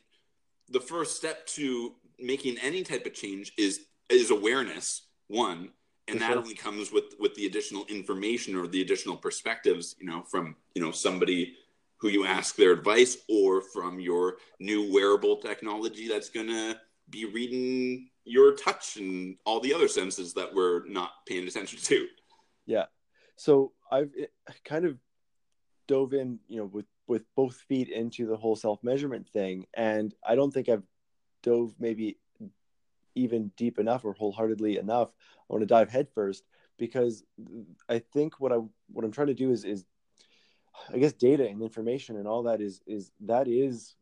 the 0.69 0.81
first 0.81 1.15
step 1.15 1.45
to 1.47 1.95
making 2.19 2.57
any 2.61 2.83
type 2.83 3.05
of 3.05 3.13
change 3.13 3.53
is 3.57 3.81
is 4.09 4.31
awareness 4.31 5.06
one 5.27 5.69
and 6.07 6.21
that 6.21 6.37
only 6.37 6.53
comes 6.53 6.91
with 6.91 7.15
with 7.19 7.35
the 7.35 7.45
additional 7.45 7.85
information 7.89 8.55
or 8.55 8.67
the 8.67 8.81
additional 8.81 9.17
perspectives 9.17 9.95
you 9.99 10.05
know 10.05 10.23
from 10.23 10.55
you 10.73 10.81
know 10.81 10.91
somebody 10.91 11.53
who 11.97 12.09
you 12.09 12.25
ask 12.25 12.55
their 12.55 12.71
advice 12.71 13.17
or 13.27 13.61
from 13.61 13.99
your 13.99 14.37
new 14.59 14.91
wearable 14.93 15.37
technology 15.37 16.07
that's 16.07 16.29
going 16.29 16.47
to 16.47 16.79
be 17.09 17.25
reading 17.25 18.09
your 18.23 18.53
touch 18.53 18.97
and 18.97 19.37
all 19.45 19.59
the 19.59 19.73
other 19.73 19.87
senses 19.87 20.33
that 20.33 20.53
we're 20.53 20.85
not 20.87 21.11
paying 21.25 21.47
attention 21.47 21.79
to 21.79 22.07
Yeah. 22.65 22.85
So 23.37 23.71
I've 23.91 24.11
kind 24.65 24.85
of 24.85 24.97
dove 25.87 26.13
in, 26.13 26.39
you 26.47 26.57
know, 26.57 26.65
with 26.65 26.85
with 27.07 27.23
both 27.35 27.55
feet 27.69 27.89
into 27.89 28.27
the 28.27 28.35
whole 28.35 28.55
self 28.55 28.83
measurement 28.83 29.29
thing, 29.29 29.65
and 29.73 30.13
I 30.27 30.35
don't 30.35 30.53
think 30.53 30.69
I've 30.69 30.83
dove 31.43 31.73
maybe 31.79 32.17
even 33.17 33.51
deep 33.57 33.79
enough 33.79 34.05
or 34.05 34.13
wholeheartedly 34.13 34.77
enough. 34.77 35.09
I 35.09 35.53
want 35.53 35.61
to 35.61 35.67
dive 35.67 35.89
headfirst 35.89 36.43
because 36.77 37.23
I 37.89 37.99
think 37.99 38.39
what 38.39 38.51
I 38.51 38.57
what 38.91 39.03
I'm 39.03 39.11
trying 39.11 39.27
to 39.27 39.33
do 39.33 39.51
is 39.51 39.65
is 39.65 39.85
I 40.93 40.97
guess 40.99 41.13
data 41.13 41.47
and 41.47 41.61
information 41.61 42.17
and 42.17 42.27
all 42.27 42.43
that 42.43 42.61
is 42.61 42.81
is 42.85 43.11
that 43.21 43.47
is 43.47 43.95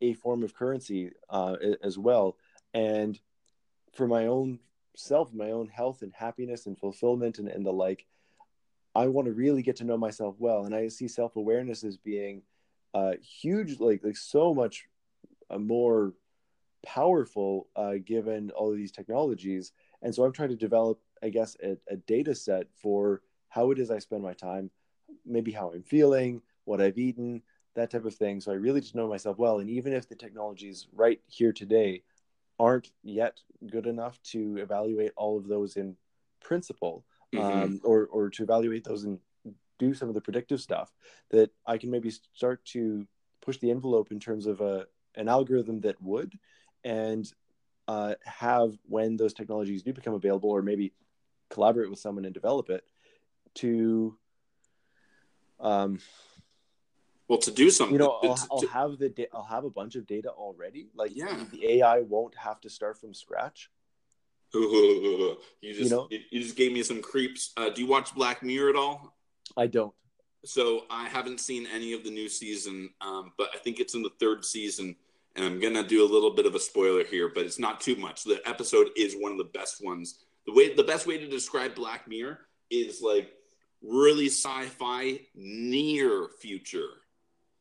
a 0.00 0.14
form 0.14 0.42
of 0.42 0.54
currency 0.54 1.10
uh, 1.28 1.56
as 1.82 1.98
well, 1.98 2.36
and 2.72 3.18
for 3.94 4.06
my 4.06 4.26
own 4.26 4.60
self, 4.96 5.32
my 5.32 5.50
own 5.50 5.68
health 5.68 6.02
and 6.02 6.12
happiness 6.12 6.66
and 6.66 6.78
fulfillment 6.78 7.38
and, 7.38 7.48
and 7.48 7.64
the 7.64 7.72
like, 7.72 8.06
I 8.94 9.06
want 9.08 9.26
to 9.26 9.32
really 9.32 9.62
get 9.62 9.76
to 9.76 9.84
know 9.84 9.96
myself 9.96 10.36
well. 10.38 10.64
And 10.64 10.74
I 10.74 10.88
see 10.88 11.08
self 11.08 11.36
awareness 11.36 11.84
as 11.84 11.96
being 11.96 12.42
uh, 12.94 13.12
huge, 13.20 13.80
like 13.80 14.02
like 14.04 14.16
so 14.16 14.54
much 14.54 14.86
uh, 15.50 15.58
more 15.58 16.14
powerful 16.82 17.68
uh, 17.76 17.94
given 18.04 18.50
all 18.50 18.70
of 18.70 18.76
these 18.76 18.92
technologies. 18.92 19.72
And 20.02 20.14
so 20.14 20.24
I'm 20.24 20.32
trying 20.32 20.50
to 20.50 20.56
develop, 20.56 21.00
I 21.22 21.28
guess, 21.28 21.56
a, 21.62 21.76
a 21.88 21.96
data 21.96 22.34
set 22.34 22.66
for 22.74 23.22
how 23.48 23.70
it 23.70 23.78
is 23.78 23.90
I 23.90 23.98
spend 23.98 24.22
my 24.22 24.34
time, 24.34 24.70
maybe 25.24 25.52
how 25.52 25.72
I'm 25.72 25.82
feeling, 25.82 26.42
what 26.64 26.80
I've 26.80 26.98
eaten, 26.98 27.42
that 27.74 27.90
type 27.90 28.04
of 28.04 28.14
thing. 28.14 28.40
So 28.40 28.52
I 28.52 28.56
really 28.56 28.80
just 28.80 28.94
know 28.94 29.08
myself 29.08 29.38
well. 29.38 29.58
And 29.58 29.70
even 29.70 29.92
if 29.92 30.08
the 30.08 30.14
technologies 30.14 30.88
right 30.92 31.20
here 31.26 31.52
today 31.52 32.02
aren't 32.58 32.90
yet 33.02 33.40
good 33.70 33.86
enough 33.86 34.20
to 34.22 34.58
evaluate 34.58 35.12
all 35.16 35.38
of 35.38 35.46
those 35.46 35.76
in 35.76 35.96
principle, 36.40 37.04
Mhm. 37.32 37.40
um, 37.40 37.80
or 37.84 38.06
or 38.06 38.30
to 38.30 38.42
evaluate 38.42 38.84
those 38.84 39.04
and 39.04 39.20
do 39.78 39.94
some 39.94 40.08
of 40.08 40.14
the 40.14 40.20
predictive 40.20 40.60
stuff, 40.60 40.92
that 41.30 41.50
I 41.66 41.78
can 41.78 41.90
maybe 41.90 42.10
start 42.10 42.64
to 42.66 43.06
push 43.40 43.58
the 43.58 43.70
envelope 43.70 44.10
in 44.10 44.18
terms 44.18 44.46
of 44.46 44.60
a 44.60 44.88
an 45.14 45.28
algorithm 45.28 45.80
that 45.80 46.00
would, 46.00 46.38
and 46.84 47.30
uh, 47.86 48.14
have 48.24 48.76
when 48.86 49.16
those 49.16 49.32
technologies 49.32 49.82
do 49.82 49.92
become 49.92 50.14
available, 50.14 50.50
or 50.50 50.62
maybe 50.62 50.92
collaborate 51.50 51.90
with 51.90 51.98
someone 51.98 52.24
and 52.24 52.34
develop 52.34 52.68
it 52.70 52.84
to, 53.54 54.16
um, 55.60 55.98
Well, 57.28 57.38
to 57.38 57.50
do 57.50 57.70
something, 57.70 57.94
you 57.94 57.98
know, 57.98 58.18
I'll, 58.22 58.36
to- 58.36 58.46
I'll 58.50 58.60
to- 58.60 58.68
have 58.68 58.98
the 58.98 59.08
da- 59.08 59.28
I'll 59.32 59.42
have 59.44 59.64
a 59.64 59.70
bunch 59.70 59.96
of 59.96 60.06
data 60.06 60.30
already. 60.30 60.88
Like 60.94 61.12
Yeah. 61.14 61.44
the 61.50 61.66
AI 61.78 62.00
won't 62.00 62.34
have 62.36 62.60
to 62.62 62.70
start 62.70 62.98
from 62.98 63.14
scratch. 63.14 63.70
you 64.54 65.36
just 65.62 65.80
you, 65.80 65.88
know? 65.90 66.08
you 66.10 66.40
just 66.42 66.56
gave 66.56 66.72
me 66.72 66.82
some 66.82 67.02
creeps. 67.02 67.52
Uh, 67.56 67.68
do 67.68 67.82
you 67.82 67.86
watch 67.86 68.14
Black 68.14 68.42
Mirror 68.42 68.70
at 68.70 68.76
all? 68.76 69.14
I 69.56 69.66
don't. 69.66 69.92
So 70.44 70.84
I 70.88 71.06
haven't 71.08 71.40
seen 71.40 71.66
any 71.66 71.92
of 71.92 72.02
the 72.04 72.10
new 72.10 72.28
season, 72.28 72.90
um, 73.02 73.32
but 73.36 73.50
I 73.54 73.58
think 73.58 73.78
it's 73.80 73.94
in 73.94 74.02
the 74.02 74.12
third 74.20 74.44
season, 74.44 74.96
and 75.38 75.46
I'm 75.46 75.60
gonna 75.60 75.86
do 75.86 76.04
a 76.04 76.12
little 76.12 76.34
bit 76.34 76.46
of 76.46 76.56
a 76.56 76.60
spoiler 76.60 77.04
here, 77.04 77.30
but 77.32 77.46
it's 77.46 77.60
not 77.60 77.80
too 77.80 77.94
much. 77.94 78.24
The 78.24 78.42
episode 78.44 78.88
is 78.96 79.14
one 79.14 79.30
of 79.30 79.38
the 79.38 79.44
best 79.44 79.82
ones. 79.82 80.24
The 80.46 80.52
way 80.52 80.74
the 80.74 80.82
best 80.82 81.06
way 81.06 81.16
to 81.16 81.28
describe 81.28 81.76
Black 81.76 82.08
Mirror 82.08 82.40
is 82.70 83.00
like 83.00 83.30
really 83.80 84.26
sci-fi 84.26 85.20
near 85.36 86.28
future. 86.40 86.88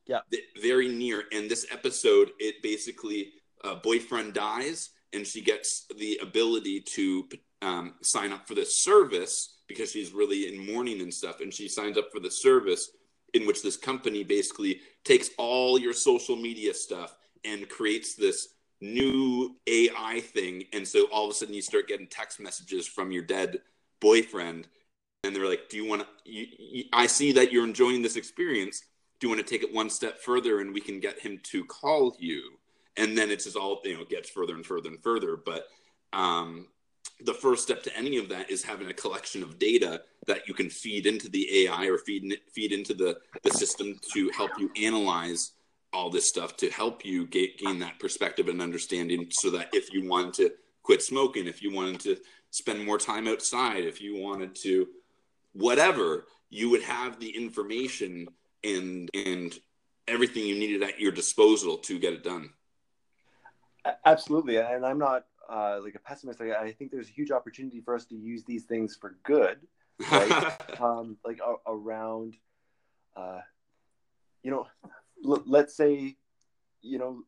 Yeah. 0.07 0.21
Very 0.59 0.87
near. 0.87 1.25
And 1.31 1.49
this 1.49 1.67
episode, 1.71 2.31
it 2.39 2.63
basically 2.63 3.33
uh, 3.63 3.75
boyfriend 3.75 4.33
dies, 4.33 4.89
and 5.13 5.27
she 5.27 5.41
gets 5.41 5.85
the 5.97 6.19
ability 6.21 6.81
to 6.81 7.29
um, 7.61 7.95
sign 8.01 8.31
up 8.31 8.47
for 8.47 8.55
this 8.55 8.79
service 8.79 9.59
because 9.67 9.91
she's 9.91 10.13
really 10.13 10.47
in 10.47 10.73
mourning 10.73 11.01
and 11.01 11.13
stuff, 11.13 11.41
and 11.41 11.53
she 11.53 11.67
signs 11.67 11.97
up 11.97 12.07
for 12.11 12.19
the 12.19 12.31
service 12.31 12.89
in 13.33 13.45
which 13.45 13.61
this 13.61 13.77
company 13.77 14.23
basically 14.23 14.79
takes 15.03 15.29
all 15.37 15.77
your 15.77 15.93
social 15.93 16.37
media 16.37 16.73
stuff 16.73 17.15
and 17.47 17.67
creates 17.69 18.15
this 18.15 18.49
new 18.81 19.55
AI 19.65 20.21
thing. 20.21 20.65
And 20.73 20.87
so 20.87 21.05
all 21.05 21.25
of 21.25 21.31
a 21.31 21.33
sudden 21.33 21.53
you 21.53 21.61
start 21.61 21.87
getting 21.87 22.07
text 22.07 22.39
messages 22.39 22.87
from 22.87 23.11
your 23.11 23.23
dead 23.23 23.61
boyfriend. 23.99 24.67
And 25.23 25.35
they're 25.35 25.47
like, 25.47 25.69
Do 25.69 25.77
you 25.77 25.85
want 25.85 26.05
to? 26.25 26.83
I 26.93 27.07
see 27.07 27.31
that 27.33 27.51
you're 27.51 27.65
enjoying 27.65 28.01
this 28.01 28.15
experience. 28.15 28.83
Do 29.19 29.27
you 29.27 29.33
want 29.33 29.45
to 29.45 29.51
take 29.51 29.63
it 29.63 29.73
one 29.73 29.89
step 29.89 30.19
further 30.19 30.59
and 30.59 30.73
we 30.73 30.81
can 30.81 30.99
get 30.99 31.19
him 31.19 31.39
to 31.43 31.65
call 31.65 32.15
you? 32.19 32.51
And 32.97 33.17
then 33.17 33.31
it's 33.31 33.45
just 33.45 33.57
all, 33.57 33.81
you 33.83 33.97
know, 33.97 34.05
gets 34.05 34.29
further 34.29 34.53
and 34.53 34.65
further 34.65 34.89
and 34.89 35.01
further. 35.01 35.35
But 35.37 35.67
um, 36.13 36.67
the 37.21 37.33
first 37.33 37.63
step 37.63 37.83
to 37.83 37.97
any 37.97 38.17
of 38.17 38.29
that 38.29 38.49
is 38.49 38.63
having 38.63 38.89
a 38.89 38.93
collection 38.93 39.41
of 39.41 39.57
data 39.57 40.01
that 40.27 40.47
you 40.47 40.53
can 40.53 40.69
feed 40.69 41.07
into 41.07 41.29
the 41.29 41.65
AI 41.65 41.85
or 41.87 41.97
feed 41.97 42.23
in- 42.23 42.37
feed 42.51 42.71
into 42.71 42.93
the 42.93 43.17
the 43.43 43.51
system 43.51 43.99
to 44.13 44.29
help 44.29 44.51
you 44.59 44.71
analyze 44.75 45.53
all 45.93 46.09
this 46.09 46.27
stuff 46.27 46.57
to 46.57 46.69
help 46.69 47.05
you 47.05 47.25
ga- 47.27 47.55
gain 47.57 47.79
that 47.79 47.99
perspective 47.99 48.47
and 48.47 48.61
understanding 48.61 49.27
so 49.31 49.49
that 49.49 49.69
if 49.73 49.93
you 49.93 50.07
wanted 50.07 50.33
to 50.33 50.51
quit 50.83 51.01
smoking 51.01 51.47
if 51.47 51.61
you 51.61 51.73
wanted 51.73 51.99
to 51.99 52.17
spend 52.51 52.85
more 52.85 52.97
time 52.97 53.27
outside 53.27 53.83
if 53.83 54.01
you 54.01 54.17
wanted 54.17 54.55
to 54.55 54.87
whatever 55.53 56.25
you 56.49 56.69
would 56.69 56.81
have 56.81 57.19
the 57.19 57.29
information 57.29 58.27
and 58.63 59.09
and 59.13 59.59
everything 60.07 60.45
you 60.45 60.57
needed 60.57 60.83
at 60.83 60.99
your 60.99 61.11
disposal 61.11 61.77
to 61.77 61.99
get 61.99 62.13
it 62.13 62.23
done 62.23 62.49
Absolutely, 64.05 64.57
and 64.57 64.85
I'm 64.85 64.97
not 64.97 65.25
uh, 65.49 65.79
like 65.83 65.95
a 65.95 65.99
pessimist. 65.99 66.41
I, 66.41 66.53
I 66.53 66.71
think 66.71 66.91
there's 66.91 67.07
a 67.07 67.11
huge 67.11 67.31
opportunity 67.31 67.81
for 67.81 67.95
us 67.95 68.05
to 68.05 68.15
use 68.15 68.43
these 68.43 68.65
things 68.65 68.97
for 68.99 69.17
good. 69.23 69.59
Right. 70.11 70.55
um, 70.79 71.17
like 71.25 71.39
a- 71.39 71.71
around, 71.71 72.35
uh, 73.15 73.39
you 74.43 74.51
know, 74.51 74.67
l- 75.25 75.43
let's 75.45 75.75
say, 75.75 76.15
you 76.81 76.97
know, 76.97 77.23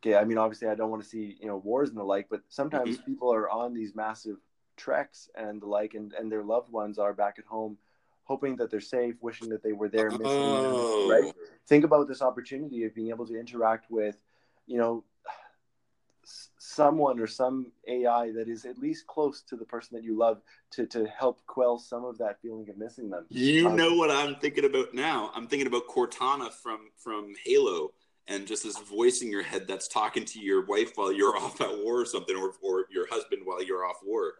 okay. 0.00 0.16
I 0.16 0.24
mean, 0.24 0.38
obviously, 0.38 0.68
I 0.68 0.74
don't 0.74 0.90
want 0.90 1.02
to 1.02 1.08
see 1.08 1.36
you 1.40 1.46
know 1.46 1.56
wars 1.56 1.88
and 1.88 1.98
the 1.98 2.04
like, 2.04 2.28
but 2.30 2.42
sometimes 2.48 2.96
mm-hmm. 2.96 3.10
people 3.10 3.32
are 3.32 3.48
on 3.50 3.74
these 3.74 3.94
massive 3.94 4.36
treks 4.76 5.28
and 5.36 5.60
the 5.60 5.66
like, 5.66 5.94
and 5.94 6.12
and 6.14 6.30
their 6.30 6.44
loved 6.44 6.70
ones 6.70 6.98
are 6.98 7.12
back 7.12 7.36
at 7.38 7.44
home, 7.44 7.76
hoping 8.24 8.56
that 8.56 8.70
they're 8.70 8.80
safe, 8.80 9.16
wishing 9.20 9.48
that 9.50 9.62
they 9.62 9.72
were 9.72 9.88
there, 9.88 10.10
missing 10.10 10.24
them, 10.24 10.32
Oh. 10.34 11.08
right? 11.10 11.32
Think 11.66 11.84
about 11.84 12.08
this 12.08 12.22
opportunity 12.22 12.84
of 12.84 12.94
being 12.94 13.10
able 13.10 13.26
to 13.26 13.38
interact 13.38 13.90
with, 13.90 14.16
you 14.66 14.78
know. 14.78 15.04
Someone 16.58 17.18
or 17.18 17.26
some 17.26 17.72
AI 17.88 18.32
that 18.32 18.48
is 18.48 18.64
at 18.64 18.78
least 18.78 19.06
close 19.06 19.42
to 19.42 19.56
the 19.56 19.64
person 19.64 19.96
that 19.96 20.04
you 20.04 20.16
love 20.16 20.40
to, 20.72 20.86
to 20.86 21.06
help 21.06 21.44
quell 21.46 21.78
some 21.78 22.04
of 22.04 22.18
that 22.18 22.40
feeling 22.40 22.68
of 22.70 22.78
missing 22.78 23.10
them. 23.10 23.26
You 23.28 23.68
Um, 23.68 23.76
know 23.76 23.94
what 23.94 24.10
I'm 24.10 24.36
thinking 24.36 24.64
about 24.64 24.94
now? 24.94 25.30
I'm 25.34 25.46
thinking 25.48 25.66
about 25.66 25.88
Cortana 25.88 26.52
from 26.52 26.90
from 26.96 27.34
Halo, 27.44 27.92
and 28.28 28.46
just 28.46 28.62
this 28.62 28.78
voice 28.78 29.22
in 29.22 29.30
your 29.30 29.42
head 29.42 29.66
that's 29.66 29.88
talking 29.88 30.24
to 30.26 30.38
your 30.40 30.64
wife 30.66 30.92
while 30.94 31.12
you're 31.12 31.36
off 31.42 31.60
at 31.60 31.78
war 31.82 32.00
or 32.00 32.06
something, 32.06 32.36
or 32.36 32.52
or 32.62 32.86
your 32.90 33.06
husband 33.10 33.42
while 33.44 33.62
you're 33.62 33.84
off 33.84 33.98
war, 34.04 34.34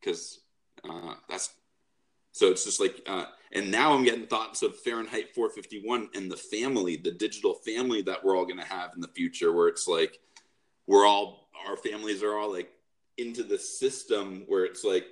because 0.00 0.40
uh, 0.88 1.14
that's 1.28 1.50
so 2.32 2.48
it's 2.50 2.64
just 2.64 2.80
like. 2.80 3.02
Uh, 3.06 3.24
and 3.52 3.68
now 3.68 3.92
I'm 3.92 4.04
getting 4.04 4.28
thoughts 4.28 4.62
of 4.62 4.78
Fahrenheit 4.78 5.34
451 5.34 6.10
and 6.14 6.30
the 6.30 6.36
family, 6.36 6.94
the 6.94 7.10
digital 7.10 7.54
family 7.54 8.00
that 8.02 8.24
we're 8.24 8.36
all 8.36 8.44
going 8.44 8.60
to 8.60 8.64
have 8.64 8.92
in 8.94 9.00
the 9.00 9.08
future, 9.08 9.52
where 9.52 9.66
it's 9.66 9.88
like 9.88 10.20
we're 10.90 11.06
all 11.06 11.48
our 11.68 11.76
families 11.76 12.20
are 12.20 12.36
all 12.36 12.52
like 12.52 12.72
into 13.16 13.44
the 13.44 13.58
system 13.58 14.42
where 14.48 14.64
it's 14.64 14.82
like 14.82 15.06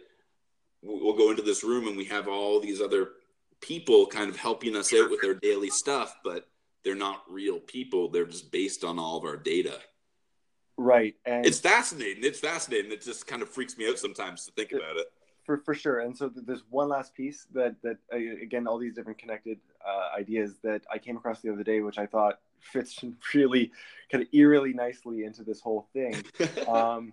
we'll 0.83 1.17
go 1.17 1.31
into 1.31 1.43
this 1.43 1.63
room 1.63 1.87
and 1.87 1.97
we 1.97 2.05
have 2.05 2.27
all 2.27 2.59
these 2.59 2.81
other 2.81 3.11
people 3.61 4.07
kind 4.07 4.29
of 4.29 4.37
helping 4.37 4.75
us 4.75 4.93
out 4.93 5.11
with 5.11 5.25
our 5.25 5.35
daily 5.35 5.71
stuff, 5.71 6.17
but 6.25 6.49
they're 6.85 6.97
not 6.97 7.23
real 7.29 7.61
people. 7.61 8.09
They're 8.09 8.27
just 8.27 8.51
based 8.51 8.83
on 8.83 8.99
all 8.99 9.19
of 9.19 9.25
our 9.25 9.37
data. 9.37 9.79
Right. 10.77 11.15
And 11.25 11.47
It's 11.47 11.61
fascinating. 11.61 12.25
It's 12.25 12.41
fascinating. 12.41 12.91
It 12.91 13.03
just 13.03 13.27
kind 13.27 13.43
of 13.43 13.49
freaks 13.49 13.77
me 13.77 13.89
out 13.89 13.99
sometimes 13.99 14.47
to 14.47 14.53
think 14.53 14.73
about 14.73 14.97
it. 14.97 15.07
for, 15.45 15.59
for 15.59 15.75
sure. 15.75 16.01
And 16.01 16.17
so 16.17 16.29
th- 16.29 16.47
there's 16.47 16.63
one 16.71 16.89
last 16.89 17.15
piece 17.15 17.47
that, 17.53 17.77
that 17.83 17.99
uh, 18.13 18.17
again, 18.17 18.67
all 18.67 18.79
these 18.79 18.95
different 18.95 19.19
connected 19.19 19.59
uh, 19.87 20.17
ideas 20.17 20.55
that 20.63 20.83
I 20.93 20.99
came 20.99 21.17
across 21.17 21.41
the 21.41 21.53
other 21.53 21.65
day, 21.65 21.81
which 21.81 21.99
I 21.99 22.07
thought 22.07 22.41
fits 22.61 23.03
really 23.35 23.73
kind 24.11 24.23
of 24.23 24.29
eerily 24.33 24.73
nicely 24.73 25.25
into 25.25 25.43
this 25.45 25.61
whole 25.61 25.89
thing. 25.93 26.25
Um, 26.67 27.13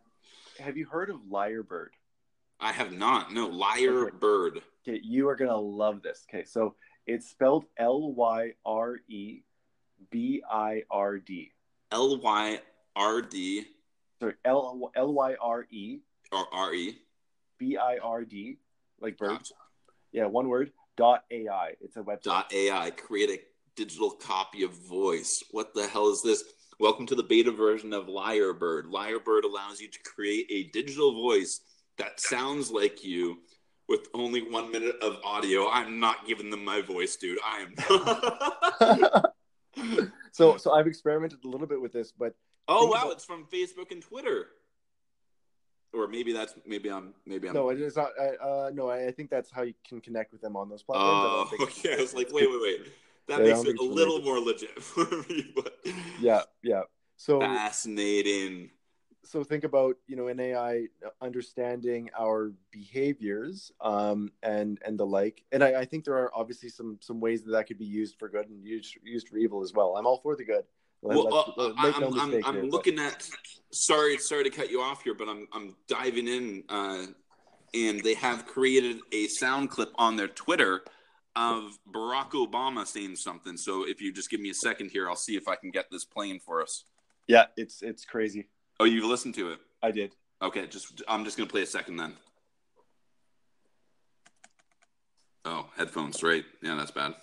have 0.59 0.75
you 0.77 0.85
heard 0.85 1.09
of 1.09 1.17
Lyrebird? 1.31 1.89
I 2.59 2.71
have 2.71 2.91
not. 2.91 3.33
No, 3.33 3.47
liar 3.47 4.07
Okay. 4.07 4.17
bird. 4.19 4.61
Okay, 4.87 4.99
you 5.03 5.27
are 5.29 5.35
gonna 5.35 5.55
love 5.57 6.01
this. 6.01 6.25
Okay, 6.29 6.43
so 6.45 6.75
it's 7.07 7.29
spelled 7.29 7.65
L 7.77 8.13
Y 8.13 8.51
R 8.65 8.97
E 9.07 9.41
B 10.11 10.43
I 10.49 10.83
R 10.91 11.17
D. 11.19 11.51
L 11.91 12.17
Y 12.19 12.59
R 12.95 13.21
D 13.21 13.65
Sorry, 14.19 14.33
L 14.45 14.91
L 14.95 15.13
Y 15.13 15.35
R 15.41 15.67
E 15.69 15.99
or 16.31 16.45
R 16.53 16.73
E. 16.73 16.97
B 17.57 17.77
I 17.77 17.97
R 18.01 18.23
D, 18.23 18.57
like 19.01 19.17
bird. 19.17 19.29
Gotcha. 19.29 19.53
Yeah, 20.11 20.25
one 20.25 20.47
word. 20.49 20.71
Dot 20.97 21.23
AI. 21.31 21.73
It's 21.81 21.97
a 21.97 22.01
website. 22.01 22.23
Dot 22.23 22.53
AI. 22.53 22.91
Create 22.91 23.29
a 23.29 23.39
digital 23.75 24.11
copy 24.11 24.63
of 24.63 24.71
voice. 24.71 25.43
What 25.51 25.73
the 25.73 25.87
hell 25.87 26.09
is 26.09 26.21
this? 26.21 26.43
Welcome 26.79 27.05
to 27.07 27.15
the 27.15 27.23
beta 27.23 27.51
version 27.51 27.93
of 27.93 28.07
Lyrebird. 28.07 28.85
Lyrebird 28.85 29.43
allows 29.43 29.79
you 29.79 29.87
to 29.89 29.99
create 30.03 30.47
a 30.49 30.63
digital 30.71 31.13
voice 31.13 31.61
that 31.97 32.19
sounds 32.19 32.71
like 32.71 33.03
you 33.03 33.37
with 33.87 34.07
only 34.13 34.41
one 34.49 34.71
minute 34.71 34.95
of 35.01 35.17
audio. 35.23 35.69
I'm 35.69 35.99
not 35.99 36.25
giving 36.27 36.49
them 36.49 36.65
my 36.65 36.81
voice, 36.81 37.15
dude. 37.15 37.37
I 37.45 37.65
am. 37.65 39.21
so 40.31 40.57
so 40.57 40.71
I've 40.73 40.87
experimented 40.87 41.39
a 41.45 41.47
little 41.47 41.67
bit 41.67 41.79
with 41.81 41.93
this, 41.93 42.11
but 42.11 42.33
oh 42.67 42.87
wow, 42.87 43.01
about- 43.03 43.11
it's 43.13 43.25
from 43.25 43.45
Facebook 43.45 43.91
and 43.91 44.01
Twitter. 44.01 44.47
Or 45.93 46.09
maybe 46.09 46.33
that's 46.33 46.53
maybe 46.65 46.91
I'm 46.91 47.13
maybe 47.25 47.47
I'm 47.47 47.53
no, 47.53 47.69
it 47.69 47.79
is 47.79 47.95
not. 47.95 48.09
I, 48.19 48.35
uh, 48.45 48.69
no, 48.73 48.89
I, 48.89 49.07
I 49.07 49.11
think 49.11 49.29
that's 49.29 49.49
how 49.49 49.61
you 49.61 49.73
can 49.87 50.01
connect 50.01 50.33
with 50.33 50.41
them 50.41 50.57
on 50.57 50.67
those 50.67 50.83
platforms. 50.83 51.09
I 51.13 51.23
Oh, 51.23 51.45
think- 51.49 51.61
okay. 51.85 51.93
I 51.97 52.01
was 52.01 52.13
like, 52.13 52.33
wait, 52.33 52.49
wait, 52.51 52.61
wait. 52.61 52.81
That 53.27 53.41
I 53.41 53.43
makes 53.43 53.63
it 53.63 53.77
a 53.79 53.83
little 53.83 54.21
more 54.21 54.39
legit 54.39 54.81
for 54.83 55.05
me. 55.29 55.51
But 55.55 55.77
Yeah, 56.19 56.41
yeah. 56.63 56.83
So 57.17 57.39
fascinating. 57.39 58.69
so 59.23 59.43
think 59.43 59.63
about 59.63 59.95
you 60.07 60.15
know 60.15 60.27
an 60.27 60.39
AI 60.39 60.87
understanding 61.21 62.09
our 62.19 62.51
behaviors 62.71 63.71
um, 63.81 64.31
and 64.43 64.79
and 64.85 64.99
the 64.99 65.05
like, 65.05 65.43
and 65.51 65.63
I, 65.63 65.81
I 65.81 65.85
think 65.85 66.03
there 66.05 66.15
are 66.15 66.31
obviously 66.35 66.69
some 66.69 66.97
some 67.01 67.19
ways 67.19 67.43
that 67.45 67.51
that 67.51 67.67
could 67.67 67.79
be 67.79 67.85
used 67.85 68.17
for 68.19 68.29
good 68.29 68.47
and 68.49 68.63
used 68.65 68.95
used 69.03 69.27
for 69.29 69.37
evil 69.37 69.63
as 69.63 69.73
well. 69.73 69.95
I'm 69.97 70.05
all 70.05 70.17
for 70.17 70.35
the 70.35 70.43
good. 70.45 70.65
Well, 71.01 71.33
uh, 71.33 71.53
let- 71.57 71.73
I- 71.77 71.85
make 71.85 71.95
I'm, 71.95 72.01
no 72.01 72.07
I'm, 72.09 72.19
I'm 72.19 72.31
here, 72.31 72.63
but- 72.63 72.71
looking 72.71 72.99
at. 72.99 73.27
Sorry, 73.71 74.17
sorry 74.17 74.43
to 74.45 74.49
cut 74.49 74.69
you 74.71 74.81
off 74.81 75.03
here, 75.03 75.13
but 75.13 75.27
I'm 75.27 75.47
I'm 75.53 75.75
diving 75.87 76.27
in, 76.27 76.63
uh, 76.69 77.05
and 77.73 78.01
they 78.03 78.13
have 78.13 78.45
created 78.45 78.99
a 79.11 79.27
sound 79.27 79.69
clip 79.69 79.91
on 79.95 80.15
their 80.15 80.27
Twitter 80.29 80.83
of 81.35 81.77
Barack 81.91 82.31
Obama 82.31 82.85
saying 82.85 83.17
something. 83.17 83.57
So 83.57 83.87
if 83.87 84.01
you 84.01 84.13
just 84.13 84.29
give 84.29 84.39
me 84.39 84.49
a 84.49 84.53
second 84.53 84.91
here, 84.91 85.09
I'll 85.09 85.15
see 85.15 85.35
if 85.35 85.47
I 85.47 85.55
can 85.55 85.71
get 85.71 85.85
this 85.91 86.05
playing 86.05 86.39
for 86.39 86.61
us. 86.61 86.85
Yeah, 87.27 87.45
it's 87.57 87.81
it's 87.81 88.05
crazy. 88.05 88.47
Oh, 88.79 88.85
you've 88.85 89.05
listened 89.05 89.35
to 89.35 89.51
it. 89.51 89.59
I 89.81 89.91
did. 89.91 90.13
Okay, 90.41 90.67
just 90.67 91.01
I'm 91.07 91.25
just 91.25 91.37
gonna 91.37 91.49
play 91.49 91.63
a 91.63 91.65
second 91.67 91.97
then. 91.97 92.13
Oh, 95.45 95.67
headphones, 95.77 96.23
right? 96.23 96.43
Yeah, 96.61 96.75
that's 96.75 96.91
bad. 96.91 97.13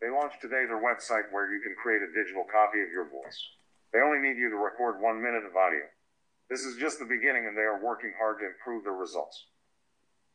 They 0.00 0.10
launched 0.10 0.40
today 0.40 0.62
their 0.66 0.82
website 0.82 1.30
where 1.32 1.52
you 1.52 1.60
can 1.60 1.74
create 1.82 2.02
a 2.02 2.10
digital 2.14 2.46
copy 2.46 2.80
of 2.82 2.90
your 2.90 3.10
voice. 3.10 3.38
They 3.92 3.98
only 3.98 4.18
need 4.18 4.38
you 4.38 4.48
to 4.50 4.56
record 4.56 5.00
one 5.00 5.20
minute 5.22 5.42
of 5.44 5.56
audio. 5.56 5.82
This 6.50 6.62
is 6.62 6.76
just 6.78 6.98
the 6.98 7.04
beginning, 7.04 7.46
and 7.46 7.56
they 7.56 7.66
are 7.66 7.82
working 7.82 8.12
hard 8.16 8.38
to 8.40 8.46
improve 8.46 8.84
their 8.84 8.94
results. 8.94 9.46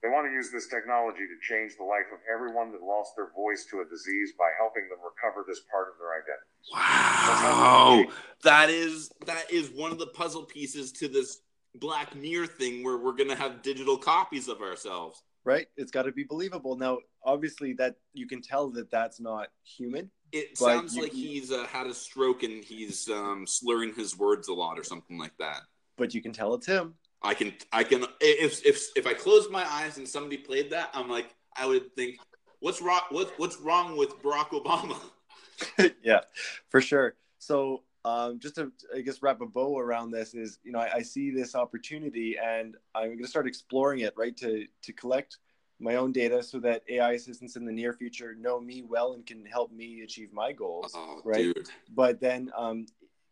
They 0.04 0.10
want 0.10 0.28
to 0.28 0.34
use 0.34 0.52
this 0.52 0.68
technology 0.68 1.20
to 1.26 1.38
change 1.48 1.78
the 1.78 1.86
life 1.86 2.12
of 2.12 2.20
everyone 2.32 2.74
that 2.74 2.82
lost 2.84 3.14
their 3.16 3.32
voice 3.34 3.66
to 3.72 3.80
a 3.80 3.86
disease 3.86 4.34
by 4.38 4.50
helping 4.60 4.84
them 4.90 5.00
recover 5.00 5.46
this 5.48 5.62
part 5.72 5.88
of 5.88 5.94
their 5.98 6.12
identity. 6.20 6.52
Wow, 6.74 8.04
that 8.44 8.70
is 8.70 9.10
that 9.26 9.50
is 9.52 9.70
one 9.72 9.92
of 9.92 10.00
the 10.00 10.08
puzzle 10.08 10.44
pieces 10.44 10.92
to 10.94 11.08
this 11.08 11.42
Black 11.76 12.16
Mirror 12.16 12.48
thing, 12.48 12.84
where 12.84 12.98
we're 12.98 13.14
gonna 13.14 13.36
have 13.36 13.62
digital 13.62 13.98
copies 13.98 14.48
of 14.50 14.62
ourselves. 14.62 15.24
right? 15.46 15.68
It's 15.76 15.92
got 15.92 16.04
to 16.04 16.12
be 16.14 16.24
believable. 16.24 16.78
Now, 16.78 17.00
obviously, 17.26 17.74
that 17.74 17.96
you 18.14 18.28
can 18.28 18.42
tell 18.42 18.70
that 18.72 18.90
that's 18.92 19.20
not 19.20 19.48
human. 19.66 20.10
It 20.32 20.58
sounds 20.58 20.96
you- 20.96 21.04
like 21.04 21.12
he's 21.12 21.52
uh, 21.52 21.66
had 21.66 21.88
a 21.88 21.94
stroke 21.94 22.44
and 22.44 22.64
he's 22.64 23.10
um, 23.10 23.46
slurring 23.46 23.94
his 23.94 24.18
words 24.18 24.48
a 24.48 24.54
lot 24.54 24.80
or 24.80 24.84
something 24.84 25.18
like 25.18 25.36
that. 25.40 25.62
but 25.98 26.14
you 26.14 26.22
can 26.22 26.32
tell 26.34 26.54
it's 26.54 26.66
him. 26.66 26.96
I 27.24 27.34
can, 27.34 27.54
I 27.72 27.84
can, 27.84 28.06
if 28.20 28.66
if 28.66 28.90
if 28.96 29.08
I 29.08 29.14
closed 29.14 29.50
my 29.50 29.66
eyes 29.70 29.98
and 29.98 30.08
somebody 30.08 30.38
played 30.38 30.72
that, 30.72 30.90
I'm 30.94 31.10
like, 31.10 31.34
I 31.56 31.66
would 31.66 31.96
think, 31.96 32.18
what's 32.60 32.82
wrong? 32.82 33.02
What 33.10 33.34
what's 33.38 33.58
wrong 33.58 33.96
with 33.98 34.22
Barack 34.22 34.50
Obama? 34.50 34.98
yeah, 36.04 36.22
for 36.70 36.82
sure. 36.82 37.16
So, 37.40 37.84
um, 38.06 38.40
just 38.40 38.56
to, 38.56 38.72
I 38.96 39.02
guess, 39.02 39.22
wrap 39.22 39.42
a 39.42 39.46
bow 39.46 39.78
around 39.78 40.12
this 40.12 40.34
is, 40.34 40.60
you 40.64 40.72
know, 40.72 40.80
I, 40.80 40.96
I 40.96 41.02
see 41.02 41.32
this 41.32 41.56
opportunity, 41.56 42.38
and 42.38 42.76
I'm 42.96 43.08
going 43.08 43.20
to 43.20 43.28
start 43.28 43.48
exploring 43.48 44.00
it, 44.00 44.14
right, 44.18 44.36
to 44.38 44.66
to 44.82 44.94
collect 44.94 45.38
my 45.80 45.96
own 45.96 46.12
data 46.12 46.42
so 46.44 46.60
that 46.60 46.84
AI 46.88 47.14
assistants 47.14 47.56
in 47.56 47.66
the 47.66 47.72
near 47.72 47.94
future 47.94 48.36
know 48.36 48.60
me 48.60 48.84
well 48.88 49.14
and 49.14 49.26
can 49.26 49.46
help 49.46 49.72
me 49.72 50.02
achieve 50.02 50.32
my 50.32 50.52
goals, 50.54 50.92
Oh, 50.96 51.22
right? 51.24 51.54
dude. 51.54 51.70
But 51.94 52.20
then, 52.20 52.52
um, 52.58 52.86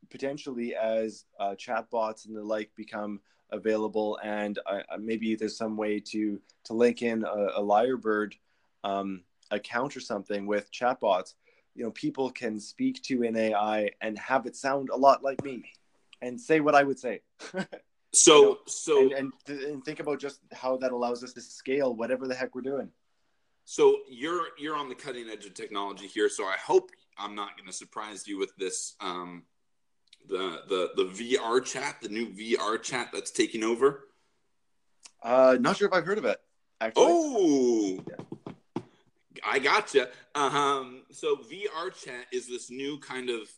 potentially, 0.09 0.75
as 0.75 1.25
uh, 1.39 1.55
chatbots 1.55 2.25
and 2.25 2.35
the 2.35 2.43
like 2.43 2.69
become 2.75 3.19
available, 3.51 4.19
and 4.23 4.59
maybe 4.99 5.35
there's 5.35 5.57
some 5.57 5.77
way 5.77 5.99
to 5.99 6.39
to 6.65 6.73
link 6.73 7.01
in 7.01 7.23
a, 7.23 7.47
a 7.57 7.61
Lyrebird 7.61 8.33
um, 8.83 9.23
account 9.51 9.95
or 9.97 9.99
something 9.99 10.45
with 10.45 10.71
chatbots 10.71 11.33
you 11.73 11.83
know 11.83 11.91
people 11.91 12.29
can 12.29 12.59
speak 12.59 13.01
to 13.01 13.23
an 13.23 13.37
ai 13.37 13.89
and 14.01 14.17
have 14.17 14.45
it 14.45 14.55
sound 14.55 14.89
a 14.89 14.95
lot 14.95 15.23
like 15.23 15.41
me 15.43 15.63
and 16.21 16.39
say 16.39 16.59
what 16.59 16.75
i 16.75 16.83
would 16.83 16.99
say 16.99 17.21
So 18.13 18.41
know, 18.41 18.57
so 18.67 19.15
and, 19.15 19.31
and 19.47 19.59
and 19.61 19.85
think 19.85 19.99
about 19.99 20.19
just 20.19 20.41
how 20.51 20.77
that 20.77 20.91
allows 20.91 21.23
us 21.23 21.33
to 21.33 21.41
scale 21.41 21.95
whatever 21.95 22.27
the 22.27 22.35
heck 22.35 22.55
we're 22.55 22.61
doing 22.61 22.89
So 23.63 23.99
you're 24.09 24.47
you're 24.57 24.75
on 24.75 24.89
the 24.89 24.95
cutting 24.95 25.29
edge 25.29 25.45
of 25.45 25.53
technology 25.53 26.07
here. 26.07 26.27
So 26.27 26.45
I 26.45 26.57
hope 26.57 26.91
I'm 27.17 27.35
not 27.35 27.55
going 27.57 27.67
to 27.67 27.73
surprise 27.73 28.27
you 28.27 28.37
with 28.37 28.53
this. 28.57 28.95
Um, 28.99 29.43
the 30.27 30.61
the 30.67 31.03
the 31.03 31.05
VR 31.05 31.63
chat, 31.63 31.97
the 32.01 32.09
new 32.09 32.27
VR 32.29 32.81
chat 32.81 33.09
that's 33.13 33.31
taking 33.31 33.63
over. 33.63 34.07
uh 35.23 35.57
not 35.59 35.77
sure 35.77 35.87
if 35.87 35.93
i've 35.93 36.05
heard 36.05 36.17
of 36.17 36.25
it 36.25 36.39
actually 36.79 37.03
Oh, 37.07 37.99
I 39.43 39.59
gotcha. 39.59 40.09
Um, 40.35 41.03
so 41.11 41.37
VR 41.37 41.93
chat 41.93 42.25
is 42.31 42.47
this 42.47 42.69
new 42.69 42.99
kind 42.99 43.29
of 43.29 43.49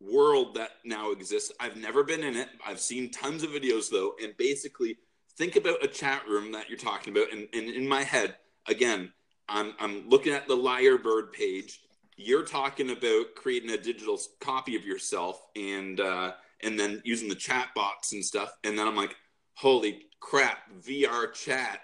world 0.00 0.54
that 0.56 0.70
now 0.84 1.12
exists. 1.12 1.52
I've 1.60 1.76
never 1.76 2.02
been 2.02 2.24
in 2.24 2.34
it. 2.36 2.48
I've 2.66 2.80
seen 2.80 3.10
tons 3.10 3.42
of 3.42 3.50
videos 3.50 3.88
though, 3.90 4.14
and 4.22 4.36
basically 4.36 4.98
think 5.38 5.56
about 5.56 5.84
a 5.84 5.88
chat 5.88 6.26
room 6.28 6.50
that 6.52 6.68
you're 6.68 6.78
talking 6.78 7.12
about. 7.16 7.32
And, 7.32 7.48
and 7.52 7.70
in 7.70 7.86
my 7.86 8.02
head, 8.02 8.36
again, 8.66 9.12
I'm 9.48 9.74
I'm 9.78 10.08
looking 10.08 10.32
at 10.32 10.48
the 10.48 10.56
Lyrebird 10.56 11.32
page. 11.32 11.80
You're 12.16 12.44
talking 12.44 12.90
about 12.90 13.34
creating 13.34 13.70
a 13.70 13.76
digital 13.78 14.20
copy 14.40 14.76
of 14.76 14.84
yourself 14.84 15.46
and 15.56 16.00
uh, 16.00 16.32
and 16.62 16.78
then 16.78 17.02
using 17.04 17.28
the 17.28 17.34
chat 17.34 17.68
box 17.74 18.12
and 18.12 18.24
stuff. 18.24 18.56
And 18.64 18.78
then 18.78 18.86
I'm 18.86 18.96
like, 18.96 19.16
holy 19.54 20.06
crap, 20.20 20.58
VR 20.80 21.32
chat. 21.32 21.80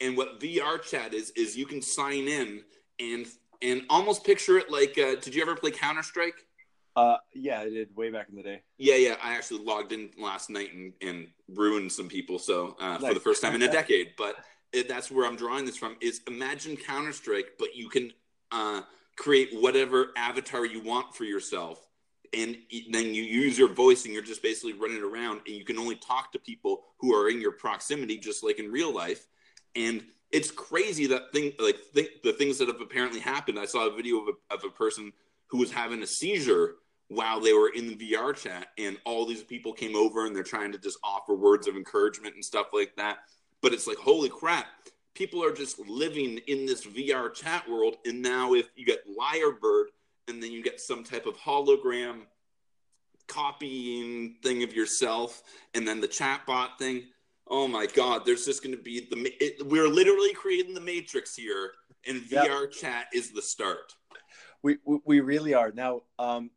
And 0.00 0.16
what 0.16 0.40
VR 0.40 0.82
chat 0.82 1.14
is 1.14 1.30
is 1.30 1.56
you 1.56 1.66
can 1.66 1.82
sign 1.82 2.28
in 2.28 2.62
and 2.98 3.26
and 3.62 3.82
almost 3.90 4.24
picture 4.24 4.58
it 4.58 4.70
like. 4.70 4.98
Uh, 4.98 5.16
did 5.20 5.34
you 5.34 5.42
ever 5.42 5.56
play 5.56 5.70
Counter 5.70 6.02
Strike? 6.02 6.46
uh 6.96 7.16
yeah 7.34 7.60
i 7.60 7.68
did 7.68 7.94
way 7.94 8.10
back 8.10 8.28
in 8.28 8.34
the 8.34 8.42
day 8.42 8.60
Yeah, 8.76 8.96
yeah. 8.96 9.16
I 9.22 9.34
actually 9.34 9.62
logged 9.62 9.92
in 9.92 10.10
last 10.18 10.50
night 10.50 10.72
and, 10.72 10.92
and 11.00 11.28
ruined 11.48 11.92
some 11.92 12.08
people. 12.08 12.38
So 12.38 12.76
uh, 12.80 12.98
for 12.98 13.14
the 13.14 13.20
first 13.20 13.42
time 13.42 13.54
in 13.54 13.62
a 13.62 13.70
decade, 13.80 14.14
but 14.16 14.36
it, 14.72 14.88
that's 14.88 15.10
where 15.10 15.26
I'm 15.26 15.36
drawing 15.36 15.66
this 15.66 15.76
from. 15.76 15.96
Is 16.00 16.22
imagine 16.26 16.76
Counter 16.76 17.12
Strike, 17.12 17.52
but 17.58 17.76
you 17.76 17.88
can 17.88 18.12
uh, 18.50 18.82
create 19.20 19.50
whatever 19.52 20.12
avatar 20.16 20.64
you 20.64 20.80
want 20.80 21.14
for 21.14 21.24
yourself, 21.24 21.86
and 22.32 22.56
then 22.90 23.12
you 23.12 23.22
use 23.22 23.58
your 23.58 23.68
voice, 23.68 24.06
and 24.06 24.14
you're 24.14 24.22
just 24.22 24.42
basically 24.42 24.72
running 24.72 25.02
around, 25.02 25.42
and 25.46 25.54
you 25.54 25.64
can 25.64 25.78
only 25.78 25.96
talk 25.96 26.32
to 26.32 26.38
people 26.38 26.84
who 26.98 27.14
are 27.14 27.28
in 27.28 27.38
your 27.38 27.52
proximity, 27.52 28.16
just 28.16 28.42
like 28.42 28.58
in 28.58 28.72
real 28.72 28.94
life. 28.94 29.26
And 29.76 30.02
it's 30.32 30.50
crazy 30.50 31.06
that 31.08 31.32
thing, 31.32 31.52
like 31.58 31.76
th- 31.94 32.22
the 32.24 32.32
things 32.32 32.56
that 32.58 32.68
have 32.68 32.80
apparently 32.80 33.20
happened. 33.20 33.58
I 33.58 33.66
saw 33.66 33.88
a 33.88 33.94
video 33.94 34.20
of 34.22 34.28
a, 34.28 34.54
of 34.54 34.64
a 34.64 34.70
person 34.70 35.12
who 35.48 35.58
was 35.58 35.70
having 35.70 36.02
a 36.02 36.06
seizure 36.06 36.76
while 37.08 37.40
they 37.40 37.52
were 37.52 37.68
in 37.68 37.88
the 37.88 37.96
VR 37.96 38.34
chat, 38.34 38.68
and 38.78 38.96
all 39.04 39.26
these 39.26 39.42
people 39.42 39.74
came 39.74 39.94
over 39.94 40.24
and 40.24 40.34
they're 40.34 40.42
trying 40.42 40.72
to 40.72 40.78
just 40.78 40.96
offer 41.04 41.34
words 41.34 41.68
of 41.68 41.76
encouragement 41.76 42.36
and 42.36 42.44
stuff 42.44 42.68
like 42.72 42.96
that. 42.96 43.18
But 43.60 43.74
it's 43.74 43.86
like, 43.86 43.98
holy 43.98 44.30
crap, 44.30 44.66
people 45.14 45.44
are 45.44 45.52
just 45.52 45.78
living 45.80 46.38
in 46.46 46.66
this 46.66 46.86
VR 46.86 47.32
chat 47.32 47.68
world. 47.68 47.96
And 48.06 48.22
now, 48.22 48.54
if 48.54 48.68
you 48.76 48.84
get 48.86 49.04
Lyrebird 49.08 49.86
and 50.28 50.42
then 50.42 50.52
you 50.52 50.62
get 50.62 50.80
some 50.80 51.04
type 51.04 51.26
of 51.26 51.36
hologram 51.36 52.22
copying 53.28 54.36
thing 54.42 54.62
of 54.62 54.74
yourself, 54.74 55.42
and 55.74 55.86
then 55.86 56.00
the 56.00 56.08
chatbot 56.08 56.78
thing, 56.78 57.04
oh 57.48 57.66
my 57.68 57.86
God, 57.86 58.22
there's 58.24 58.44
just 58.44 58.62
going 58.62 58.76
to 58.76 58.82
be 58.82 59.06
the, 59.10 59.32
it, 59.44 59.66
we're 59.66 59.88
literally 59.88 60.32
creating 60.32 60.74
the 60.74 60.80
Matrix 60.80 61.34
here, 61.36 61.72
and 62.06 62.22
Yep. 62.30 62.46
VR 62.48 62.70
chat 62.70 63.06
is 63.12 63.32
the 63.32 63.42
start. 63.42 63.94
we 64.62 64.78
we, 64.84 64.98
we 65.04 65.20
really 65.20 65.54
are 65.54 65.72
now 65.72 66.02
um 66.18 66.50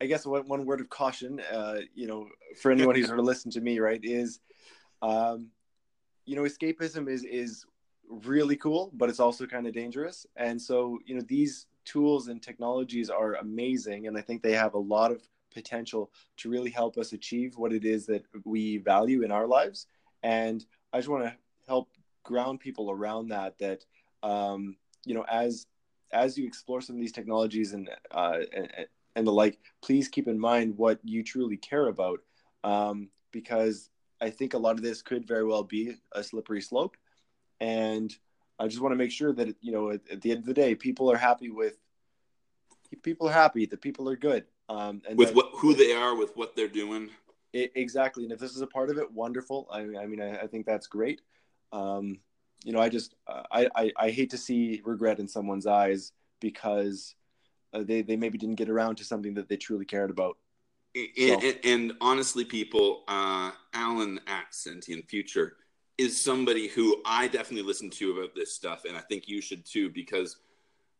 i 0.00 0.06
guess 0.06 0.26
one, 0.26 0.46
one 0.48 0.66
word 0.66 0.80
of 0.80 0.88
caution 0.90 1.40
uh 1.52 1.76
you 1.94 2.06
know 2.06 2.28
for 2.60 2.70
anyone 2.70 2.94
who's 2.94 3.10
of 3.10 3.18
listened 3.18 3.52
to 3.52 3.60
me 3.60 3.78
right 3.78 4.00
is 4.02 4.40
um 5.02 5.48
you 6.26 6.36
know 6.36 6.42
escapism 6.42 7.08
is 7.08 7.24
is 7.24 7.64
really 8.08 8.56
cool 8.56 8.90
but 8.94 9.08
it's 9.08 9.20
also 9.20 9.46
kind 9.46 9.66
of 9.66 9.74
dangerous. 9.74 10.26
And 10.36 10.60
so 10.60 10.98
you 11.04 11.14
know 11.14 11.24
these 11.26 11.66
tools 11.84 12.28
and 12.28 12.42
technologies 12.42 13.10
are 13.10 13.34
amazing 13.34 14.08
and 14.08 14.18
i 14.18 14.20
think 14.20 14.42
they 14.42 14.52
have 14.52 14.74
a 14.74 14.78
lot 14.78 15.12
of 15.12 15.22
potential 15.54 16.10
to 16.36 16.50
really 16.50 16.70
help 16.70 16.98
us 16.98 17.12
achieve 17.12 17.56
what 17.56 17.72
it 17.72 17.84
is 17.84 18.04
that 18.06 18.24
we 18.44 18.78
value 18.78 19.22
in 19.22 19.30
our 19.30 19.46
lives. 19.46 19.86
And 20.22 20.64
i 20.92 20.98
just 20.98 21.08
want 21.08 21.24
to 21.24 21.34
help 21.66 21.88
ground 22.24 22.60
people 22.60 22.90
around 22.90 23.28
that 23.28 23.56
that 23.58 23.84
um 24.22 24.76
you 25.04 25.14
know 25.14 25.24
as 25.30 25.66
as 26.12 26.36
you 26.38 26.46
explore 26.46 26.80
some 26.80 26.96
of 26.96 27.00
these 27.00 27.12
technologies 27.12 27.72
and 27.72 27.90
uh, 28.10 28.38
and, 28.52 28.68
and 29.16 29.26
the 29.26 29.32
like, 29.32 29.58
please 29.82 30.08
keep 30.08 30.28
in 30.28 30.38
mind 30.38 30.76
what 30.76 31.00
you 31.02 31.24
truly 31.24 31.56
care 31.56 31.88
about, 31.88 32.20
um, 32.62 33.08
because 33.32 33.90
I 34.20 34.30
think 34.30 34.54
a 34.54 34.58
lot 34.58 34.76
of 34.76 34.82
this 34.82 35.02
could 35.02 35.26
very 35.26 35.44
well 35.44 35.62
be 35.62 35.94
a 36.12 36.22
slippery 36.22 36.60
slope, 36.60 36.96
and 37.60 38.14
I 38.58 38.68
just 38.68 38.80
want 38.80 38.92
to 38.92 38.96
make 38.96 39.10
sure 39.10 39.32
that 39.32 39.56
you 39.60 39.72
know 39.72 39.90
at, 39.90 40.00
at 40.10 40.20
the 40.22 40.30
end 40.30 40.40
of 40.40 40.46
the 40.46 40.54
day, 40.54 40.74
people 40.74 41.10
are 41.10 41.16
happy 41.16 41.50
with 41.50 41.78
people 43.02 43.28
are 43.28 43.32
happy 43.32 43.66
that 43.66 43.80
people 43.80 44.08
are 44.08 44.16
good, 44.16 44.44
um, 44.68 45.02
and 45.08 45.18
With 45.18 45.28
that- 45.28 45.36
what 45.36 45.50
who 45.54 45.74
they 45.74 45.92
are, 45.92 46.14
with 46.14 46.36
what 46.36 46.56
they're 46.56 46.68
doing. 46.68 47.10
I- 47.54 47.70
exactly. 47.74 48.24
And 48.24 48.32
if 48.32 48.38
this 48.38 48.54
is 48.54 48.60
a 48.60 48.66
part 48.66 48.90
of 48.90 48.98
it, 48.98 49.10
wonderful. 49.10 49.66
I, 49.70 49.80
I 49.80 50.06
mean, 50.06 50.20
I, 50.20 50.40
I 50.42 50.46
think 50.46 50.66
that's 50.66 50.86
great. 50.86 51.20
Um, 51.72 52.18
you 52.64 52.72
know, 52.72 52.80
I 52.80 52.88
just, 52.88 53.14
uh, 53.26 53.42
I, 53.50 53.68
I, 53.74 53.92
I 53.96 54.10
hate 54.10 54.30
to 54.30 54.38
see 54.38 54.82
regret 54.84 55.20
in 55.20 55.28
someone's 55.28 55.66
eyes 55.66 56.12
because 56.40 57.14
uh, 57.72 57.82
they, 57.82 58.02
they 58.02 58.16
maybe 58.16 58.38
didn't 58.38 58.56
get 58.56 58.68
around 58.68 58.96
to 58.96 59.04
something 59.04 59.34
that 59.34 59.48
they 59.48 59.56
truly 59.56 59.84
cared 59.84 60.10
about. 60.10 60.36
And, 60.96 61.08
So- 61.42 61.46
and, 61.48 61.58
and 61.64 61.92
honestly, 62.00 62.44
people, 62.44 63.04
uh, 63.08 63.50
Alan 63.74 64.18
at 64.26 64.54
Sentient 64.54 65.08
Future 65.08 65.56
is 65.98 66.20
somebody 66.20 66.68
who 66.68 67.02
I 67.04 67.28
definitely 67.28 67.66
listen 67.66 67.90
to 67.90 68.18
about 68.18 68.34
this 68.34 68.52
stuff, 68.52 68.84
and 68.84 68.96
I 68.96 69.00
think 69.00 69.28
you 69.28 69.40
should 69.40 69.64
too, 69.64 69.90
because 69.90 70.36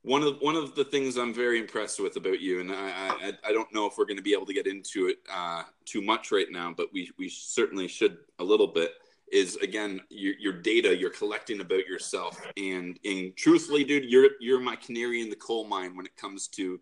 one 0.02 0.22
of 0.22 0.36
one 0.40 0.54
of 0.56 0.74
the 0.74 0.84
things 0.84 1.16
I'm 1.16 1.34
very 1.34 1.58
impressed 1.58 1.98
with 2.00 2.16
about 2.16 2.40
you, 2.40 2.60
and 2.60 2.70
I 2.72 3.10
I, 3.20 3.32
I 3.48 3.52
don't 3.52 3.72
know 3.74 3.86
if 3.86 3.98
we're 3.98 4.04
going 4.04 4.16
to 4.18 4.22
be 4.22 4.32
able 4.34 4.46
to 4.46 4.54
get 4.54 4.66
into 4.66 5.08
it 5.08 5.18
uh, 5.32 5.64
too 5.84 6.00
much 6.00 6.30
right 6.30 6.46
now, 6.50 6.72
but 6.76 6.92
we 6.92 7.10
we 7.18 7.28
certainly 7.28 7.88
should 7.88 8.18
a 8.38 8.44
little 8.44 8.68
bit. 8.68 8.92
Is 9.32 9.56
again 9.56 10.00
your, 10.08 10.34
your 10.38 10.52
data 10.52 10.96
you're 10.96 11.10
collecting 11.10 11.60
about 11.60 11.86
yourself, 11.86 12.40
and 12.56 12.98
and 13.04 13.36
truthfully, 13.36 13.82
dude, 13.84 14.04
you're 14.04 14.30
you're 14.40 14.60
my 14.60 14.76
canary 14.76 15.20
in 15.20 15.28
the 15.30 15.36
coal 15.36 15.66
mine 15.66 15.96
when 15.96 16.06
it 16.06 16.16
comes 16.16 16.46
to 16.48 16.80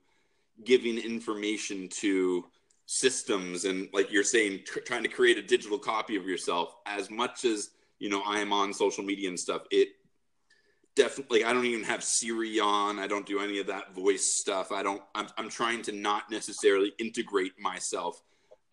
giving 0.64 0.98
information 0.98 1.88
to 1.88 2.44
systems 2.86 3.64
and 3.64 3.88
like 3.92 4.12
you're 4.12 4.22
saying 4.22 4.60
tr- 4.64 4.80
trying 4.80 5.02
to 5.02 5.08
create 5.08 5.38
a 5.38 5.42
digital 5.42 5.78
copy 5.78 6.16
of 6.16 6.26
yourself 6.26 6.76
as 6.86 7.10
much 7.10 7.44
as 7.44 7.70
you 7.98 8.10
know 8.10 8.22
i 8.26 8.38
am 8.38 8.52
on 8.52 8.72
social 8.72 9.04
media 9.04 9.28
and 9.28 9.40
stuff 9.40 9.62
it 9.70 9.88
definitely 10.94 11.44
i 11.44 11.52
don't 11.52 11.64
even 11.64 11.84
have 11.84 12.04
siri 12.04 12.60
on 12.60 12.98
i 12.98 13.06
don't 13.06 13.26
do 13.26 13.40
any 13.40 13.58
of 13.58 13.66
that 13.66 13.94
voice 13.94 14.24
stuff 14.24 14.70
i 14.72 14.82
don't 14.82 15.02
i'm, 15.14 15.26
I'm 15.38 15.48
trying 15.48 15.82
to 15.82 15.92
not 15.92 16.30
necessarily 16.30 16.92
integrate 16.98 17.58
myself 17.58 18.20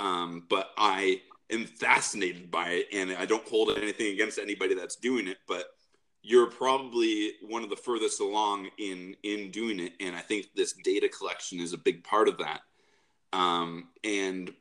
Um, 0.01 0.45
but 0.49 0.71
I 0.77 1.21
am 1.51 1.65
fascinated 1.65 2.49
by 2.49 2.69
it, 2.69 2.87
and 2.91 3.11
I 3.11 3.25
don't 3.25 3.47
hold 3.47 3.77
anything 3.77 4.13
against 4.13 4.39
anybody 4.39 4.73
that's 4.73 4.95
doing 4.95 5.27
it. 5.27 5.37
But 5.47 5.65
you're 6.23 6.49
probably 6.49 7.33
one 7.47 7.63
of 7.63 7.69
the 7.69 7.75
furthest 7.75 8.19
along 8.19 8.69
in 8.77 9.15
in 9.23 9.51
doing 9.51 9.79
it, 9.79 9.93
and 9.99 10.15
I 10.15 10.21
think 10.21 10.47
this 10.55 10.73
data 10.83 11.07
collection 11.07 11.59
is 11.59 11.73
a 11.73 11.77
big 11.77 12.03
part 12.03 12.27
of 12.27 12.37
that. 12.39 12.61
Um, 13.33 13.89
and 14.03 14.51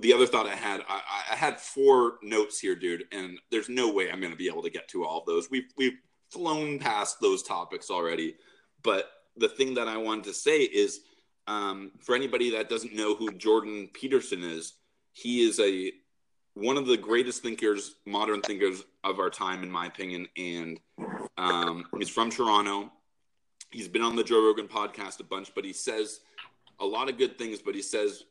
the 0.00 0.12
other 0.14 0.26
thought 0.26 0.46
I 0.46 0.54
had, 0.54 0.80
I, 0.88 1.02
I 1.32 1.36
had 1.36 1.60
four 1.60 2.14
notes 2.22 2.58
here, 2.58 2.74
dude, 2.74 3.04
and 3.12 3.38
there's 3.50 3.68
no 3.68 3.92
way 3.92 4.10
I'm 4.10 4.20
going 4.20 4.32
to 4.32 4.38
be 4.38 4.48
able 4.48 4.62
to 4.62 4.70
get 4.70 4.88
to 4.88 5.04
all 5.04 5.20
of 5.20 5.26
those. 5.26 5.50
We've 5.50 5.70
we've 5.76 5.98
flown 6.30 6.78
past 6.78 7.20
those 7.20 7.42
topics 7.42 7.90
already, 7.90 8.36
but 8.82 9.10
the 9.36 9.48
thing 9.48 9.74
that 9.74 9.86
I 9.86 9.98
wanted 9.98 10.24
to 10.24 10.32
say 10.32 10.60
is, 10.60 11.00
um, 11.46 11.92
for 12.00 12.14
anybody 12.14 12.50
that 12.52 12.70
doesn't 12.70 12.94
know 12.94 13.14
who 13.14 13.32
Jordan 13.32 13.90
Peterson 13.92 14.42
is, 14.42 14.74
he 15.12 15.46
is 15.46 15.60
a 15.60 15.92
one 16.54 16.78
of 16.78 16.86
the 16.86 16.96
greatest 16.96 17.42
thinkers, 17.42 17.96
modern 18.06 18.40
thinkers 18.40 18.82
of 19.04 19.18
our 19.18 19.28
time, 19.28 19.62
in 19.62 19.70
my 19.70 19.86
opinion, 19.86 20.26
and 20.38 20.80
um, 21.36 21.84
he's 21.98 22.08
from 22.08 22.30
Toronto. 22.30 22.90
He's 23.70 23.88
been 23.88 24.00
on 24.00 24.16
the 24.16 24.24
Joe 24.24 24.42
Rogan 24.42 24.68
podcast 24.68 25.20
a 25.20 25.24
bunch, 25.24 25.54
but 25.54 25.66
he 25.66 25.74
says 25.74 26.20
a 26.80 26.86
lot 26.86 27.08
of 27.08 27.18
good 27.18 27.38
things, 27.38 27.60
but 27.60 27.74
he 27.74 27.82
says 27.82 28.24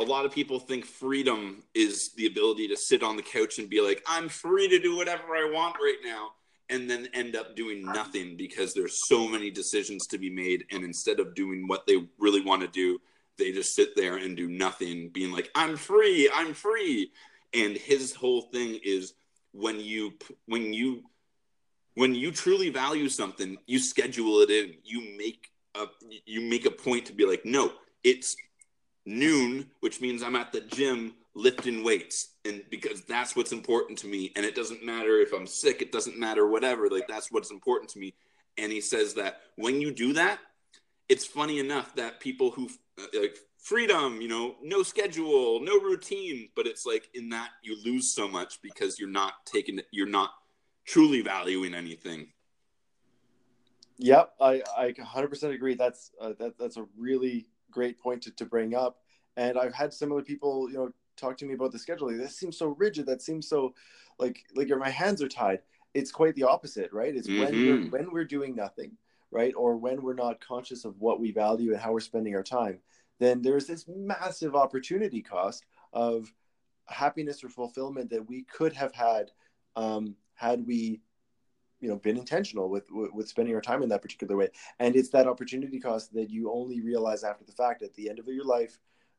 a 0.00 0.04
lot 0.04 0.24
of 0.24 0.32
people 0.32 0.58
think 0.58 0.84
freedom 0.84 1.62
is 1.74 2.12
the 2.14 2.26
ability 2.26 2.68
to 2.68 2.76
sit 2.76 3.02
on 3.02 3.16
the 3.16 3.22
couch 3.22 3.58
and 3.58 3.70
be 3.70 3.80
like, 3.80 4.02
I'm 4.06 4.28
free 4.28 4.68
to 4.68 4.78
do 4.78 4.96
whatever 4.96 5.34
I 5.36 5.50
want 5.52 5.76
right 5.76 5.98
now, 6.04 6.30
and 6.68 6.90
then 6.90 7.08
end 7.14 7.36
up 7.36 7.54
doing 7.54 7.84
nothing 7.84 8.36
because 8.36 8.74
there's 8.74 9.06
so 9.06 9.28
many 9.28 9.50
decisions 9.50 10.06
to 10.08 10.18
be 10.18 10.30
made. 10.30 10.64
And 10.70 10.82
instead 10.84 11.20
of 11.20 11.34
doing 11.34 11.68
what 11.68 11.86
they 11.86 12.08
really 12.18 12.42
want 12.42 12.62
to 12.62 12.68
do, 12.68 12.98
they 13.38 13.52
just 13.52 13.74
sit 13.74 13.94
there 13.94 14.16
and 14.16 14.36
do 14.36 14.48
nothing, 14.48 15.10
being 15.10 15.32
like, 15.32 15.50
I'm 15.54 15.76
free, 15.76 16.28
I'm 16.34 16.54
free. 16.54 17.12
And 17.54 17.76
his 17.76 18.14
whole 18.14 18.42
thing 18.42 18.80
is 18.82 19.14
when 19.52 19.80
you, 19.80 20.14
when 20.46 20.72
you, 20.72 21.02
when 21.94 22.14
you 22.14 22.32
truly 22.32 22.70
value 22.70 23.08
something, 23.08 23.58
you 23.66 23.78
schedule 23.78 24.40
it 24.40 24.50
in. 24.50 24.74
You 24.82 25.16
make 25.18 25.51
a 25.74 25.86
you 26.26 26.40
make 26.40 26.66
a 26.66 26.70
point 26.70 27.06
to 27.06 27.12
be 27.12 27.26
like, 27.26 27.44
no, 27.44 27.72
it's 28.04 28.36
noon, 29.06 29.70
which 29.80 30.00
means 30.00 30.22
I'm 30.22 30.36
at 30.36 30.52
the 30.52 30.60
gym 30.60 31.14
lifting 31.34 31.82
weights, 31.82 32.28
and 32.44 32.62
because 32.70 33.02
that's 33.02 33.34
what's 33.34 33.52
important 33.52 33.98
to 34.00 34.06
me. 34.06 34.32
And 34.36 34.44
it 34.44 34.54
doesn't 34.54 34.84
matter 34.84 35.18
if 35.20 35.32
I'm 35.32 35.46
sick, 35.46 35.82
it 35.82 35.92
doesn't 35.92 36.18
matter 36.18 36.46
whatever. 36.46 36.88
Like 36.88 37.08
that's 37.08 37.32
what's 37.32 37.50
important 37.50 37.90
to 37.92 37.98
me. 37.98 38.14
And 38.58 38.70
he 38.70 38.80
says 38.80 39.14
that 39.14 39.40
when 39.56 39.80
you 39.80 39.92
do 39.92 40.12
that, 40.14 40.38
it's 41.08 41.24
funny 41.24 41.58
enough 41.58 41.94
that 41.96 42.20
people 42.20 42.50
who 42.50 42.68
uh, 42.98 43.06
like 43.14 43.36
freedom, 43.58 44.20
you 44.20 44.28
know, 44.28 44.56
no 44.62 44.82
schedule, 44.82 45.60
no 45.60 45.80
routine, 45.80 46.48
but 46.54 46.66
it's 46.66 46.84
like 46.84 47.08
in 47.14 47.30
that 47.30 47.50
you 47.62 47.76
lose 47.82 48.12
so 48.12 48.28
much 48.28 48.60
because 48.62 48.98
you're 48.98 49.08
not 49.08 49.34
taking 49.46 49.80
you're 49.90 50.06
not 50.06 50.30
truly 50.84 51.22
valuing 51.22 51.74
anything. 51.74 52.28
Yep, 54.02 54.32
I, 54.40 54.62
I 54.76 54.92
100% 54.92 55.54
agree. 55.54 55.74
That's 55.74 56.10
uh, 56.20 56.32
that, 56.38 56.58
that's 56.58 56.76
a 56.76 56.86
really 56.96 57.46
great 57.70 57.98
point 58.00 58.22
to, 58.22 58.30
to 58.32 58.44
bring 58.44 58.74
up. 58.74 58.98
And 59.36 59.56
I've 59.58 59.74
had 59.74 59.94
similar 59.94 60.22
people, 60.22 60.68
you 60.68 60.76
know, 60.76 60.90
talk 61.16 61.36
to 61.38 61.46
me 61.46 61.54
about 61.54 61.72
the 61.72 61.78
scheduling. 61.78 62.18
That 62.18 62.32
seems 62.32 62.58
so 62.58 62.68
rigid. 62.78 63.06
That 63.06 63.22
seems 63.22 63.48
so 63.48 63.74
like 64.18 64.40
like 64.54 64.68
your, 64.68 64.78
my 64.78 64.90
hands 64.90 65.22
are 65.22 65.28
tied. 65.28 65.60
It's 65.94 66.10
quite 66.10 66.34
the 66.34 66.42
opposite, 66.44 66.92
right? 66.92 67.14
It's 67.14 67.28
when 67.28 67.64
we're, 67.64 67.78
Mhm. 67.78 67.92
when 67.92 68.12
we're 68.12 68.24
doing 68.24 68.54
nothing, 68.56 68.96
right, 69.30 69.52
or 69.56 69.76
when 69.76 70.02
we're 70.02 70.14
not 70.14 70.40
conscious 70.40 70.84
of 70.84 70.98
what 71.00 71.20
we 71.20 71.30
value 71.32 71.72
and 71.72 71.80
how 71.80 71.92
we're 71.92 72.00
spending 72.00 72.34
our 72.34 72.42
time. 72.42 72.80
Then 73.20 73.40
there's 73.42 73.66
this 73.66 73.86
massive 73.86 74.56
opportunity 74.56 75.22
cost 75.22 75.64
of 75.92 76.32
happiness 76.86 77.44
or 77.44 77.48
fulfillment 77.50 78.10
that 78.10 78.26
we 78.28 78.42
could 78.44 78.72
have 78.72 78.92
had 78.94 79.30
um, 79.76 80.16
had 80.34 80.66
we 80.66 81.00
you 81.82 81.88
know 81.88 81.96
been 81.96 82.16
intentional 82.16 82.70
with, 82.70 82.86
with 82.90 83.28
spending 83.28 83.54
our 83.54 83.60
time 83.60 83.82
in 83.82 83.88
that 83.90 84.00
particular 84.00 84.36
way. 84.36 84.48
And 84.78 84.96
it's 84.96 85.10
that 85.10 85.26
opportunity 85.26 85.78
cost 85.78 86.14
that 86.14 86.30
you 86.30 86.50
only 86.50 86.80
realize 86.80 87.24
after 87.24 87.44
the 87.44 87.52
fact 87.52 87.82
at 87.82 87.92
the 87.94 88.08
end 88.08 88.18
of 88.18 88.26
your 88.28 88.44
life 88.44 88.78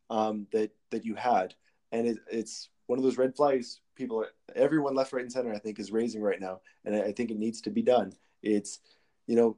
um, 0.10 0.48
that 0.52 0.72
that 0.90 1.06
you 1.06 1.14
had. 1.14 1.54
And 1.92 2.08
it, 2.08 2.18
it's 2.32 2.70
one 2.88 2.98
of 2.98 3.04
those 3.04 3.18
red 3.18 3.36
flags 3.36 3.82
people 3.96 4.26
everyone 4.56 4.96
left 4.96 5.14
right 5.14 5.22
and 5.22 5.32
center 5.32 5.54
i 5.54 5.60
think 5.60 5.78
is 5.78 5.92
raising 5.92 6.22
right 6.22 6.40
now. 6.40 6.62
And 6.86 6.96
I 6.96 7.12
think 7.12 7.30
it 7.30 7.38
needs 7.38 7.62
to 7.62 7.70
be 7.70 7.84
done. 7.84 8.14
It's 8.42 8.80
you 9.28 9.36
know 9.36 9.58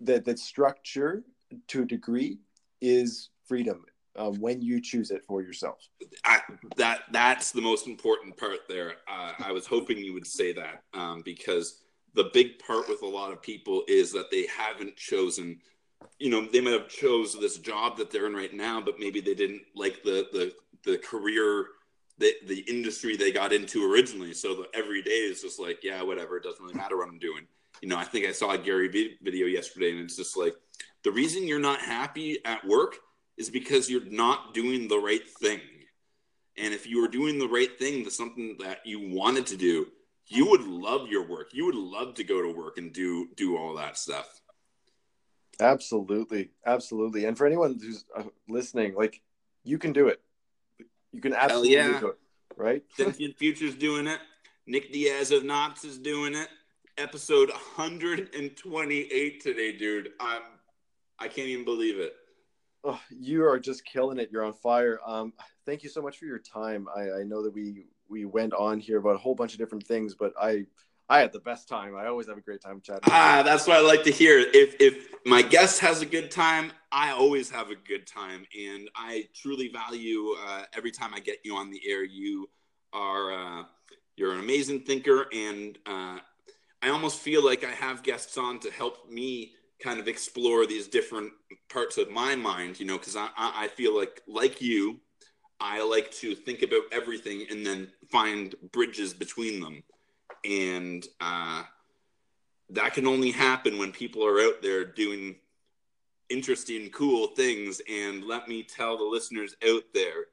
that 0.00 0.24
that 0.26 0.38
structure 0.38 1.24
to 1.68 1.82
a 1.82 1.86
degree 1.86 2.38
is 2.80 3.30
freedom 3.46 3.84
when 4.26 4.60
you 4.60 4.80
choose 4.80 5.10
it 5.10 5.22
for 5.26 5.42
yourself 5.42 5.88
I, 6.24 6.40
that 6.76 7.02
that's 7.12 7.52
the 7.52 7.60
most 7.60 7.86
important 7.86 8.36
part 8.36 8.60
there. 8.68 8.94
Uh, 9.08 9.32
I 9.38 9.52
was 9.52 9.66
hoping 9.66 9.98
you 9.98 10.14
would 10.14 10.26
say 10.26 10.52
that 10.52 10.82
um, 10.94 11.22
because 11.24 11.82
the 12.14 12.30
big 12.32 12.58
part 12.58 12.88
with 12.88 13.02
a 13.02 13.06
lot 13.06 13.32
of 13.32 13.42
people 13.42 13.82
is 13.88 14.12
that 14.12 14.30
they 14.30 14.46
haven't 14.46 14.96
chosen. 14.96 15.60
You 16.18 16.30
know, 16.30 16.46
they 16.46 16.60
might 16.60 16.72
have 16.72 16.88
chose 16.88 17.38
this 17.38 17.58
job 17.58 17.96
that 17.98 18.10
they're 18.10 18.26
in 18.26 18.34
right 18.34 18.52
now, 18.52 18.80
but 18.80 18.98
maybe 18.98 19.20
they 19.20 19.34
didn't 19.34 19.62
like 19.74 20.02
the 20.02 20.28
the 20.32 20.52
the 20.84 20.98
career, 20.98 21.66
the 22.18 22.32
the 22.46 22.60
industry 22.68 23.16
they 23.16 23.32
got 23.32 23.52
into 23.52 23.90
originally. 23.90 24.34
So 24.34 24.54
the, 24.54 24.68
every 24.74 25.02
day 25.02 25.10
is 25.10 25.42
just 25.42 25.58
like, 25.58 25.82
yeah, 25.82 26.02
whatever. 26.02 26.36
It 26.36 26.44
doesn't 26.44 26.62
really 26.62 26.76
matter 26.76 26.96
what 26.96 27.08
I'm 27.08 27.18
doing. 27.18 27.46
You 27.80 27.88
know, 27.88 27.96
I 27.96 28.04
think 28.04 28.26
I 28.26 28.32
saw 28.32 28.52
a 28.52 28.58
Gary 28.58 28.88
Vee 28.88 29.16
video 29.22 29.46
yesterday, 29.46 29.92
and 29.92 30.00
it's 30.00 30.16
just 30.16 30.36
like 30.36 30.54
the 31.04 31.12
reason 31.12 31.46
you're 31.46 31.60
not 31.60 31.80
happy 31.80 32.38
at 32.44 32.66
work 32.66 32.96
is 33.38 33.48
because 33.48 33.88
you're 33.88 34.04
not 34.04 34.52
doing 34.52 34.88
the 34.88 34.98
right 34.98 35.26
thing. 35.40 35.60
And 36.58 36.74
if 36.74 36.86
you 36.86 37.00
were 37.00 37.08
doing 37.08 37.38
the 37.38 37.48
right 37.48 37.78
thing, 37.78 38.02
the 38.04 38.10
something 38.10 38.56
that 38.58 38.84
you 38.84 39.14
wanted 39.14 39.46
to 39.46 39.56
do, 39.56 39.86
you 40.26 40.50
would 40.50 40.62
love 40.62 41.08
your 41.08 41.26
work. 41.26 41.50
You 41.52 41.64
would 41.66 41.76
love 41.76 42.14
to 42.14 42.24
go 42.24 42.42
to 42.42 42.52
work 42.52 42.78
and 42.78 42.92
do 42.92 43.28
do 43.36 43.56
all 43.56 43.76
that 43.76 43.96
stuff. 43.96 44.40
Absolutely, 45.60 46.50
absolutely. 46.66 47.24
And 47.24 47.38
for 47.38 47.46
anyone 47.46 47.78
who's 47.80 48.04
uh, 48.14 48.24
listening, 48.48 48.94
like 48.94 49.22
you 49.64 49.78
can 49.78 49.92
do 49.92 50.08
it. 50.08 50.20
You 51.12 51.20
can 51.20 51.32
absolutely 51.32 51.74
yeah. 51.74 52.00
do 52.00 52.08
it, 52.08 52.18
right? 52.56 52.82
Sentient 52.96 53.36
Future's 53.38 53.74
doing 53.74 54.06
it. 54.06 54.18
Nick 54.66 54.92
Diaz 54.92 55.30
of 55.30 55.44
Knots 55.44 55.84
is 55.84 55.98
doing 55.98 56.34
it. 56.34 56.48
Episode 56.98 57.50
128 57.50 59.42
today, 59.42 59.72
dude. 59.76 60.10
I'm 60.20 60.42
I 61.18 61.28
can't 61.28 61.48
even 61.48 61.64
believe 61.64 61.98
it. 61.98 62.14
Oh, 62.84 63.00
you 63.10 63.44
are 63.44 63.58
just 63.58 63.84
killing 63.84 64.18
it. 64.18 64.30
You're 64.30 64.44
on 64.44 64.52
fire. 64.52 65.00
Um, 65.04 65.32
thank 65.66 65.82
you 65.82 65.88
so 65.88 66.00
much 66.00 66.18
for 66.18 66.26
your 66.26 66.38
time. 66.38 66.88
I, 66.94 67.20
I 67.20 67.22
know 67.24 67.42
that 67.42 67.52
we 67.52 67.86
we 68.08 68.24
went 68.24 68.54
on 68.54 68.78
here 68.78 68.98
about 68.98 69.16
a 69.16 69.18
whole 69.18 69.34
bunch 69.34 69.52
of 69.52 69.58
different 69.58 69.86
things, 69.86 70.14
but 70.14 70.32
I 70.40 70.64
I 71.08 71.20
had 71.20 71.32
the 71.32 71.40
best 71.40 71.68
time. 71.68 71.96
I 71.96 72.06
always 72.06 72.28
have 72.28 72.36
a 72.36 72.40
great 72.40 72.60
time 72.60 72.80
chatting. 72.80 73.02
Ah, 73.04 73.42
that's 73.44 73.66
what 73.66 73.76
I 73.76 73.80
like 73.80 74.04
to 74.04 74.12
hear. 74.12 74.38
If 74.38 74.76
if 74.80 75.08
my 75.24 75.42
guest 75.42 75.80
has 75.80 76.02
a 76.02 76.06
good 76.06 76.30
time, 76.30 76.72
I 76.92 77.10
always 77.10 77.50
have 77.50 77.70
a 77.70 77.74
good 77.74 78.06
time, 78.06 78.46
and 78.58 78.88
I 78.94 79.28
truly 79.34 79.68
value 79.68 80.34
uh, 80.46 80.64
every 80.72 80.90
time 80.90 81.14
I 81.14 81.20
get 81.20 81.38
you 81.44 81.56
on 81.56 81.70
the 81.70 81.80
air. 81.88 82.04
You 82.04 82.48
are 82.92 83.32
uh, 83.32 83.64
you're 84.16 84.32
an 84.32 84.40
amazing 84.40 84.80
thinker, 84.80 85.26
and 85.32 85.78
uh, 85.86 86.18
I 86.82 86.90
almost 86.90 87.20
feel 87.20 87.44
like 87.44 87.64
I 87.64 87.70
have 87.70 88.02
guests 88.02 88.38
on 88.38 88.60
to 88.60 88.70
help 88.70 89.10
me 89.10 89.52
kind 89.82 90.00
of 90.00 90.08
explore 90.08 90.66
these 90.66 90.88
different 90.88 91.32
parts 91.68 91.98
of 91.98 92.10
my 92.10 92.34
mind. 92.34 92.80
You 92.80 92.86
know, 92.86 92.98
because 92.98 93.16
I 93.16 93.28
I 93.36 93.68
feel 93.68 93.96
like 93.96 94.22
like 94.26 94.60
you, 94.60 95.00
I 95.60 95.82
like 95.82 96.10
to 96.12 96.34
think 96.34 96.62
about 96.62 96.82
everything 96.92 97.46
and 97.50 97.64
then 97.66 97.90
find 98.10 98.54
bridges 98.72 99.12
between 99.14 99.60
them 99.60 99.82
and 100.44 101.06
uh, 101.20 101.62
that 102.70 102.94
can 102.94 103.06
only 103.06 103.30
happen 103.30 103.78
when 103.78 103.92
people 103.92 104.24
are 104.26 104.40
out 104.40 104.62
there 104.62 104.84
doing 104.84 105.36
interesting, 106.28 106.90
cool 106.90 107.28
things. 107.28 107.80
And 107.90 108.24
let 108.24 108.48
me 108.48 108.62
tell 108.62 108.96
the 108.96 109.04
listeners 109.04 109.56
out 109.68 109.84
there, 109.94 110.26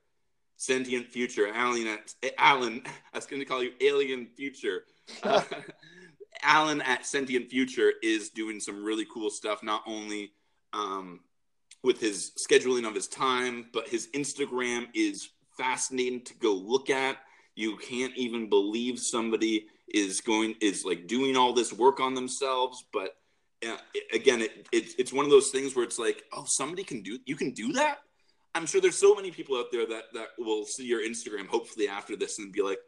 sentient 0.58 1.08
future, 1.08 1.48
Alan. 1.54 1.98
Alan, 2.38 2.82
I 3.14 3.18
was 3.18 3.26
going 3.26 3.42
to 3.42 3.46
call 3.46 3.64
you 3.64 3.72
Alien 3.82 4.28
Future. 4.36 4.84
Uh, 5.24 5.42
Alan 6.46 6.82
at 6.82 7.06
Sentient 7.06 7.50
Future 7.50 7.94
is 8.02 8.30
doing 8.30 8.60
some 8.60 8.84
really 8.84 9.06
cool 9.12 9.30
stuff. 9.30 9.64
Not 9.64 9.82
only 9.86 10.32
um, 10.74 11.22
with 11.84 12.00
his 12.00 12.32
scheduling 12.38 12.88
of 12.88 12.96
his 12.96 13.08
time, 13.08 13.68
but 13.74 13.88
his 13.88 14.08
Instagram 14.14 14.88
is 14.94 15.30
fascinating 15.58 16.22
to 16.22 16.34
go 16.36 16.54
look 16.54 16.90
at. 16.90 17.18
You 17.56 17.78
can't 17.78 18.16
even 18.16 18.50
believe 18.50 19.00
somebody 19.00 19.68
is 19.94 20.22
going 20.22 20.56
is 20.62 20.84
like 20.84 21.08
doing 21.08 21.38
all 21.38 21.54
this 21.54 21.72
work 21.72 22.00
on 22.00 22.14
themselves 22.14 22.86
but 22.92 23.18
uh, 23.68 23.78
again 24.14 24.42
it, 24.42 24.68
it, 24.72 24.94
it's 24.98 25.14
one 25.14 25.26
of 25.26 25.32
those 25.32 25.50
things 25.50 25.76
where 25.76 25.86
it's 25.86 26.00
like 26.00 26.24
oh 26.34 26.44
somebody 26.46 26.84
can 26.84 27.02
do 27.02 27.20
you 27.26 27.36
can 27.36 27.52
do 27.52 27.72
that 27.72 28.00
i'm 28.56 28.66
sure 28.66 28.82
there's 28.82 28.98
so 28.98 29.14
many 29.14 29.32
people 29.32 29.56
out 29.58 29.68
there 29.72 29.86
that 29.86 30.06
that 30.14 30.30
will 30.40 30.66
see 30.66 30.86
your 30.86 31.02
instagram 31.02 31.48
hopefully 31.48 31.88
after 31.88 32.16
this 32.16 32.40
and 32.40 32.52
be 32.52 32.62
like 32.62 32.80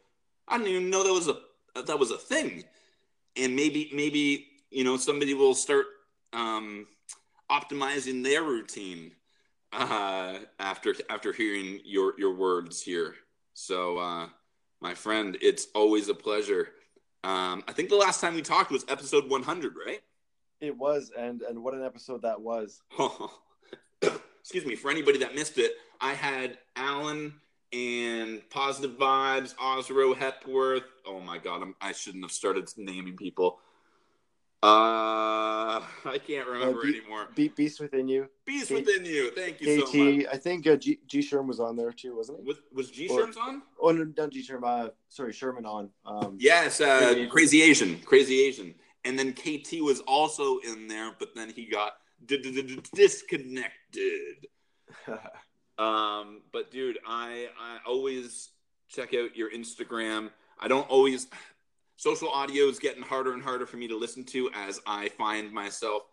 i 0.47 0.57
didn't 0.57 0.71
even 0.71 0.89
know 0.89 1.03
that 1.03 1.13
was 1.13 1.27
a 1.27 1.37
that 1.85 1.99
was 1.99 2.11
a 2.11 2.17
thing 2.17 2.63
and 3.39 3.55
maybe 3.55 3.89
maybe 3.93 4.47
you 4.69 4.83
know 4.83 4.97
somebody 4.97 5.33
will 5.33 5.55
start 5.55 5.85
um 6.33 6.87
optimizing 7.49 8.23
their 8.23 8.43
routine 8.43 9.11
uh, 9.73 10.39
after 10.59 10.95
after 11.09 11.33
hearing 11.33 11.79
your 11.83 12.13
your 12.17 12.33
words 12.33 12.81
here. 12.81 13.15
So, 13.53 13.97
uh, 13.97 14.27
my 14.81 14.93
friend, 14.93 15.37
it's 15.41 15.67
always 15.73 16.09
a 16.09 16.13
pleasure. 16.13 16.69
Um, 17.23 17.63
I 17.67 17.73
think 17.73 17.89
the 17.89 17.95
last 17.95 18.21
time 18.21 18.35
we 18.35 18.41
talked 18.41 18.71
was 18.71 18.85
episode 18.87 19.29
100, 19.29 19.73
right? 19.85 20.01
It 20.61 20.77
was, 20.77 21.11
and 21.17 21.41
and 21.41 21.63
what 21.63 21.73
an 21.73 21.83
episode 21.83 22.21
that 22.21 22.41
was. 22.41 22.81
Excuse 24.41 24.65
me. 24.65 24.75
For 24.75 24.89
anybody 24.89 25.19
that 25.19 25.35
missed 25.35 25.57
it, 25.57 25.73
I 25.99 26.13
had 26.13 26.57
Alan 26.75 27.33
and 27.73 28.41
Positive 28.49 28.97
Vibes, 28.97 29.55
Osro 29.55 30.15
Hepworth. 30.17 30.83
Oh 31.05 31.19
my 31.19 31.37
God, 31.37 31.61
I'm, 31.61 31.75
I 31.81 31.91
shouldn't 31.91 32.23
have 32.23 32.31
started 32.31 32.69
naming 32.77 33.15
people. 33.17 33.59
Uh, 34.63 35.81
I 36.05 36.17
can't 36.25 36.47
remember 36.47 36.79
Uh, 36.79 36.83
Be- 36.83 36.97
anymore. 36.97 37.27
Be- 37.35 37.47
Beast 37.49 37.79
within 37.79 38.07
you. 38.07 38.27
Beast 38.43 38.71
within 38.71 39.05
you. 39.05 39.29
Thank 39.31 39.61
you 39.61 39.83
KT. 39.83 39.87
so 39.89 39.97
much. 39.97 40.25
I 40.33 40.37
think 40.37 40.65
uh, 40.65 40.75
G, 40.77 40.99
G 41.05 41.19
Sherm 41.19 41.45
was 41.47 41.59
on 41.59 41.75
there 41.75 41.91
too, 41.91 42.15
wasn't 42.15 42.39
he? 42.39 42.43
Was, 42.45 42.57
was 42.73 42.89
G 42.89 43.07
Or- 43.07 43.21
Sherms 43.21 43.37
on? 43.37 43.61
Oh 43.79 43.91
no, 43.91 44.11
not 44.17 44.31
G 44.31 44.41
Sherm. 44.43 44.63
Uh, 44.63 44.89
sorry, 45.09 45.31
Sherman 45.31 45.65
on. 45.65 45.89
Um, 46.05 46.37
Yes, 46.39 46.81
uh, 46.81 47.27
Crazy 47.29 47.61
Asian. 47.61 47.99
Crazy 47.99 48.01
Asian. 48.01 48.05
Crazy 48.05 48.41
Asian. 48.41 48.75
And 49.05 49.17
then 49.17 49.31
KT 49.33 49.79
was 49.81 49.99
also 50.01 50.57
in 50.59 50.87
there, 50.87 51.11
but 51.19 51.35
then 51.35 51.51
he 51.55 51.65
got 51.65 51.93
disconnected. 52.95 54.47
Um, 55.77 56.41
but 56.51 56.71
dude, 56.71 56.97
I 57.07 57.47
I 57.59 57.77
always 57.85 58.49
check 58.89 59.13
out 59.13 59.35
your 59.35 59.51
Instagram. 59.51 60.31
I 60.59 60.67
don't 60.67 60.89
always 60.89 61.27
social 61.97 62.29
audio 62.29 62.65
is 62.65 62.79
getting 62.79 63.03
harder 63.03 63.33
and 63.33 63.43
harder 63.43 63.65
for 63.65 63.77
me 63.77 63.87
to 63.87 63.97
listen 63.97 64.23
to 64.23 64.49
as 64.53 64.79
I 64.85 65.09
find 65.09 65.51
myself 65.51 66.03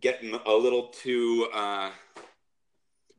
getting 0.00 0.38
a 0.46 0.52
little 0.52 0.88
too 0.88 1.48
uh, 1.54 1.90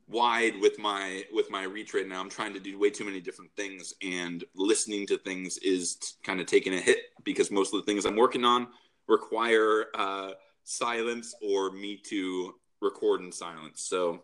wide 0.08 0.54
with 0.60 0.78
my 0.78 1.24
with 1.32 1.50
my 1.50 1.64
reach 1.64 1.94
right 1.94 2.06
now. 2.06 2.20
I'm 2.20 2.30
trying 2.30 2.54
to 2.54 2.60
do 2.60 2.78
way 2.78 2.90
too 2.90 3.04
many 3.04 3.20
different 3.20 3.50
things, 3.56 3.94
and 4.02 4.44
listening 4.54 5.06
to 5.08 5.18
things 5.18 5.58
is 5.58 6.16
kind 6.22 6.40
of 6.40 6.46
taking 6.46 6.74
a 6.74 6.80
hit 6.80 6.98
because 7.24 7.50
most 7.50 7.72
of 7.72 7.80
the 7.80 7.86
things 7.86 8.04
I'm 8.04 8.16
working 8.16 8.44
on 8.44 8.68
require 9.08 9.86
uh, 9.94 10.32
silence 10.64 11.34
or 11.42 11.70
me 11.70 12.00
to 12.08 12.54
record 12.80 13.20
in 13.22 13.32
silence. 13.32 13.82
So 13.82 14.22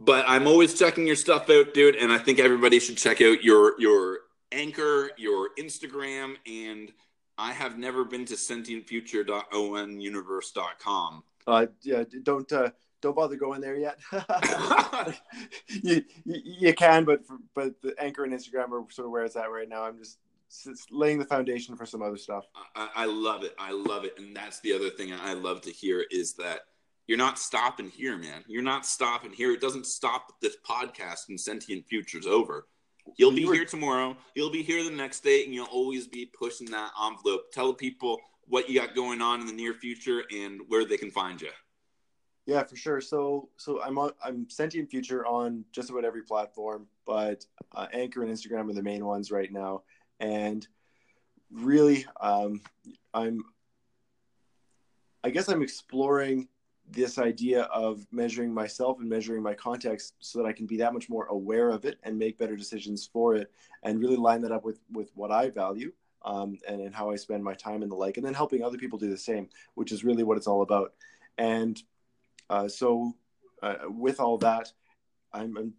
but 0.00 0.24
I'm 0.28 0.46
always 0.46 0.78
checking 0.78 1.06
your 1.06 1.16
stuff 1.16 1.50
out, 1.50 1.74
dude, 1.74 1.96
and 1.96 2.12
I 2.12 2.18
think 2.18 2.38
everybody 2.38 2.78
should 2.78 2.96
check 2.96 3.20
out 3.20 3.42
your 3.42 3.74
your 3.80 4.20
anchor, 4.52 5.10
your 5.16 5.48
Instagram, 5.58 6.36
and 6.46 6.92
I 7.36 7.50
have 7.52 7.76
never 7.78 8.04
been 8.04 8.24
to 8.26 8.34
sentientfuture.onuniverse.com. 8.34 11.24
uh, 11.46 11.66
yeah, 11.82 12.04
don't 12.22 12.52
uh, 12.52 12.70
don't 13.00 13.16
bother 13.16 13.36
going 13.36 13.60
there 13.60 13.76
yet. 13.76 13.98
you, 15.68 16.04
you 16.24 16.40
you 16.44 16.74
can, 16.74 17.04
but 17.04 17.24
for, 17.26 17.38
but 17.54 17.80
the 17.82 17.94
anchor 17.98 18.24
and 18.24 18.32
Instagram 18.32 18.72
are 18.72 18.84
sort 18.90 19.06
of 19.06 19.12
where 19.12 19.24
it's 19.24 19.36
at 19.36 19.50
right 19.50 19.68
now. 19.68 19.84
I'm 19.84 19.98
just, 19.98 20.18
laying 20.90 21.18
the 21.18 21.26
foundation 21.26 21.76
for 21.76 21.84
some 21.84 22.00
other 22.02 22.16
stuff. 22.16 22.46
I, 22.74 22.88
I 22.96 23.04
love 23.04 23.44
it. 23.44 23.54
I 23.58 23.72
love 23.72 24.04
it, 24.04 24.14
and 24.18 24.34
that's 24.34 24.60
the 24.60 24.72
other 24.72 24.88
thing 24.90 25.12
I 25.12 25.34
love 25.34 25.60
to 25.62 25.70
hear 25.70 26.04
is 26.10 26.32
that 26.34 26.60
you're 27.08 27.18
not 27.18 27.38
stopping 27.38 27.88
here, 27.88 28.18
man. 28.18 28.44
You're 28.46 28.62
not 28.62 28.84
stopping 28.84 29.32
here. 29.32 29.50
It 29.52 29.62
doesn't 29.62 29.86
stop 29.86 30.34
this 30.42 30.56
podcast 30.64 31.30
and 31.30 31.40
sentient 31.40 31.86
future's 31.88 32.26
over. 32.26 32.68
You'll 33.16 33.32
be 33.32 33.44
here 33.44 33.64
tomorrow. 33.64 34.14
You'll 34.34 34.50
be 34.50 34.62
here 34.62 34.84
the 34.84 34.90
next 34.90 35.20
day, 35.20 35.42
and 35.42 35.54
you'll 35.54 35.66
always 35.66 36.06
be 36.06 36.26
pushing 36.26 36.70
that 36.70 36.90
envelope. 37.02 37.50
Tell 37.50 37.72
people 37.72 38.20
what 38.46 38.68
you 38.68 38.78
got 38.78 38.94
going 38.94 39.22
on 39.22 39.40
in 39.40 39.46
the 39.46 39.54
near 39.54 39.72
future 39.72 40.22
and 40.30 40.60
where 40.68 40.84
they 40.84 40.98
can 40.98 41.10
find 41.10 41.40
you. 41.40 41.48
Yeah, 42.44 42.62
for 42.64 42.76
sure. 42.76 43.00
So 43.00 43.48
so 43.56 43.82
I'm 43.82 43.96
on 43.96 44.12
I'm 44.22 44.48
sentient 44.50 44.90
future 44.90 45.24
on 45.26 45.64
just 45.72 45.88
about 45.88 46.04
every 46.04 46.22
platform, 46.22 46.86
but 47.06 47.44
uh, 47.74 47.86
Anchor 47.94 48.22
and 48.22 48.30
Instagram 48.30 48.68
are 48.68 48.74
the 48.74 48.82
main 48.82 49.04
ones 49.06 49.30
right 49.30 49.50
now. 49.50 49.82
And 50.20 50.66
really, 51.50 52.04
um, 52.20 52.60
I'm 53.14 53.44
I 55.24 55.30
guess 55.30 55.48
I'm 55.48 55.62
exploring 55.62 56.48
this 56.90 57.18
idea 57.18 57.62
of 57.64 58.06
measuring 58.10 58.52
myself 58.52 58.98
and 59.00 59.08
measuring 59.08 59.42
my 59.42 59.54
context 59.54 60.14
so 60.20 60.38
that 60.38 60.46
I 60.46 60.52
can 60.52 60.66
be 60.66 60.78
that 60.78 60.94
much 60.94 61.08
more 61.08 61.26
aware 61.26 61.70
of 61.70 61.84
it 61.84 61.98
and 62.02 62.18
make 62.18 62.38
better 62.38 62.56
decisions 62.56 63.08
for 63.12 63.34
it 63.34 63.50
and 63.82 64.00
really 64.00 64.16
line 64.16 64.40
that 64.42 64.52
up 64.52 64.64
with 64.64 64.80
with 64.90 65.10
what 65.14 65.30
I 65.30 65.50
value 65.50 65.92
um, 66.22 66.58
and, 66.66 66.80
and 66.80 66.94
how 66.94 67.10
I 67.10 67.16
spend 67.16 67.42
my 67.42 67.54
time 67.54 67.82
and 67.82 67.90
the 67.90 67.96
like, 67.96 68.16
and 68.16 68.26
then 68.26 68.34
helping 68.34 68.62
other 68.62 68.78
people 68.78 68.98
do 68.98 69.10
the 69.10 69.18
same, 69.18 69.48
which 69.74 69.92
is 69.92 70.04
really 70.04 70.22
what 70.22 70.36
it's 70.36 70.46
all 70.46 70.62
about. 70.62 70.94
And 71.36 71.80
uh, 72.50 72.68
so, 72.68 73.14
uh, 73.62 73.76
with 73.88 74.20
all 74.20 74.38
that, 74.38 74.72
I'm, 75.32 75.56
I'm, 75.56 75.74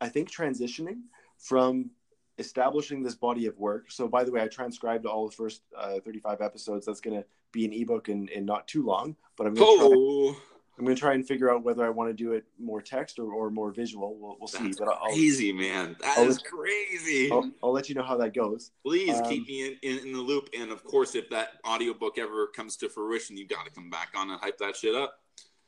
I 0.00 0.08
think, 0.08 0.30
transitioning 0.30 1.02
from 1.38 1.90
establishing 2.38 3.02
this 3.02 3.14
body 3.14 3.46
of 3.46 3.58
work. 3.58 3.90
So, 3.90 4.08
by 4.08 4.24
the 4.24 4.32
way, 4.32 4.42
I 4.42 4.48
transcribed 4.48 5.06
all 5.06 5.28
the 5.28 5.34
first 5.34 5.62
uh, 5.76 6.00
35 6.04 6.40
episodes. 6.40 6.86
That's 6.86 7.00
going 7.00 7.16
to 7.16 7.26
be 7.52 7.64
an 7.64 7.72
ebook 7.72 8.08
in, 8.08 8.28
in 8.28 8.44
not 8.44 8.66
too 8.68 8.84
long, 8.84 9.16
but 9.36 9.46
I'm 9.46 9.54
going 9.54 9.66
to 9.66 9.78
try, 9.78 9.88
Oh, 9.96 10.36
I'm 10.78 10.84
going 10.84 10.96
to 10.96 11.00
try 11.00 11.14
and 11.14 11.26
figure 11.26 11.50
out 11.52 11.62
whether 11.62 11.84
I 11.84 11.90
want 11.90 12.08
to 12.10 12.14
do 12.14 12.32
it 12.32 12.44
more 12.58 12.80
text 12.80 13.18
or, 13.18 13.32
or 13.32 13.50
more 13.50 13.70
visual. 13.70 14.16
We'll, 14.18 14.36
we'll 14.40 14.48
see. 14.48 14.64
that's 14.64 14.78
But 14.78 14.88
I'll, 14.88 15.08
crazy, 15.12 15.52
man. 15.52 15.96
That 16.00 16.18
I'll 16.18 16.26
is 16.28 16.36
let- 16.36 16.44
crazy. 16.44 17.30
I'll, 17.30 17.50
I'll 17.62 17.72
let 17.72 17.88
you 17.88 17.94
know 17.94 18.02
how 18.02 18.16
that 18.18 18.32
goes. 18.34 18.70
Please 18.84 19.16
Um, 19.18 19.24
keep 19.24 19.46
me 19.46 19.66
in, 19.66 19.76
in, 19.82 20.06
in 20.06 20.12
the 20.12 20.20
loop. 20.20 20.48
And 20.58 20.70
of 20.70 20.82
course, 20.84 21.14
if 21.14 21.28
that 21.30 21.54
audiobook 21.66 22.18
ever 22.18 22.46
comes 22.46 22.76
to 22.78 22.88
fruition, 22.88 23.36
you 23.36 23.46
got 23.46 23.64
to 23.66 23.70
come 23.70 23.90
back 23.90 24.10
on 24.16 24.30
and 24.30 24.40
hype 24.40 24.58
that 24.58 24.76
shit 24.76 24.94
up. 24.94 25.14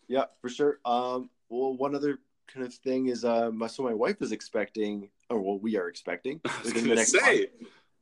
Yeah, 0.08 0.24
for 0.40 0.48
sure. 0.48 0.78
Um, 0.84 1.28
well, 1.48 1.76
one 1.76 1.94
other 1.94 2.18
kind 2.46 2.64
of 2.64 2.72
thing 2.72 3.06
is, 3.06 3.24
uh, 3.24 3.50
my, 3.50 3.66
so 3.66 3.82
my 3.82 3.94
wife 3.94 4.20
is 4.22 4.32
expecting, 4.32 5.08
or 5.30 5.40
well, 5.40 5.58
we 5.58 5.76
are 5.76 5.88
expecting 5.88 6.40
I 6.46 6.62
was 6.62 6.72
going 6.72 6.84
the 6.84 6.90
to 6.90 6.94
next 6.96 7.12
say, 7.12 7.48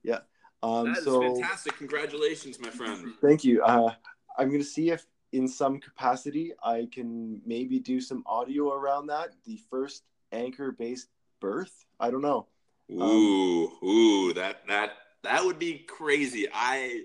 month. 0.05 0.18
Um, 0.62 0.86
that 0.86 0.98
is 0.98 1.04
so 1.04 1.20
fantastic. 1.20 1.76
Congratulations, 1.78 2.61
my 2.61 2.70
friend. 2.70 3.14
thank 3.20 3.44
you. 3.44 3.62
Uh, 3.62 3.94
I'm 4.38 4.48
going 4.48 4.61
to 4.61 4.66
see 4.66 4.90
if, 4.90 5.06
in 5.32 5.46
some 5.46 5.78
capacity, 5.78 6.52
I 6.62 6.88
can 6.92 7.40
maybe 7.46 7.78
do 7.78 8.00
some 8.00 8.22
audio 8.26 8.72
around 8.72 9.06
that. 9.06 9.30
The 9.46 9.58
first 9.70 10.04
anchor-based 10.32 11.08
birth. 11.40 11.84
I 11.98 12.11
don't 12.11 12.22
know. 12.22 12.46
Um, 12.90 13.02
Ooh, 13.02 13.84
ooh, 13.84 14.32
that 14.34 14.66
that 14.66 14.94
that 15.22 15.44
would 15.44 15.58
be 15.58 15.78
crazy. 15.78 16.48
I 16.52 17.04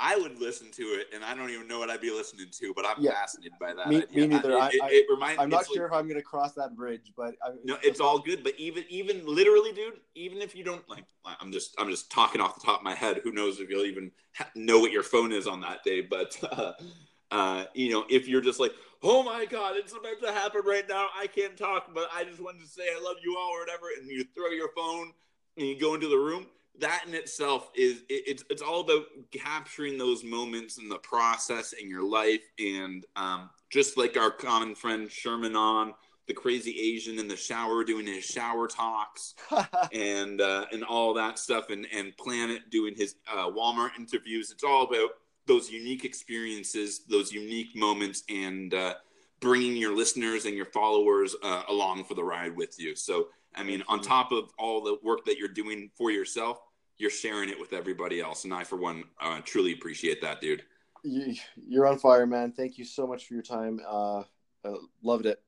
I 0.00 0.16
would 0.16 0.38
listen 0.40 0.70
to 0.72 0.82
it, 0.82 1.08
and 1.12 1.24
I 1.24 1.34
don't 1.34 1.50
even 1.50 1.66
know 1.66 1.80
what 1.80 1.90
I'd 1.90 2.00
be 2.00 2.10
listening 2.12 2.46
to, 2.52 2.72
but 2.74 2.86
I'm 2.86 3.02
Yeah. 3.02 3.12
fascinated 3.12 3.58
by 3.58 3.74
that. 3.74 3.88
Me- 3.88 4.04
me 4.14 4.26
neither. 4.28 4.52
It, 4.52 4.54
I- 4.54 4.68
it, 4.68 4.82
I- 4.82 4.90
it 4.90 5.06
reminds. 5.10 5.42
I'm 5.42 5.48
not 5.50 5.62
it's 5.62 5.70
like- 5.70 5.76
sure 5.76 5.86
if 5.86 5.92
I'm 5.92 6.04
going 6.06 6.20
to 6.20 6.22
cross 6.22 6.52
that 6.54 6.76
bridge, 6.76 7.12
but 7.16 7.34
I, 7.42 7.50
No, 7.64 7.76
it's 7.82 7.98
all 8.00 8.18
good. 8.20 8.44
But 8.44 8.54
even 8.58 8.84
even 8.88 9.26
literally, 9.26 9.72
dude, 9.72 10.00
even 10.14 10.38
if 10.38 10.54
you 10.54 10.62
don't 10.62 10.88
like, 10.88 11.04
I'm 11.40 11.50
just 11.50 11.74
I'm 11.78 11.90
just 11.90 12.10
talking 12.12 12.40
off 12.40 12.54
the 12.54 12.64
top 12.64 12.78
of 12.80 12.84
my 12.84 12.94
head. 12.94 13.20
Who 13.24 13.32
knows 13.32 13.58
if 13.58 13.68
you'll 13.68 13.86
even 13.86 14.12
ha- 14.36 14.50
know 14.54 14.78
what 14.78 14.92
your 14.92 15.02
phone 15.02 15.32
is 15.32 15.46
on 15.48 15.60
that 15.62 15.82
day? 15.82 16.00
But 16.00 16.38
uh, 16.44 16.72
uh, 17.32 17.64
you 17.74 17.90
know, 17.90 18.04
if 18.08 18.28
you're 18.28 18.40
just 18.40 18.60
like, 18.60 18.72
oh 19.02 19.24
my 19.24 19.46
god, 19.46 19.74
it's 19.76 19.92
about 19.92 20.20
to 20.22 20.32
happen 20.32 20.62
right 20.64 20.88
now. 20.88 21.08
I 21.18 21.26
can't 21.26 21.56
talk, 21.56 21.92
but 21.92 22.08
I 22.14 22.22
just 22.22 22.40
wanted 22.40 22.60
to 22.62 22.68
say 22.68 22.82
I 22.88 23.00
love 23.02 23.16
you 23.24 23.36
all 23.36 23.50
or 23.50 23.60
whatever, 23.60 23.86
and 23.98 24.08
you 24.08 24.24
throw 24.36 24.50
your 24.50 24.70
phone 24.76 25.12
and 25.56 25.66
you 25.66 25.76
go 25.78 25.94
into 25.94 26.08
the 26.08 26.16
room. 26.18 26.46
That 26.78 27.04
in 27.06 27.14
itself 27.14 27.70
is 27.74 28.02
it, 28.08 28.24
it's 28.26 28.44
it's 28.50 28.62
all 28.62 28.80
about 28.80 29.06
capturing 29.32 29.98
those 29.98 30.22
moments 30.24 30.78
in 30.78 30.88
the 30.88 30.98
process 30.98 31.72
in 31.72 31.88
your 31.88 32.04
life, 32.04 32.42
and 32.58 33.04
um, 33.16 33.50
just 33.70 33.96
like 33.96 34.16
our 34.16 34.30
common 34.30 34.74
friend 34.74 35.10
Sherman 35.10 35.56
on 35.56 35.94
the 36.28 36.34
crazy 36.34 36.78
Asian 36.78 37.18
in 37.18 37.26
the 37.26 37.36
shower 37.36 37.82
doing 37.82 38.06
his 38.06 38.22
shower 38.22 38.68
talks 38.68 39.34
and 39.92 40.40
uh, 40.40 40.66
and 40.72 40.84
all 40.84 41.14
that 41.14 41.38
stuff, 41.38 41.70
and 41.70 41.86
and 41.92 42.16
Planet 42.16 42.70
doing 42.70 42.94
his 42.94 43.16
uh, 43.32 43.48
Walmart 43.50 43.90
interviews. 43.98 44.50
It's 44.50 44.62
all 44.62 44.84
about 44.84 45.10
those 45.46 45.70
unique 45.70 46.04
experiences, 46.04 47.00
those 47.08 47.32
unique 47.32 47.74
moments, 47.74 48.22
and 48.28 48.74
uh, 48.74 48.94
bringing 49.40 49.76
your 49.76 49.96
listeners 49.96 50.44
and 50.44 50.54
your 50.54 50.66
followers 50.66 51.34
uh, 51.42 51.62
along 51.68 52.04
for 52.04 52.14
the 52.14 52.22
ride 52.22 52.54
with 52.54 52.78
you. 52.78 52.94
So, 52.94 53.28
I 53.54 53.62
mean, 53.62 53.82
on 53.88 54.00
top 54.00 54.30
of 54.30 54.50
all 54.58 54.82
the 54.82 54.98
work 55.02 55.24
that 55.24 55.38
you're 55.38 55.48
doing 55.48 55.90
for 55.96 56.10
yourself, 56.10 56.60
you're 56.98 57.10
sharing 57.10 57.48
it 57.48 57.58
with 57.58 57.72
everybody 57.72 58.20
else, 58.20 58.44
and 58.44 58.52
I, 58.52 58.64
for 58.64 58.76
one, 58.76 59.04
uh, 59.20 59.40
truly 59.44 59.72
appreciate 59.72 60.20
that, 60.22 60.40
dude. 60.40 60.64
you, 61.02 61.34
you're 61.56 61.86
on 61.86 61.98
fire, 61.98 62.26
man. 62.26 62.52
Thank 62.52 62.78
you 62.78 62.84
so 62.84 63.06
much 63.06 63.26
for 63.26 63.34
your 63.34 63.42
time. 63.42 63.80
Uh, 63.86 64.22
uh, 64.64 64.74
loved 65.02 65.26
it. 65.26 65.40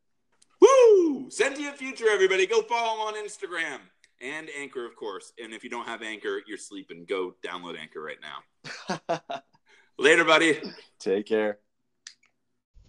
Woo! 0.60 1.30
Sentient 1.30 1.76
Future, 1.76 2.08
everybody. 2.10 2.46
Go 2.46 2.62
follow 2.62 2.94
him 2.94 3.14
on 3.14 3.24
Instagram 3.24 3.78
and 4.20 4.48
Anchor, 4.58 4.86
of 4.86 4.96
course. 4.96 5.32
And 5.42 5.52
if 5.52 5.64
you 5.64 5.70
don't 5.70 5.86
have 5.86 6.02
Anchor, 6.02 6.40
you're 6.46 6.58
sleeping. 6.58 7.04
Go 7.08 7.34
download 7.42 7.78
Anchor 7.78 8.02
right 8.02 8.18
now. 8.20 9.20
Later, 9.98 10.24
buddy. 10.24 10.60
Take 10.98 11.26
care. 11.26 11.58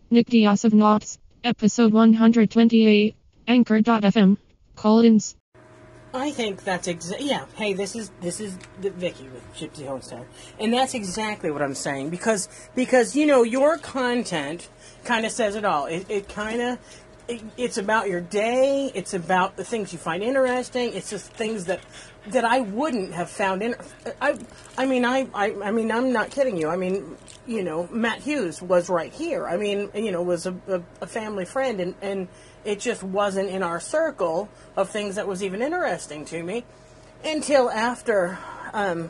Nick 0.09 0.27
Diaz 0.27 0.65
of 0.65 0.73
Knots, 0.73 1.19
episode 1.43 1.93
128, 1.93 3.15
Anchor.fm, 3.47 4.37
Collins. 4.75 5.35
I 6.13 6.31
think 6.31 6.63
that's 6.63 6.87
exactly 6.87 7.29
yeah. 7.29 7.45
Hey, 7.55 7.73
this 7.73 7.95
is 7.95 8.11
this 8.19 8.41
is 8.41 8.57
the 8.81 8.89
Vicky 8.89 9.29
with 9.29 9.43
Gypsy 9.55 9.87
Homestead, 9.87 10.25
and 10.59 10.73
that's 10.73 10.93
exactly 10.93 11.51
what 11.51 11.61
I'm 11.61 11.75
saying 11.75 12.09
because 12.09 12.49
because 12.75 13.15
you 13.15 13.25
know 13.25 13.43
your 13.43 13.77
content 13.77 14.67
kind 15.05 15.25
of 15.25 15.31
says 15.31 15.55
it 15.55 15.63
all. 15.63 15.85
It, 15.85 16.05
it 16.09 16.27
kind 16.27 16.61
of 16.61 16.79
it- 17.27 17.41
it's 17.57 17.77
about 17.77 18.09
your 18.09 18.21
day. 18.21 18.91
It's 18.93 19.13
about 19.13 19.55
the 19.57 19.63
things 19.63 19.91
you 19.93 19.99
find 19.99 20.23
interesting. 20.23 20.93
It's 20.93 21.09
just 21.09 21.31
things 21.33 21.65
that 21.65 21.79
that 22.27 22.45
I 22.45 22.59
wouldn't 22.59 23.13
have 23.13 23.31
found 23.31 23.63
in. 23.63 23.75
I 24.21 24.37
I 24.77 24.85
mean 24.85 25.05
I, 25.05 25.27
I 25.33 25.53
I 25.63 25.71
mean 25.71 25.91
I'm 25.91 26.11
not 26.11 26.29
kidding 26.29 26.55
you. 26.57 26.69
I 26.69 26.75
mean 26.77 27.17
you 27.47 27.63
know 27.63 27.87
Matt 27.91 28.19
Hughes 28.19 28.61
was 28.61 28.89
right 28.89 29.11
here. 29.11 29.47
I 29.47 29.57
mean 29.57 29.89
you 29.95 30.11
know 30.11 30.21
was 30.21 30.45
a, 30.45 30.53
a, 30.67 30.81
a 31.01 31.07
family 31.07 31.45
friend 31.45 31.79
and 31.79 31.95
and 32.01 32.27
it 32.63 32.79
just 32.79 33.01
wasn't 33.01 33.49
in 33.49 33.63
our 33.63 33.79
circle 33.79 34.49
of 34.75 34.89
things 34.89 35.15
that 35.15 35.27
was 35.27 35.41
even 35.43 35.63
interesting 35.63 36.25
to 36.25 36.43
me 36.43 36.63
until 37.25 37.71
after 37.71 38.37
um 38.73 39.09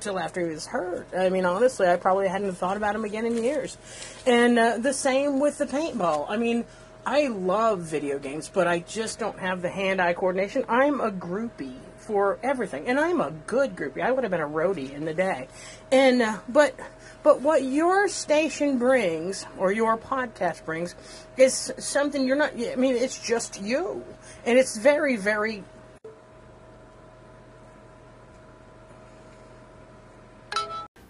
till 0.00 0.18
after 0.18 0.46
he 0.46 0.52
was 0.52 0.66
hurt. 0.66 1.06
I 1.16 1.30
mean, 1.30 1.46
honestly, 1.46 1.86
I 1.86 1.96
probably 1.96 2.28
hadn't 2.28 2.52
thought 2.54 2.76
about 2.76 2.94
him 2.94 3.04
again 3.04 3.24
in 3.24 3.42
years. 3.42 3.78
And 4.26 4.58
uh, 4.58 4.76
the 4.78 4.92
same 4.92 5.40
with 5.40 5.56
the 5.56 5.64
paintball. 5.66 6.26
I 6.28 6.36
mean, 6.36 6.64
I 7.06 7.28
love 7.28 7.80
video 7.80 8.18
games, 8.18 8.50
but 8.52 8.66
I 8.66 8.80
just 8.80 9.18
don't 9.18 9.38
have 9.38 9.62
the 9.62 9.70
hand-eye 9.70 10.14
coordination. 10.14 10.64
I'm 10.68 11.00
a 11.00 11.10
groupie 11.10 11.78
for 11.96 12.38
everything, 12.42 12.86
and 12.88 12.98
I'm 12.98 13.20
a 13.20 13.30
good 13.30 13.76
groupie. 13.76 14.02
I 14.02 14.10
would 14.10 14.24
have 14.24 14.30
been 14.30 14.40
a 14.40 14.48
roadie 14.48 14.92
in 14.92 15.04
the 15.04 15.14
day. 15.14 15.48
And 15.90 16.22
uh, 16.22 16.38
but 16.48 16.74
but 17.22 17.40
what 17.40 17.62
your 17.62 18.08
station 18.08 18.78
brings 18.78 19.46
or 19.58 19.72
your 19.72 19.96
podcast 19.96 20.64
brings 20.64 20.94
is 21.36 21.72
something 21.78 22.26
you're 22.26 22.36
not. 22.36 22.52
I 22.54 22.76
mean, 22.76 22.96
it's 22.96 23.18
just 23.18 23.60
you, 23.60 24.04
and 24.44 24.58
it's 24.58 24.76
very 24.76 25.16
very 25.16 25.64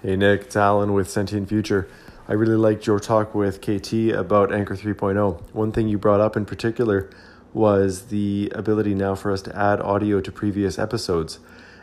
Hey 0.02 0.16
Nick, 0.16 0.40
it's 0.42 0.56
Alan 0.56 0.94
with 0.94 1.10
Sentient 1.10 1.46
Future. 1.46 1.86
I 2.30 2.34
really 2.34 2.54
liked 2.54 2.86
your 2.86 3.00
talk 3.00 3.34
with 3.34 3.60
KT 3.60 4.14
about 4.14 4.52
Anchor 4.52 4.76
3.0. 4.76 5.52
One 5.52 5.72
thing 5.72 5.88
you 5.88 5.98
brought 5.98 6.20
up 6.20 6.36
in 6.36 6.46
particular 6.46 7.10
was 7.52 8.02
the 8.02 8.52
ability 8.54 8.94
now 8.94 9.16
for 9.16 9.32
us 9.32 9.42
to 9.42 9.56
add 9.58 9.80
audio 9.80 10.20
to 10.20 10.30
previous 10.30 10.78
episodes. 10.78 11.40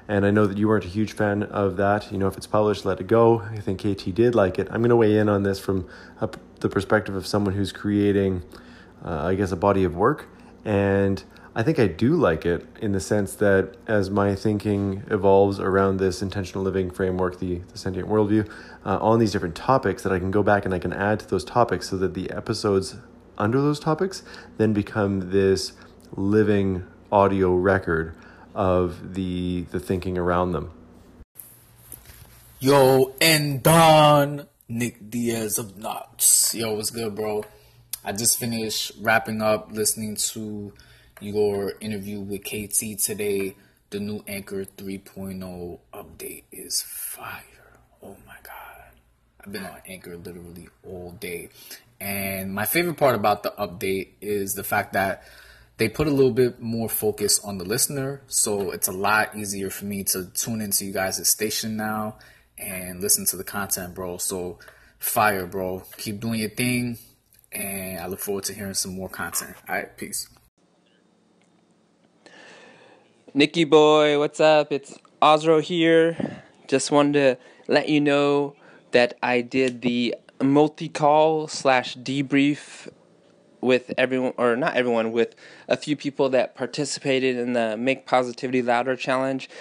And 0.08 0.26
I 0.26 0.32
know 0.32 0.48
that 0.48 0.58
you 0.58 0.70
weren't 0.70 0.86
a 0.86 0.88
huge 0.88 1.12
fan 1.12 1.44
of 1.44 1.76
that. 1.76 2.14
You 2.14 2.18
know, 2.18 2.28
if 2.28 2.38
it's 2.38 2.48
published, 2.48 2.86
let 2.86 3.02
it 3.02 3.08
go. 3.08 3.42
I 3.42 3.60
think 3.60 3.82
KT 3.82 4.16
did 4.16 4.36
like 4.36 4.58
it. 4.58 4.70
I'm 4.72 4.80
going 4.80 4.90
to 4.92 4.96
weigh 4.96 5.18
in 5.18 5.28
on 5.28 5.44
this 5.44 5.60
from 5.60 5.86
a, 6.22 6.30
the 6.62 6.70
perspective 6.70 7.14
of 7.14 7.28
someone 7.28 7.54
who's 7.54 7.74
creating, 7.74 8.42
uh, 9.04 9.26
I 9.26 9.36
guess, 9.36 9.52
a 9.52 9.58
body 9.58 9.84
of 9.84 9.98
work. 9.98 10.30
And 10.64 11.22
I 11.58 11.64
think 11.64 11.80
I 11.80 11.88
do 11.88 12.16
like 12.16 12.46
it 12.46 12.68
in 12.84 12.92
the 12.92 13.00
sense 13.00 13.34
that 13.38 13.78
as 13.88 14.12
my 14.12 14.36
thinking 14.36 15.02
evolves 15.10 15.60
around 15.60 15.98
this 15.98 16.22
intentional 16.22 16.64
living 16.64 16.92
framework, 16.92 17.40
the, 17.40 17.62
the 17.72 17.80
sentient 17.80 18.08
worldview, 18.08 18.48
uh, 18.86 19.00
on 19.02 19.18
these 19.18 19.32
different 19.32 19.56
topics, 19.56 20.04
that 20.04 20.12
I 20.12 20.20
can 20.20 20.30
go 20.30 20.44
back 20.44 20.66
and 20.66 20.74
I 20.76 20.78
can 20.78 20.94
add 20.94 21.20
to 21.22 21.28
those 21.28 21.44
topics 21.44 21.90
so 21.90 21.98
that 21.98 22.14
the 22.14 22.30
episodes 22.30 22.98
under 23.40 23.60
those 23.60 23.80
topics 23.80 24.22
then 24.58 24.72
become 24.72 25.32
this 25.32 25.74
living 26.16 26.86
audio 27.12 27.56
record 27.56 28.16
of 28.54 29.16
the 29.16 29.66
the 29.72 29.80
thinking 29.80 30.16
around 30.16 30.52
them. 30.52 30.70
Yo, 32.60 33.16
and 33.20 33.64
Don 33.64 34.46
Nick 34.70 35.10
Diaz 35.10 35.58
of 35.58 35.76
Knox. 35.76 36.54
Yo, 36.54 36.76
what's 36.76 36.92
good, 36.92 37.16
bro? 37.16 37.46
I 38.06 38.12
just 38.12 38.38
finished 38.38 38.92
wrapping 39.02 39.42
up 39.42 39.72
listening 39.72 40.18
to 40.18 40.72
your 41.20 41.74
interview 41.80 42.20
with 42.20 42.44
KT 42.44 43.00
today. 43.04 43.56
The 43.90 44.00
new 44.00 44.24
Anchor 44.28 44.66
3.0 44.66 45.80
update 45.94 46.44
is 46.52 46.82
fire. 46.82 47.44
Oh 48.04 48.18
my 48.26 48.36
god. 48.44 48.92
I've 49.40 49.52
been 49.52 49.66
on 49.66 49.82
Anchor 49.88 50.18
literally 50.18 50.68
all 50.86 51.12
day. 51.20 51.50
And 52.00 52.54
my 52.54 52.66
favorite 52.66 52.98
part 52.98 53.16
about 53.16 53.44
the 53.44 53.54
update 53.58 54.10
is 54.22 54.54
the 54.54 54.64
fact 54.64 54.94
that 54.94 55.24
they 55.78 55.90
put 55.90 56.08
a 56.08 56.12
little 56.12 56.32
bit 56.32 56.60
more 56.60 56.90
focus 56.90 57.40
on 57.44 57.58
the 57.58 57.66
listener. 57.66 58.22
So 58.28 58.72
it's 58.72 58.88
a 58.88 58.92
lot 58.92 59.36
easier 59.38 59.70
for 59.70 59.86
me 59.86 60.04
to 60.06 60.26
tune 60.26 60.62
into 60.62 60.86
you 60.86 60.92
guys' 60.92 61.30
station 61.30 61.78
now 61.78 62.18
and 62.58 63.00
listen 63.00 63.26
to 63.28 63.38
the 63.38 63.44
content, 63.44 63.96
bro. 63.96 64.18
So 64.18 64.60
fire, 65.00 65.46
bro. 65.46 65.84
Keep 65.98 66.20
doing 66.20 66.42
your 66.42 66.50
thing. 66.50 66.98
And 67.52 68.00
I 68.00 68.08
look 68.08 68.20
forward 68.20 68.44
to 68.46 68.54
hearing 68.54 68.74
some 68.74 68.96
more 68.96 69.10
content. 69.10 69.56
All 69.70 69.76
right, 69.76 69.96
peace. 69.96 70.28
Nicky 73.38 73.66
boy, 73.66 74.18
what's 74.18 74.40
up? 74.40 74.72
It's 74.72 74.98
Osro 75.22 75.62
here. 75.62 76.42
Just 76.68 76.90
wanted 76.90 77.14
to 77.14 77.72
let 77.72 77.88
you 77.88 78.02
know 78.02 78.56
that 78.94 79.16
I 79.22 79.42
did 79.42 79.84
the 79.84 80.16
multi 80.42 80.90
call 80.90 81.48
slash 81.48 81.96
debrief 81.98 82.90
with 83.62 83.94
everyone, 83.96 84.34
or 84.38 84.56
not 84.56 84.76
everyone, 84.76 85.12
with 85.12 85.36
a 85.68 85.78
few 85.78 85.96
people 85.96 86.30
that 86.30 86.56
participated 86.56 87.38
in 87.38 87.54
the 87.54 87.78
Make 87.78 88.08
Positivity 88.08 88.64
Louder 88.64 88.96
challenge. 88.96 89.52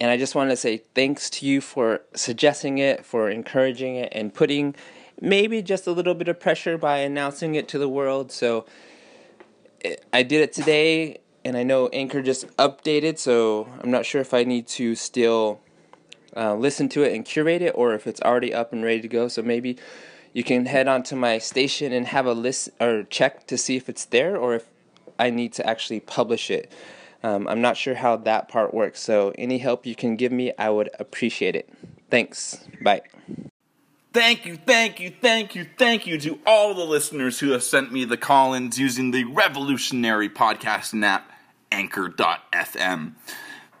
And 0.00 0.10
I 0.10 0.16
just 0.16 0.34
wanted 0.34 0.52
to 0.52 0.56
say 0.56 0.78
thanks 0.94 1.28
to 1.28 1.46
you 1.46 1.60
for 1.60 2.00
suggesting 2.14 2.78
it, 2.78 3.04
for 3.04 3.28
encouraging 3.28 3.96
it, 3.96 4.10
and 4.12 4.32
putting 4.32 4.74
maybe 5.20 5.60
just 5.60 5.86
a 5.86 5.92
little 5.92 6.14
bit 6.14 6.28
of 6.28 6.40
pressure 6.40 6.78
by 6.78 7.00
announcing 7.00 7.54
it 7.54 7.68
to 7.68 7.78
the 7.78 7.86
world. 7.86 8.32
So 8.32 8.64
eh, 9.84 9.96
I 10.10 10.22
did 10.22 10.40
it 10.40 10.54
today, 10.54 11.20
and 11.44 11.56
I 11.56 11.62
know 11.62 11.88
Anchor 11.88 12.22
just 12.22 12.46
updated, 12.56 13.18
so 13.18 13.68
I'm 13.82 13.90
not 13.90 14.06
sure 14.06 14.20
if 14.20 14.34
I 14.34 14.44
need 14.44 14.66
to 14.68 14.94
still 14.94 15.60
uh, 16.36 16.54
listen 16.54 16.88
to 16.90 17.02
it 17.02 17.14
and 17.14 17.24
curate 17.24 17.62
it, 17.62 17.72
or 17.74 17.94
if 17.94 18.06
it's 18.06 18.20
already 18.22 18.52
up 18.52 18.72
and 18.72 18.84
ready 18.84 19.00
to 19.00 19.08
go. 19.08 19.28
So 19.28 19.42
maybe 19.42 19.76
you 20.32 20.44
can 20.44 20.66
head 20.66 20.86
onto 20.86 21.16
my 21.16 21.38
station 21.38 21.92
and 21.92 22.06
have 22.06 22.26
a 22.26 22.32
list 22.32 22.70
or 22.80 23.04
check 23.04 23.46
to 23.48 23.58
see 23.58 23.76
if 23.76 23.88
it's 23.88 24.04
there, 24.04 24.36
or 24.36 24.54
if 24.54 24.66
I 25.18 25.30
need 25.30 25.52
to 25.54 25.66
actually 25.66 26.00
publish 26.00 26.50
it. 26.50 26.70
Um, 27.22 27.46
I'm 27.48 27.60
not 27.60 27.76
sure 27.76 27.96
how 27.96 28.16
that 28.16 28.48
part 28.48 28.72
works, 28.72 29.00
so 29.00 29.32
any 29.36 29.58
help 29.58 29.84
you 29.84 29.94
can 29.94 30.16
give 30.16 30.32
me, 30.32 30.52
I 30.58 30.70
would 30.70 30.88
appreciate 30.98 31.54
it. 31.54 31.68
Thanks. 32.10 32.64
Bye. 32.82 33.02
Thank 34.12 34.44
you, 34.44 34.56
thank 34.56 34.98
you, 34.98 35.12
thank 35.22 35.54
you, 35.54 35.64
thank 35.78 36.04
you 36.04 36.18
to 36.18 36.40
all 36.44 36.74
the 36.74 36.84
listeners 36.84 37.38
who 37.38 37.50
have 37.50 37.62
sent 37.62 37.92
me 37.92 38.04
the 38.04 38.16
call 38.16 38.54
ins 38.54 38.76
using 38.76 39.12
the 39.12 39.22
revolutionary 39.22 40.28
podcasting 40.28 41.04
app 41.04 41.30
Anchor.fm. 41.70 43.12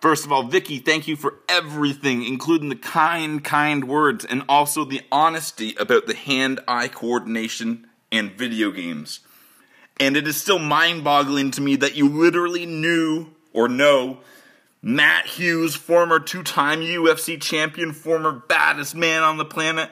First 0.00 0.24
of 0.24 0.30
all, 0.30 0.44
Vicky, 0.44 0.78
thank 0.78 1.08
you 1.08 1.16
for 1.16 1.34
everything, 1.48 2.24
including 2.24 2.68
the 2.68 2.76
kind, 2.76 3.42
kind 3.42 3.88
words 3.88 4.24
and 4.24 4.44
also 4.48 4.84
the 4.84 5.02
honesty 5.10 5.74
about 5.80 6.06
the 6.06 6.14
hand 6.14 6.60
eye 6.68 6.86
coordination 6.86 7.88
and 8.12 8.30
video 8.30 8.70
games. 8.70 9.20
And 9.98 10.16
it 10.16 10.28
is 10.28 10.40
still 10.40 10.60
mind 10.60 11.02
boggling 11.02 11.50
to 11.50 11.60
me 11.60 11.74
that 11.74 11.96
you 11.96 12.08
literally 12.08 12.66
knew 12.66 13.34
or 13.52 13.68
know 13.68 14.20
Matt 14.80 15.26
Hughes, 15.26 15.74
former 15.74 16.20
two 16.20 16.44
time 16.44 16.82
UFC 16.82 17.40
champion, 17.40 17.92
former 17.92 18.30
baddest 18.30 18.94
man 18.94 19.24
on 19.24 19.36
the 19.36 19.44
planet. 19.44 19.90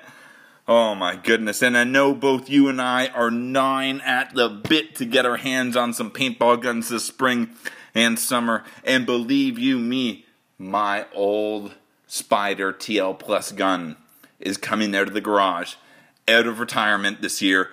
Oh 0.71 0.95
my 0.95 1.17
goodness. 1.17 1.63
And 1.63 1.79
I 1.79 1.85
know 1.85 2.15
both 2.15 2.51
you 2.51 2.69
and 2.69 2.79
I 2.81 3.07
are 3.07 3.31
gnawing 3.31 4.03
at 4.03 4.35
the 4.35 4.51
bit 4.51 4.95
to 4.97 5.07
get 5.07 5.25
our 5.25 5.39
hands 5.39 5.79
on 5.79 5.95
some 5.95 6.11
paintball 6.11 6.61
guns 6.61 6.91
this 6.91 7.07
spring 7.07 7.49
and 7.95 8.19
summer. 8.19 8.65
And 8.85 9.07
believe 9.07 9.59
you 9.59 9.79
me, 9.79 10.27
my 10.59 11.07
old 11.15 11.75
Spyder 12.07 12.75
TL 12.75 13.19
Plus 13.19 13.51
gun 13.51 13.97
is 14.39 14.59
coming 14.59 14.95
out 14.95 15.09
of 15.09 15.15
the 15.15 15.23
garage, 15.23 15.77
out 16.29 16.47
of 16.47 16.61
retirement 16.61 17.23
this 17.23 17.41
year. 17.41 17.71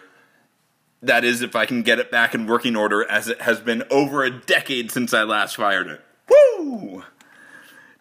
That 1.01 1.25
is, 1.25 1.41
if 1.41 1.53
I 1.53 1.65
can 1.65 1.83
get 1.83 1.99
it 1.99 2.09
back 2.09 2.33
in 2.33 2.47
working 2.47 2.77
order, 2.77 3.03
as 3.11 3.27
it 3.27 3.41
has 3.41 3.59
been 3.59 3.83
over 3.91 4.23
a 4.23 4.31
decade 4.31 4.89
since 4.89 5.13
I 5.13 5.23
last 5.23 5.57
fired 5.57 5.87
it. 5.87 6.01
Woo! 6.29 7.03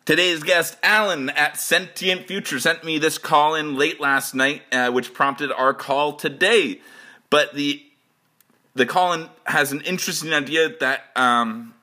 Today's 0.05 0.42
guest, 0.42 0.76
Alan 0.82 1.30
at 1.30 1.57
Sentient 1.57 2.26
Future, 2.26 2.61
sent 2.61 2.84
me 2.84 2.98
this 2.98 3.16
call 3.16 3.55
in 3.55 3.76
late 3.76 4.00
last 4.00 4.34
night, 4.34 4.61
uh, 4.70 4.90
which 4.90 5.14
prompted 5.14 5.50
our 5.50 5.72
call 5.72 6.12
today. 6.12 6.80
But 7.30 7.55
the 7.55 7.82
the 8.74 8.84
call 8.84 9.14
in 9.14 9.30
has 9.46 9.72
an 9.72 9.80
interesting 9.80 10.34
idea 10.34 10.76
that 10.80 11.05
um, 11.16 11.74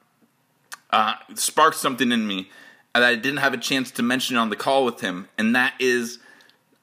uh, 0.91 1.15
sparked 1.33 1.77
something 1.77 2.11
in 2.11 2.27
me 2.27 2.49
that 2.93 3.01
I 3.01 3.15
didn't 3.15 3.39
have 3.39 3.55
a 3.55 3.57
chance 3.57 3.89
to 3.91 4.03
mention 4.03 4.37
on 4.37 4.49
the 4.51 4.55
call 4.55 4.85
with 4.85 5.01
him, 5.01 5.27
and 5.39 5.55
that 5.55 5.73
is 5.79 6.19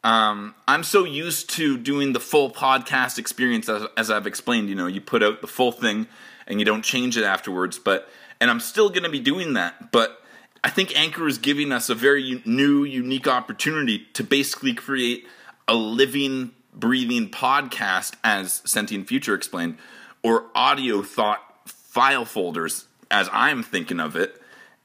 um, 0.02 0.56
I'm 0.66 0.82
so 0.82 1.04
used 1.04 1.50
to 1.50 1.78
doing 1.78 2.14
the 2.14 2.20
full 2.20 2.50
podcast 2.50 3.16
experience 3.16 3.68
as, 3.68 3.86
as 3.96 4.10
I've 4.10 4.26
explained. 4.26 4.68
You 4.68 4.74
know, 4.74 4.86
you 4.88 5.00
put 5.00 5.22
out 5.22 5.40
the 5.40 5.46
full 5.46 5.70
thing 5.70 6.08
and 6.48 6.58
you 6.58 6.64
don't 6.64 6.82
change 6.82 7.16
it 7.16 7.22
afterwards. 7.24 7.78
But 7.78 8.08
and 8.40 8.50
I'm 8.50 8.60
still 8.60 8.88
going 8.88 9.02
to 9.04 9.08
be 9.08 9.20
doing 9.20 9.52
that. 9.54 9.92
But 9.92 10.17
I 10.64 10.70
think 10.70 10.96
Anchor 10.98 11.28
is 11.28 11.38
giving 11.38 11.72
us 11.72 11.88
a 11.88 11.94
very 11.94 12.42
new, 12.44 12.84
unique 12.84 13.28
opportunity 13.28 14.06
to 14.14 14.24
basically 14.24 14.74
create 14.74 15.26
a 15.66 15.74
living, 15.74 16.50
breathing 16.74 17.30
podcast, 17.30 18.14
as 18.24 18.62
Sentient 18.64 19.06
Future 19.06 19.34
explained, 19.34 19.78
or 20.22 20.46
audio 20.54 21.02
thought 21.02 21.40
file 21.66 22.24
folders, 22.24 22.86
as 23.10 23.28
I'm 23.32 23.62
thinking 23.62 24.00
of 24.00 24.16
it. 24.16 24.40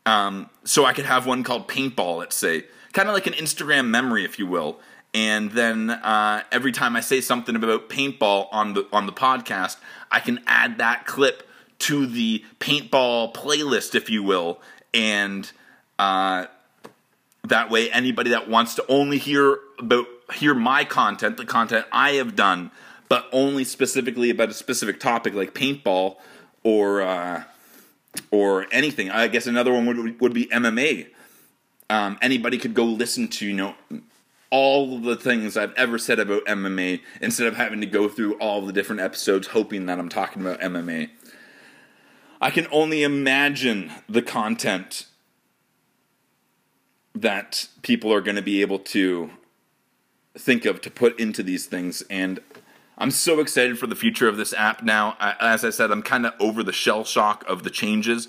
Um, 0.05 0.49
so 0.63 0.86
I 0.86 0.93
could 0.93 1.05
have 1.05 1.26
one 1.26 1.43
called 1.43 1.67
Paintball, 1.67 2.19
let's 2.19 2.36
say, 2.36 2.65
kind 2.91 3.07
of 3.07 3.13
like 3.13 3.26
an 3.28 3.34
Instagram 3.34 3.88
memory, 3.88 4.26
if 4.26 4.38
you 4.38 4.45
will. 4.45 4.80
and 5.13 5.51
then 5.51 5.89
uh, 5.89 6.43
every 6.51 6.71
time 6.71 6.95
I 6.95 7.01
say 7.01 7.21
something 7.21 7.55
about 7.55 7.88
paintball 7.89 8.47
on 8.51 8.74
the 8.74 8.88
on 8.91 9.05
the 9.05 9.13
podcast, 9.13 9.78
I 10.11 10.19
can 10.19 10.39
add 10.47 10.78
that 10.80 11.05
clip 11.05 11.47
to 11.80 12.05
the 12.07 12.43
paintball 12.59 13.34
playlist, 13.34 13.93
if 13.95 14.09
you 14.09 14.24
will, 14.24 14.61
and 14.93 15.51
uh, 16.00 16.46
that 17.48 17.70
way 17.70 17.91
anybody 17.91 18.32
that 18.32 18.50
wants 18.50 18.76
to 18.76 18.86
only 18.88 19.18
hear 19.18 19.60
about 19.80 20.06
hear 20.34 20.54
my 20.54 20.86
content, 20.86 21.38
the 21.38 21.46
content 21.46 21.86
I 21.91 22.12
have 22.12 22.36
done, 22.36 22.72
but 23.10 23.28
only 23.32 23.64
specifically 23.64 24.30
about 24.30 24.50
a 24.50 24.54
specific 24.54 25.00
topic 25.00 25.34
like 25.34 25.54
paintball 25.54 26.18
or 26.64 27.02
uh, 27.02 27.44
or 28.32 28.68
anything. 28.72 29.12
I 29.12 29.28
guess 29.28 29.48
another 29.48 29.74
one 29.74 29.86
would 29.86 30.20
would 30.20 30.34
be 30.34 30.46
MMA. 30.48 31.08
Um, 31.89 32.18
anybody 32.22 32.58
could 32.58 32.74
go 32.74 32.86
listen 32.86 33.28
to 33.28 33.46
you 33.46 33.54
know 33.54 33.76
all 34.50 35.00
the 35.00 35.16
things 35.16 35.58
I've 35.58 35.74
ever 35.74 35.98
said 35.98 36.20
about 36.20 36.46
MMA 36.46 37.02
instead 37.22 37.48
of 37.48 37.56
having 37.56 37.82
to 37.82 37.88
go 37.88 38.08
through 38.08 38.36
all 38.36 38.66
the 38.66 38.72
different 38.72 39.02
episodes 39.02 39.48
hoping 39.48 39.88
that 39.88 39.98
I'm 39.98 40.10
talking 40.10 40.44
about 40.44 40.62
MMA. 40.62 41.10
I 42.39 42.52
can 42.52 42.68
only 42.72 43.04
imagine 43.04 43.91
the 44.08 44.22
content 44.22 45.08
that 47.16 47.68
people 47.82 48.11
are 48.11 48.22
going 48.22 48.36
to 48.36 48.41
be 48.41 48.61
able 48.61 48.80
to 48.80 49.30
think 50.36 50.66
of 50.66 50.82
to 50.82 50.89
put 50.89 51.20
into 51.20 51.43
these 51.43 51.68
things 51.68 52.01
and 52.09 52.39
I'm 52.97 53.11
so 53.11 53.39
excited 53.39 53.80
for 53.80 53.88
the 53.88 53.95
future 53.95 54.28
of 54.28 54.38
this 54.38 54.53
app 54.53 54.84
now. 54.84 55.18
I, 55.20 55.36
as 55.39 55.66
I 55.66 55.72
said, 55.72 55.91
I'm 55.91 56.03
kind 56.03 56.26
of 56.26 56.34
over 56.39 56.64
the 56.64 56.72
shell 56.72 57.03
shock 57.03 57.43
of 57.47 57.64
the 57.64 57.70
changes, 57.70 58.28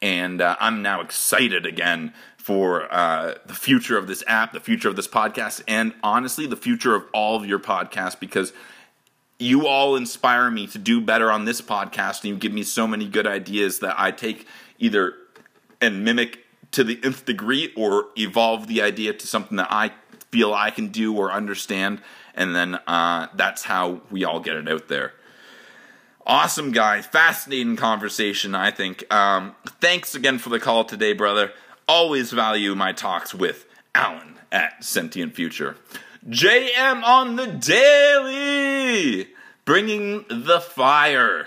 and 0.00 0.40
uh, 0.40 0.56
I'm 0.58 0.82
now 0.82 1.00
excited 1.00 1.66
again 1.66 2.14
for 2.36 2.92
uh, 2.92 3.34
the 3.44 3.54
future 3.54 3.98
of 3.98 4.06
this 4.06 4.24
app, 4.26 4.52
the 4.52 4.60
future 4.60 4.88
of 4.88 4.96
this 4.96 5.08
podcast, 5.08 5.62
and 5.68 5.92
honestly, 6.02 6.46
the 6.46 6.56
future 6.56 6.94
of 6.94 7.04
all 7.12 7.36
of 7.36 7.46
your 7.46 7.58
podcasts 7.58 8.18
because 8.18 8.52
you 9.38 9.66
all 9.66 9.96
inspire 9.96 10.50
me 10.50 10.66
to 10.68 10.78
do 10.78 11.00
better 11.00 11.30
on 11.30 11.44
this 11.44 11.60
podcast, 11.60 12.22
and 12.22 12.24
you 12.24 12.36
give 12.36 12.52
me 12.52 12.62
so 12.62 12.86
many 12.86 13.06
good 13.06 13.26
ideas 13.26 13.80
that 13.80 13.96
I 13.98 14.12
take 14.12 14.46
either 14.78 15.14
and 15.80 16.04
mimic 16.04 16.45
to 16.72 16.84
the 16.84 16.98
nth 17.02 17.24
degree 17.24 17.72
or 17.76 18.06
evolve 18.16 18.66
the 18.66 18.82
idea 18.82 19.12
to 19.12 19.26
something 19.26 19.56
that 19.56 19.68
I 19.70 19.92
feel 20.30 20.52
I 20.52 20.70
can 20.70 20.88
do 20.88 21.16
or 21.16 21.32
understand 21.32 22.00
and 22.36 22.54
then 22.54 22.74
uh, 22.86 23.28
that's 23.34 23.64
how 23.64 24.02
we 24.10 24.24
all 24.24 24.40
get 24.40 24.56
it 24.56 24.68
out 24.68 24.88
there. 24.88 25.14
Awesome 26.26 26.70
guy, 26.70 27.02
fascinating 27.02 27.76
conversation. 27.76 28.54
I 28.54 28.70
think. 28.70 29.12
Um, 29.12 29.56
thanks 29.80 30.14
again 30.14 30.38
for 30.38 30.50
the 30.50 30.60
call 30.60 30.84
today, 30.84 31.12
brother. 31.12 31.52
Always 31.88 32.32
value 32.32 32.74
my 32.74 32.92
talks 32.92 33.34
with 33.34 33.64
Alan 33.94 34.34
at 34.52 34.84
Sentient 34.84 35.34
Future. 35.34 35.76
JM 36.28 37.02
on 37.04 37.36
the 37.36 37.46
daily, 37.46 39.28
bringing 39.64 40.24
the 40.28 40.60
fire. 40.60 41.46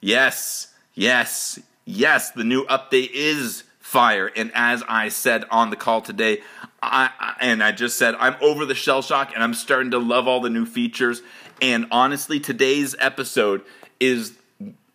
Yes, 0.00 0.72
yes, 0.94 1.58
yes. 1.84 2.30
The 2.30 2.44
new 2.44 2.64
update 2.66 3.10
is 3.12 3.64
fire, 3.90 4.30
and 4.36 4.52
as 4.54 4.84
I 4.88 5.08
said 5.08 5.44
on 5.50 5.70
the 5.70 5.76
call 5.76 6.00
today, 6.00 6.42
I, 6.80 7.10
I, 7.18 7.34
and 7.40 7.60
I 7.60 7.72
just 7.72 7.98
said 7.98 8.14
I'm 8.20 8.36
over 8.40 8.64
the 8.64 8.74
shell 8.76 9.02
shock 9.02 9.32
and 9.34 9.42
I'm 9.42 9.52
starting 9.52 9.90
to 9.90 9.98
love 9.98 10.28
all 10.28 10.40
the 10.40 10.48
new 10.48 10.64
features. 10.64 11.22
And 11.60 11.86
honestly, 11.90 12.38
today's 12.38 12.94
episode 13.00 13.62
is 13.98 14.38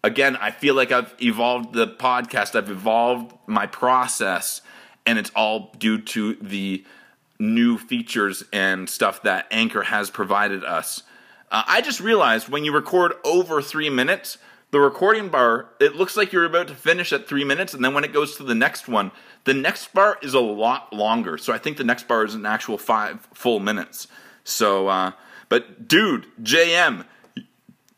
again, 0.02 0.38
I 0.38 0.52
feel 0.52 0.76
like 0.76 0.94
I've 0.94 1.14
evolved 1.22 1.74
the 1.74 1.88
podcast, 1.88 2.56
I've 2.56 2.70
evolved 2.70 3.36
my 3.48 3.68
process, 3.68 4.62
and 5.06 5.20
it's 5.20 5.32
all 5.36 5.74
due 5.78 6.00
to 6.00 6.36
the 6.36 6.86
new 7.38 7.78
features 7.78 8.46
and 8.54 8.90
stuff 8.90 9.24
that 9.24 9.48
Anchor 9.52 9.82
has 9.82 10.10
provided 10.10 10.64
us. 10.64 11.04
Uh, 11.52 11.64
I 11.68 11.82
just 11.82 12.00
realized 12.00 12.48
when 12.48 12.64
you 12.64 12.74
record 12.74 13.14
over 13.26 13.62
three 13.62 13.90
minutes, 13.90 14.38
the 14.76 14.82
recording 14.82 15.30
bar, 15.30 15.70
it 15.80 15.96
looks 15.96 16.18
like 16.18 16.34
you're 16.34 16.44
about 16.44 16.68
to 16.68 16.76
finish 16.76 17.14
at 17.14 17.30
three 17.30 17.46
minutes, 17.46 17.74
and 17.74 17.82
then 17.82 17.94
when 17.94 18.04
it 18.04 18.12
goes 18.12 18.36
to 18.36 18.44
the 18.44 18.54
next 18.54 18.90
one, 18.90 19.10
the 19.46 19.54
next 19.54 19.94
bar 19.94 20.18
is 20.22 20.34
a 20.34 20.42
lot 20.42 20.92
longer. 20.92 21.38
So 21.38 21.54
I 21.54 21.58
think 21.58 21.78
the 21.78 21.86
next 21.86 22.10
bar 22.10 22.26
is 22.26 22.36
an 22.36 22.46
actual 22.46 22.78
five 22.78 23.26
full 23.34 23.62
minutes. 23.62 24.10
So, 24.44 24.90
uh, 24.90 25.12
but 25.48 25.88
dude, 25.88 26.26
JM, 26.44 27.06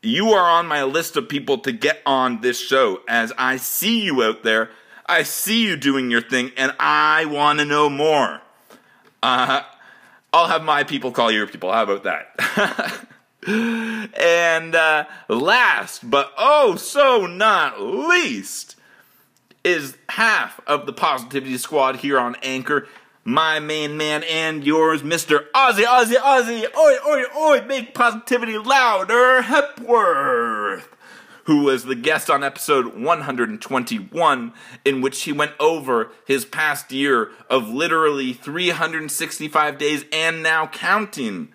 you 0.04 0.28
are 0.28 0.48
on 0.48 0.68
my 0.68 0.84
list 0.84 1.16
of 1.16 1.28
people 1.28 1.58
to 1.58 1.72
get 1.72 2.00
on 2.06 2.42
this 2.42 2.60
show. 2.60 3.00
As 3.08 3.32
I 3.36 3.56
see 3.56 4.04
you 4.04 4.22
out 4.22 4.44
there, 4.44 4.70
I 5.04 5.24
see 5.24 5.66
you 5.66 5.76
doing 5.76 6.12
your 6.12 6.22
thing, 6.22 6.52
and 6.56 6.72
I 6.78 7.24
want 7.24 7.58
to 7.58 7.64
know 7.64 7.90
more. 7.90 8.40
Uh, 9.20 9.62
I'll 10.32 10.46
have 10.46 10.62
my 10.62 10.84
people 10.84 11.10
call 11.10 11.32
your 11.32 11.48
people. 11.48 11.72
How 11.72 11.82
about 11.82 12.04
that? 12.04 13.04
and 13.48 14.74
uh, 14.74 15.06
last 15.28 16.10
but 16.10 16.32
oh 16.36 16.76
so 16.76 17.26
not 17.26 17.80
least, 17.80 18.76
is 19.64 19.96
half 20.10 20.60
of 20.66 20.86
the 20.86 20.92
Positivity 20.92 21.56
Squad 21.56 21.96
here 21.96 22.18
on 22.18 22.36
Anchor. 22.42 22.86
My 23.24 23.58
main 23.58 23.96
man 23.96 24.22
and 24.24 24.64
yours, 24.64 25.02
Mr. 25.02 25.50
Ozzy, 25.54 25.84
Ozzy, 25.84 26.16
Ozzy, 26.16 26.64
oi, 26.76 26.96
oi, 27.06 27.24
oi, 27.36 27.66
make 27.66 27.94
positivity 27.94 28.56
louder, 28.56 29.42
Hepworth, 29.42 30.88
who 31.44 31.64
was 31.64 31.84
the 31.84 31.94
guest 31.94 32.30
on 32.30 32.42
episode 32.42 32.96
121, 32.96 34.52
in 34.84 35.00
which 35.02 35.22
he 35.22 35.32
went 35.32 35.52
over 35.60 36.10
his 36.26 36.46
past 36.46 36.90
year 36.90 37.30
of 37.50 37.68
literally 37.68 38.32
365 38.32 39.76
days 39.76 40.04
and 40.10 40.42
now 40.42 40.66
counting 40.66 41.48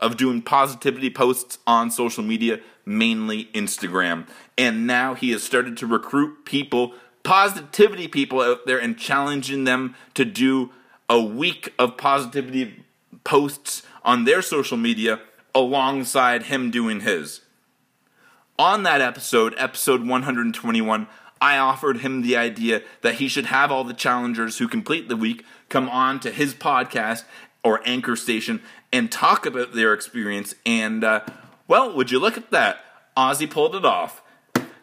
of 0.00 0.16
doing 0.16 0.42
positivity 0.42 1.10
posts 1.10 1.58
on 1.66 1.90
social 1.90 2.22
media, 2.22 2.60
mainly 2.84 3.46
Instagram. 3.46 4.26
And 4.56 4.86
now 4.86 5.14
he 5.14 5.30
has 5.32 5.42
started 5.42 5.76
to 5.78 5.86
recruit 5.86 6.44
people 6.44 6.94
positivity 7.22 8.08
people 8.08 8.40
out 8.40 8.64
there 8.64 8.78
and 8.78 8.96
challenging 8.96 9.64
them 9.64 9.94
to 10.14 10.24
do 10.24 10.70
a 11.10 11.20
week 11.20 11.74
of 11.78 11.96
positivity 11.96 12.84
posts 13.24 13.82
on 14.02 14.24
their 14.24 14.40
social 14.40 14.76
media 14.76 15.20
alongside 15.54 16.44
him 16.44 16.70
doing 16.70 17.00
his. 17.00 17.42
On 18.58 18.82
that 18.82 19.00
episode, 19.00 19.54
episode 19.58 20.06
121, 20.06 21.06
I 21.40 21.58
offered 21.58 21.98
him 21.98 22.22
the 22.22 22.36
idea 22.36 22.82
that 23.02 23.16
he 23.16 23.28
should 23.28 23.46
have 23.46 23.70
all 23.70 23.84
the 23.84 23.94
challengers 23.94 24.58
who 24.58 24.66
complete 24.66 25.08
the 25.08 25.16
week 25.16 25.44
come 25.68 25.88
on 25.88 26.20
to 26.20 26.30
his 26.30 26.54
podcast 26.54 27.24
or 27.62 27.80
anchor 27.84 28.16
station 28.16 28.62
and 28.92 29.10
talk 29.10 29.46
about 29.46 29.74
their 29.74 29.94
experience. 29.94 30.54
And, 30.64 31.04
uh, 31.04 31.20
well, 31.66 31.94
would 31.94 32.10
you 32.10 32.18
look 32.18 32.36
at 32.36 32.50
that? 32.50 32.84
Ozzy 33.16 33.50
pulled 33.50 33.74
it 33.74 33.84
off. 33.84 34.22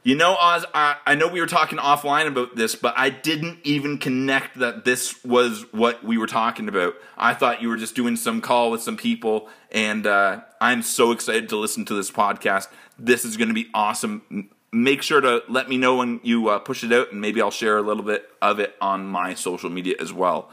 You 0.06 0.14
know, 0.14 0.38
Oz, 0.39 0.66
I, 0.72 0.97
I 1.08 1.16
know 1.16 1.28
we 1.28 1.41
were 1.41 1.47
talking 1.47 1.80
offline 1.80 2.28
about 2.28 2.56
this, 2.56 2.76
but 2.76 2.93
I 2.95 3.10
didn't 3.10 3.58
even 3.64 3.97
connect 3.97 4.60
that 4.60 4.86
this 4.86 5.26
was 5.26 5.66
what 5.74 6.03
we 6.03 6.20
were 6.20 6.28
talking 6.28 6.68
about. 6.70 6.93
I 7.18 7.34
thought 7.34 7.60
you 7.60 7.70
were 7.70 7.76
just 7.76 7.95
doing 7.95 8.16
some 8.16 8.39
call 8.39 8.70
with 8.70 8.84
some 8.84 8.97
people, 8.97 9.49
and 9.72 10.06
uh, 10.06 10.41
I'm 10.62 10.84
so 10.84 11.12
excited 11.12 11.49
to 11.49 11.56
listen 11.56 11.86
to 11.86 11.95
this 11.95 12.12
podcast. 12.12 12.68
This 12.99 13.26
is 13.26 13.36
going 13.36 13.47
to 13.47 13.56
be 13.56 13.68
awesome. 13.74 14.51
Make 14.72 15.01
sure 15.01 15.22
to 15.22 15.41
let 15.49 15.70
me 15.70 15.78
know 15.78 15.95
when 15.95 16.20
you 16.22 16.49
uh, 16.49 16.60
push 16.60 16.84
it 16.84 16.93
out, 16.93 17.12
and 17.12 17.20
maybe 17.20 17.41
I'll 17.41 17.49
share 17.49 17.80
a 17.80 17.82
little 17.82 18.03
bit 18.03 18.30
of 18.43 18.60
it 18.60 18.76
on 18.80 19.08
my 19.08 19.34
social 19.34 19.72
media 19.72 19.95
as 19.99 20.14
well. 20.14 20.51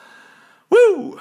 Woo! 0.71 1.21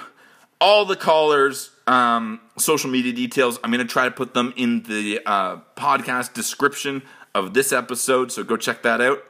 All 0.64 0.84
the 0.84 0.94
callers, 0.94 1.70
um, 1.88 2.40
social 2.56 2.88
media 2.88 3.12
details, 3.12 3.58
I'm 3.64 3.72
going 3.72 3.84
to 3.84 3.92
try 3.92 4.04
to 4.04 4.12
put 4.12 4.32
them 4.32 4.54
in 4.56 4.84
the 4.84 5.18
uh, 5.26 5.56
podcast 5.76 6.34
description 6.34 7.02
of 7.34 7.52
this 7.52 7.72
episode, 7.72 8.30
so 8.30 8.44
go 8.44 8.56
check 8.56 8.84
that 8.84 9.00
out. 9.00 9.24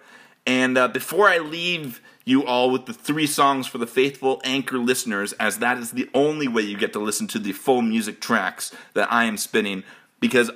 And 0.47 0.77
uh, 0.77 0.89
before 0.89 1.31
I 1.31 1.39
leave 1.39 2.03
you 2.27 2.45
all 2.45 2.71
with 2.71 2.85
the 2.85 2.93
three 2.93 3.27
songs 3.27 3.67
for 3.67 3.79
the 3.79 3.87
faithful 3.87 4.43
Anchor 4.45 4.77
listeners, 4.77 5.33
as 5.41 5.57
that 5.61 5.79
is 5.79 5.93
the 5.93 6.11
only 6.13 6.49
way 6.49 6.61
you 6.61 6.77
get 6.77 6.93
to 6.93 6.99
listen 6.99 7.27
to 7.29 7.39
the 7.39 7.53
full 7.53 7.81
music 7.81 8.21
tracks 8.21 8.71
that 8.93 9.11
I 9.11 9.25
am 9.25 9.39
spinning, 9.39 9.85
because 10.21 10.51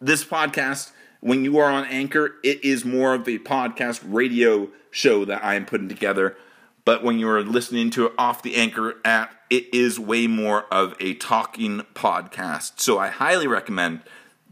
this 0.00 0.24
podcast, 0.24 0.92
when 1.18 1.42
you 1.42 1.58
are 1.58 1.68
on 1.68 1.84
Anchor, 1.86 2.36
it 2.44 2.64
is 2.64 2.84
more 2.84 3.14
of 3.14 3.26
a 3.26 3.38
podcast 3.38 4.00
radio 4.06 4.68
show 4.92 5.24
that 5.24 5.42
I 5.42 5.56
am 5.56 5.66
putting 5.66 5.88
together. 5.88 6.36
But 6.84 7.04
when 7.04 7.18
you 7.18 7.28
are 7.28 7.42
listening 7.42 7.90
to 7.90 8.06
it 8.06 8.12
off 8.18 8.42
the 8.42 8.56
Anchor 8.56 8.96
app, 9.04 9.34
it 9.50 9.72
is 9.72 10.00
way 10.00 10.26
more 10.26 10.64
of 10.72 10.94
a 10.98 11.14
talking 11.14 11.82
podcast. 11.94 12.80
So 12.80 12.98
I 12.98 13.08
highly 13.08 13.46
recommend 13.46 14.02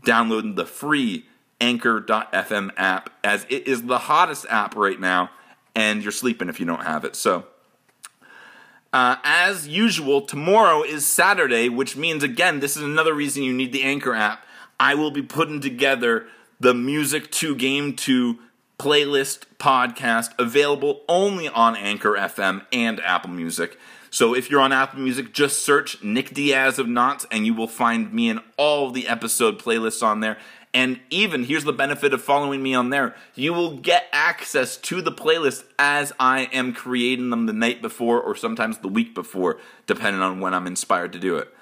downloading 0.05 0.55
the 0.55 0.67
free 0.67 1.27
Anchor.fm 1.61 2.71
app, 2.77 3.11
as 3.23 3.47
it 3.51 3.67
is 3.67 3.83
the 3.83 3.99
hottest 3.99 4.47
app 4.49 4.75
right 4.77 4.99
now, 4.99 5.31
and 5.75 6.03
you're 6.03 6.13
sleeping 6.13 6.49
if 6.49 6.59
you 6.59 6.67
don't 6.67 6.85
have 6.85 7.05
it. 7.05 7.15
So, 7.17 7.45
uh, 8.93 9.17
as 9.23 9.69
usual, 9.69 10.23
tomorrow 10.23 10.83
is 10.83 11.07
Saturday, 11.07 11.69
which 11.69 11.97
means, 11.97 12.23
again, 12.23 12.61
this 12.61 12.77
is 12.77 12.83
another 12.83 13.15
reason 13.15 13.43
you 13.43 13.53
need 13.53 13.73
the 13.73 13.83
Anchor 13.83 14.15
app. 14.15 14.45
I 14.79 14.95
will 14.95 15.11
be 15.11 15.23
putting 15.23 15.61
together 15.61 16.27
the 16.59 16.75
Music 16.75 17.31
to 17.33 17.55
Game 17.55 17.95
2 17.95 18.39
playlist 18.81 19.41
podcast 19.59 20.31
available 20.39 21.03
only 21.07 21.49
on 21.49 21.77
Anchor 21.77 22.13
FM 22.13 22.65
and 22.73 22.99
Apple 23.01 23.29
Music. 23.29 23.79
So 24.09 24.35
if 24.35 24.51
you're 24.51 24.63
on 24.63 24.73
Apple 24.73 25.01
Music, 25.01 25.35
just 25.35 25.63
search 25.63 26.03
Nick 26.03 26.33
Diaz 26.33 26.79
of 26.79 26.89
Knots 26.89 27.27
and 27.31 27.45
you 27.45 27.53
will 27.53 27.69
find 27.69 28.11
me 28.11 28.31
in 28.31 28.41
all 28.57 28.91
the 28.91 29.07
episode 29.07 29.59
playlists 29.59 30.03
on 30.03 30.21
there. 30.21 30.39
And 30.73 30.99
even 31.11 31.45
here's 31.45 31.65
the 31.65 31.75
benefit 31.75 32.15
of 32.15 32.23
following 32.23 32.63
me 32.63 32.75
on 32.75 32.89
there 32.89 33.15
you 33.35 33.53
will 33.53 33.77
get 33.77 34.07
access 34.13 34.79
to 34.79 35.03
the 35.03 35.13
playlist 35.13 35.65
as 35.79 36.15
I 36.19 36.49
am 36.53 36.73
creating 36.73 37.29
them 37.29 37.45
the 37.45 37.53
night 37.53 37.83
before 37.83 38.19
or 38.21 38.35
sometimes 38.35 38.79
the 38.79 38.89
week 38.89 39.15
before, 39.15 39.59
depending 39.87 40.23
on 40.23 40.41
when 40.41 40.55
I'm 40.55 40.67
inspired 40.67 41.13
to 41.13 41.19
do 41.19 41.37
it. 41.37 41.53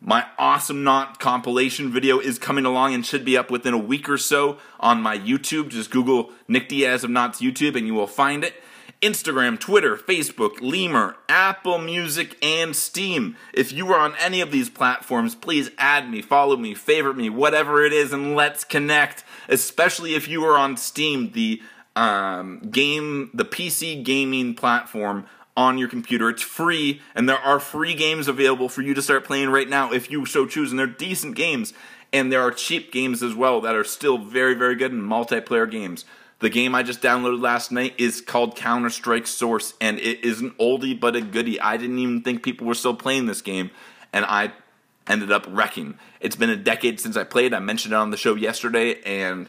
My 0.00 0.26
awesome 0.38 0.84
knot 0.84 1.18
compilation 1.18 1.90
video 1.90 2.20
is 2.20 2.38
coming 2.38 2.64
along 2.64 2.94
and 2.94 3.04
should 3.04 3.24
be 3.24 3.36
up 3.36 3.50
within 3.50 3.74
a 3.74 3.78
week 3.78 4.08
or 4.08 4.16
so 4.16 4.58
on 4.78 5.02
my 5.02 5.18
YouTube. 5.18 5.70
Just 5.70 5.90
Google 5.90 6.30
Nick 6.46 6.68
Diaz 6.68 7.02
of 7.02 7.10
Knots 7.10 7.40
YouTube 7.40 7.76
and 7.76 7.86
you 7.86 7.94
will 7.94 8.06
find 8.06 8.44
it. 8.44 8.54
Instagram, 9.02 9.58
Twitter, 9.58 9.96
Facebook, 9.96 10.60
Lemur, 10.60 11.16
Apple 11.28 11.78
Music, 11.78 12.36
and 12.44 12.74
Steam. 12.74 13.36
If 13.52 13.72
you 13.72 13.92
are 13.92 14.00
on 14.00 14.14
any 14.18 14.40
of 14.40 14.50
these 14.50 14.68
platforms, 14.68 15.34
please 15.34 15.70
add 15.78 16.10
me, 16.10 16.20
follow 16.20 16.56
me, 16.56 16.74
favorite 16.74 17.16
me, 17.16 17.30
whatever 17.30 17.84
it 17.84 17.92
is, 17.92 18.12
and 18.12 18.34
let's 18.34 18.64
connect. 18.64 19.22
Especially 19.48 20.14
if 20.14 20.26
you 20.26 20.44
are 20.44 20.58
on 20.58 20.76
Steam, 20.76 21.30
the 21.30 21.62
um, 21.94 22.60
game, 22.70 23.30
the 23.34 23.44
PC 23.44 24.04
gaming 24.04 24.54
platform 24.54 25.26
on 25.58 25.76
your 25.76 25.88
computer. 25.88 26.30
It's 26.30 26.40
free, 26.40 27.02
and 27.16 27.28
there 27.28 27.36
are 27.36 27.58
free 27.58 27.92
games 27.92 28.28
available 28.28 28.68
for 28.68 28.80
you 28.80 28.94
to 28.94 29.02
start 29.02 29.24
playing 29.24 29.50
right 29.50 29.68
now 29.68 29.92
if 29.92 30.08
you 30.08 30.24
so 30.24 30.46
choose, 30.46 30.70
and 30.70 30.78
they're 30.78 30.86
decent 30.86 31.34
games. 31.34 31.74
And 32.12 32.32
there 32.32 32.40
are 32.40 32.52
cheap 32.52 32.92
games 32.92 33.24
as 33.24 33.34
well 33.34 33.60
that 33.62 33.74
are 33.74 33.82
still 33.82 34.18
very, 34.18 34.54
very 34.54 34.76
good 34.76 34.92
in 34.92 35.02
multiplayer 35.02 35.68
games. 35.68 36.04
The 36.38 36.48
game 36.48 36.76
I 36.76 36.84
just 36.84 37.02
downloaded 37.02 37.42
last 37.42 37.72
night 37.72 37.94
is 37.98 38.20
called 38.20 38.54
Counter 38.54 38.88
Strike 38.88 39.26
Source, 39.26 39.74
and 39.80 39.98
it 39.98 40.24
is 40.24 40.40
an 40.40 40.52
oldie 40.60 40.98
but 40.98 41.16
a 41.16 41.20
goodie. 41.20 41.60
I 41.60 41.76
didn't 41.76 41.98
even 41.98 42.22
think 42.22 42.44
people 42.44 42.68
were 42.68 42.74
still 42.74 42.94
playing 42.94 43.26
this 43.26 43.42
game, 43.42 43.72
and 44.12 44.24
I 44.26 44.52
ended 45.08 45.32
up 45.32 45.44
wrecking. 45.48 45.98
It's 46.20 46.36
been 46.36 46.50
a 46.50 46.56
decade 46.56 47.00
since 47.00 47.16
I 47.16 47.24
played. 47.24 47.52
I 47.52 47.58
mentioned 47.58 47.94
it 47.94 47.96
on 47.96 48.12
the 48.12 48.16
show 48.16 48.36
yesterday, 48.36 49.02
and 49.02 49.48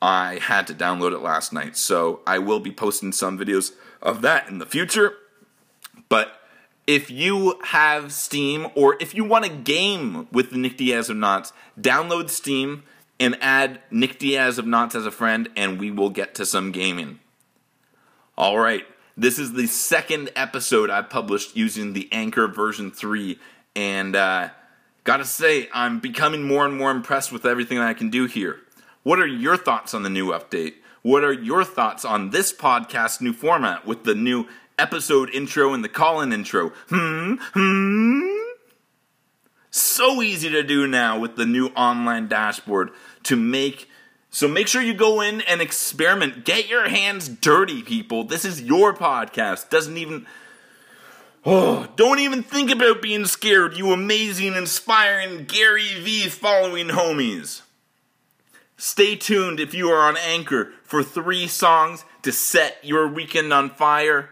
I 0.00 0.38
had 0.40 0.66
to 0.68 0.74
download 0.74 1.12
it 1.12 1.18
last 1.18 1.52
night. 1.52 1.76
So 1.76 2.20
I 2.26 2.38
will 2.38 2.60
be 2.60 2.72
posting 2.72 3.12
some 3.12 3.38
videos 3.38 3.72
of 4.00 4.22
that 4.22 4.48
in 4.48 4.56
the 4.56 4.66
future. 4.66 5.12
But 6.08 6.40
if 6.86 7.10
you 7.10 7.60
have 7.64 8.12
Steam, 8.12 8.68
or 8.74 8.96
if 9.00 9.14
you 9.14 9.24
want 9.24 9.44
a 9.44 9.50
game 9.50 10.28
with 10.30 10.52
Nick 10.52 10.76
Diaz 10.76 11.10
of 11.10 11.16
Knots, 11.16 11.52
download 11.80 12.30
Steam 12.30 12.84
and 13.18 13.36
add 13.40 13.80
Nick 13.90 14.18
Diaz 14.18 14.58
of 14.58 14.66
Knots 14.66 14.94
as 14.94 15.06
a 15.06 15.10
friend, 15.10 15.48
and 15.56 15.80
we 15.80 15.90
will 15.90 16.10
get 16.10 16.34
to 16.36 16.46
some 16.46 16.70
gaming. 16.70 17.18
All 18.38 18.58
right, 18.58 18.84
this 19.16 19.38
is 19.38 19.54
the 19.54 19.66
second 19.66 20.30
episode 20.36 20.90
I 20.90 21.02
published 21.02 21.56
using 21.56 21.92
the 21.92 22.08
Anchor 22.12 22.46
version 22.46 22.90
3, 22.90 23.38
and 23.74 24.14
uh, 24.14 24.50
gotta 25.04 25.24
say, 25.24 25.68
I'm 25.72 25.98
becoming 25.98 26.42
more 26.42 26.66
and 26.66 26.76
more 26.76 26.90
impressed 26.90 27.32
with 27.32 27.46
everything 27.46 27.78
I 27.78 27.94
can 27.94 28.10
do 28.10 28.26
here. 28.26 28.60
What 29.02 29.18
are 29.18 29.26
your 29.26 29.56
thoughts 29.56 29.94
on 29.94 30.02
the 30.02 30.10
new 30.10 30.32
update? 30.32 30.74
What 31.02 31.24
are 31.24 31.32
your 31.32 31.64
thoughts 31.64 32.04
on 32.04 32.30
this 32.30 32.52
podcast 32.52 33.20
new 33.20 33.32
format 33.32 33.86
with 33.86 34.04
the 34.04 34.14
new 34.14 34.46
episode 34.78 35.30
intro 35.30 35.72
and 35.74 35.82
the 35.82 35.88
call 35.88 36.20
in 36.20 36.32
intro? 36.32 36.70
Hmm? 36.88 37.34
Hmm? 37.52 38.36
So 39.70 40.22
easy 40.22 40.48
to 40.48 40.62
do 40.62 40.86
now 40.86 41.18
with 41.18 41.36
the 41.36 41.44
new 41.44 41.68
online 41.68 42.28
dashboard 42.28 42.90
to 43.24 43.36
make. 43.36 43.90
So 44.30 44.48
make 44.48 44.68
sure 44.68 44.80
you 44.80 44.94
go 44.94 45.20
in 45.20 45.42
and 45.42 45.60
experiment. 45.60 46.44
Get 46.46 46.68
your 46.68 46.88
hands 46.88 47.28
dirty, 47.28 47.82
people. 47.82 48.24
This 48.24 48.44
is 48.46 48.62
your 48.62 48.94
podcast. 48.94 49.68
Doesn't 49.68 49.98
even. 49.98 50.26
Oh, 51.44 51.88
don't 51.96 52.20
even 52.20 52.42
think 52.42 52.70
about 52.70 53.02
being 53.02 53.26
scared, 53.26 53.76
you 53.76 53.92
amazing, 53.92 54.54
inspiring 54.54 55.44
Gary 55.44 56.00
V 56.00 56.28
following 56.28 56.88
homies. 56.88 57.60
Stay 58.78 59.16
tuned 59.16 59.60
if 59.60 59.74
you 59.74 59.88
are 59.88 60.08
on 60.08 60.16
Anchor 60.16 60.72
for 60.84 61.02
three 61.02 61.46
songs 61.46 62.04
to 62.22 62.32
set 62.32 62.78
your 62.82 63.08
weekend 63.08 63.52
on 63.52 63.70
fire. 63.70 64.30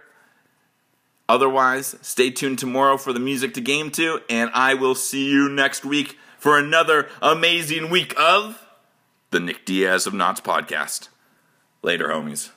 Otherwise, 1.29 1.97
stay 2.03 2.31
tuned 2.31 2.59
tomorrow 2.59 2.97
for 2.97 3.13
the 3.13 3.21
music 3.21 3.55
to 3.55 3.61
game 3.61 3.91
to, 3.93 4.21
and 4.29 4.51
I 4.53 4.75
will 4.75 4.95
see 4.95 5.31
you 5.31 5.49
next 5.49 5.85
week 5.85 6.19
for 6.39 6.59
another 6.59 7.09
amazing 7.23 7.89
week 7.89 8.15
of 8.19 8.63
the 9.31 9.41
Nick 9.41 9.65
Diaz 9.65 10.07
of 10.07 10.13
Knots 10.13 10.41
podcast. 10.41 11.09
Later, 11.83 12.09
homies. 12.09 12.51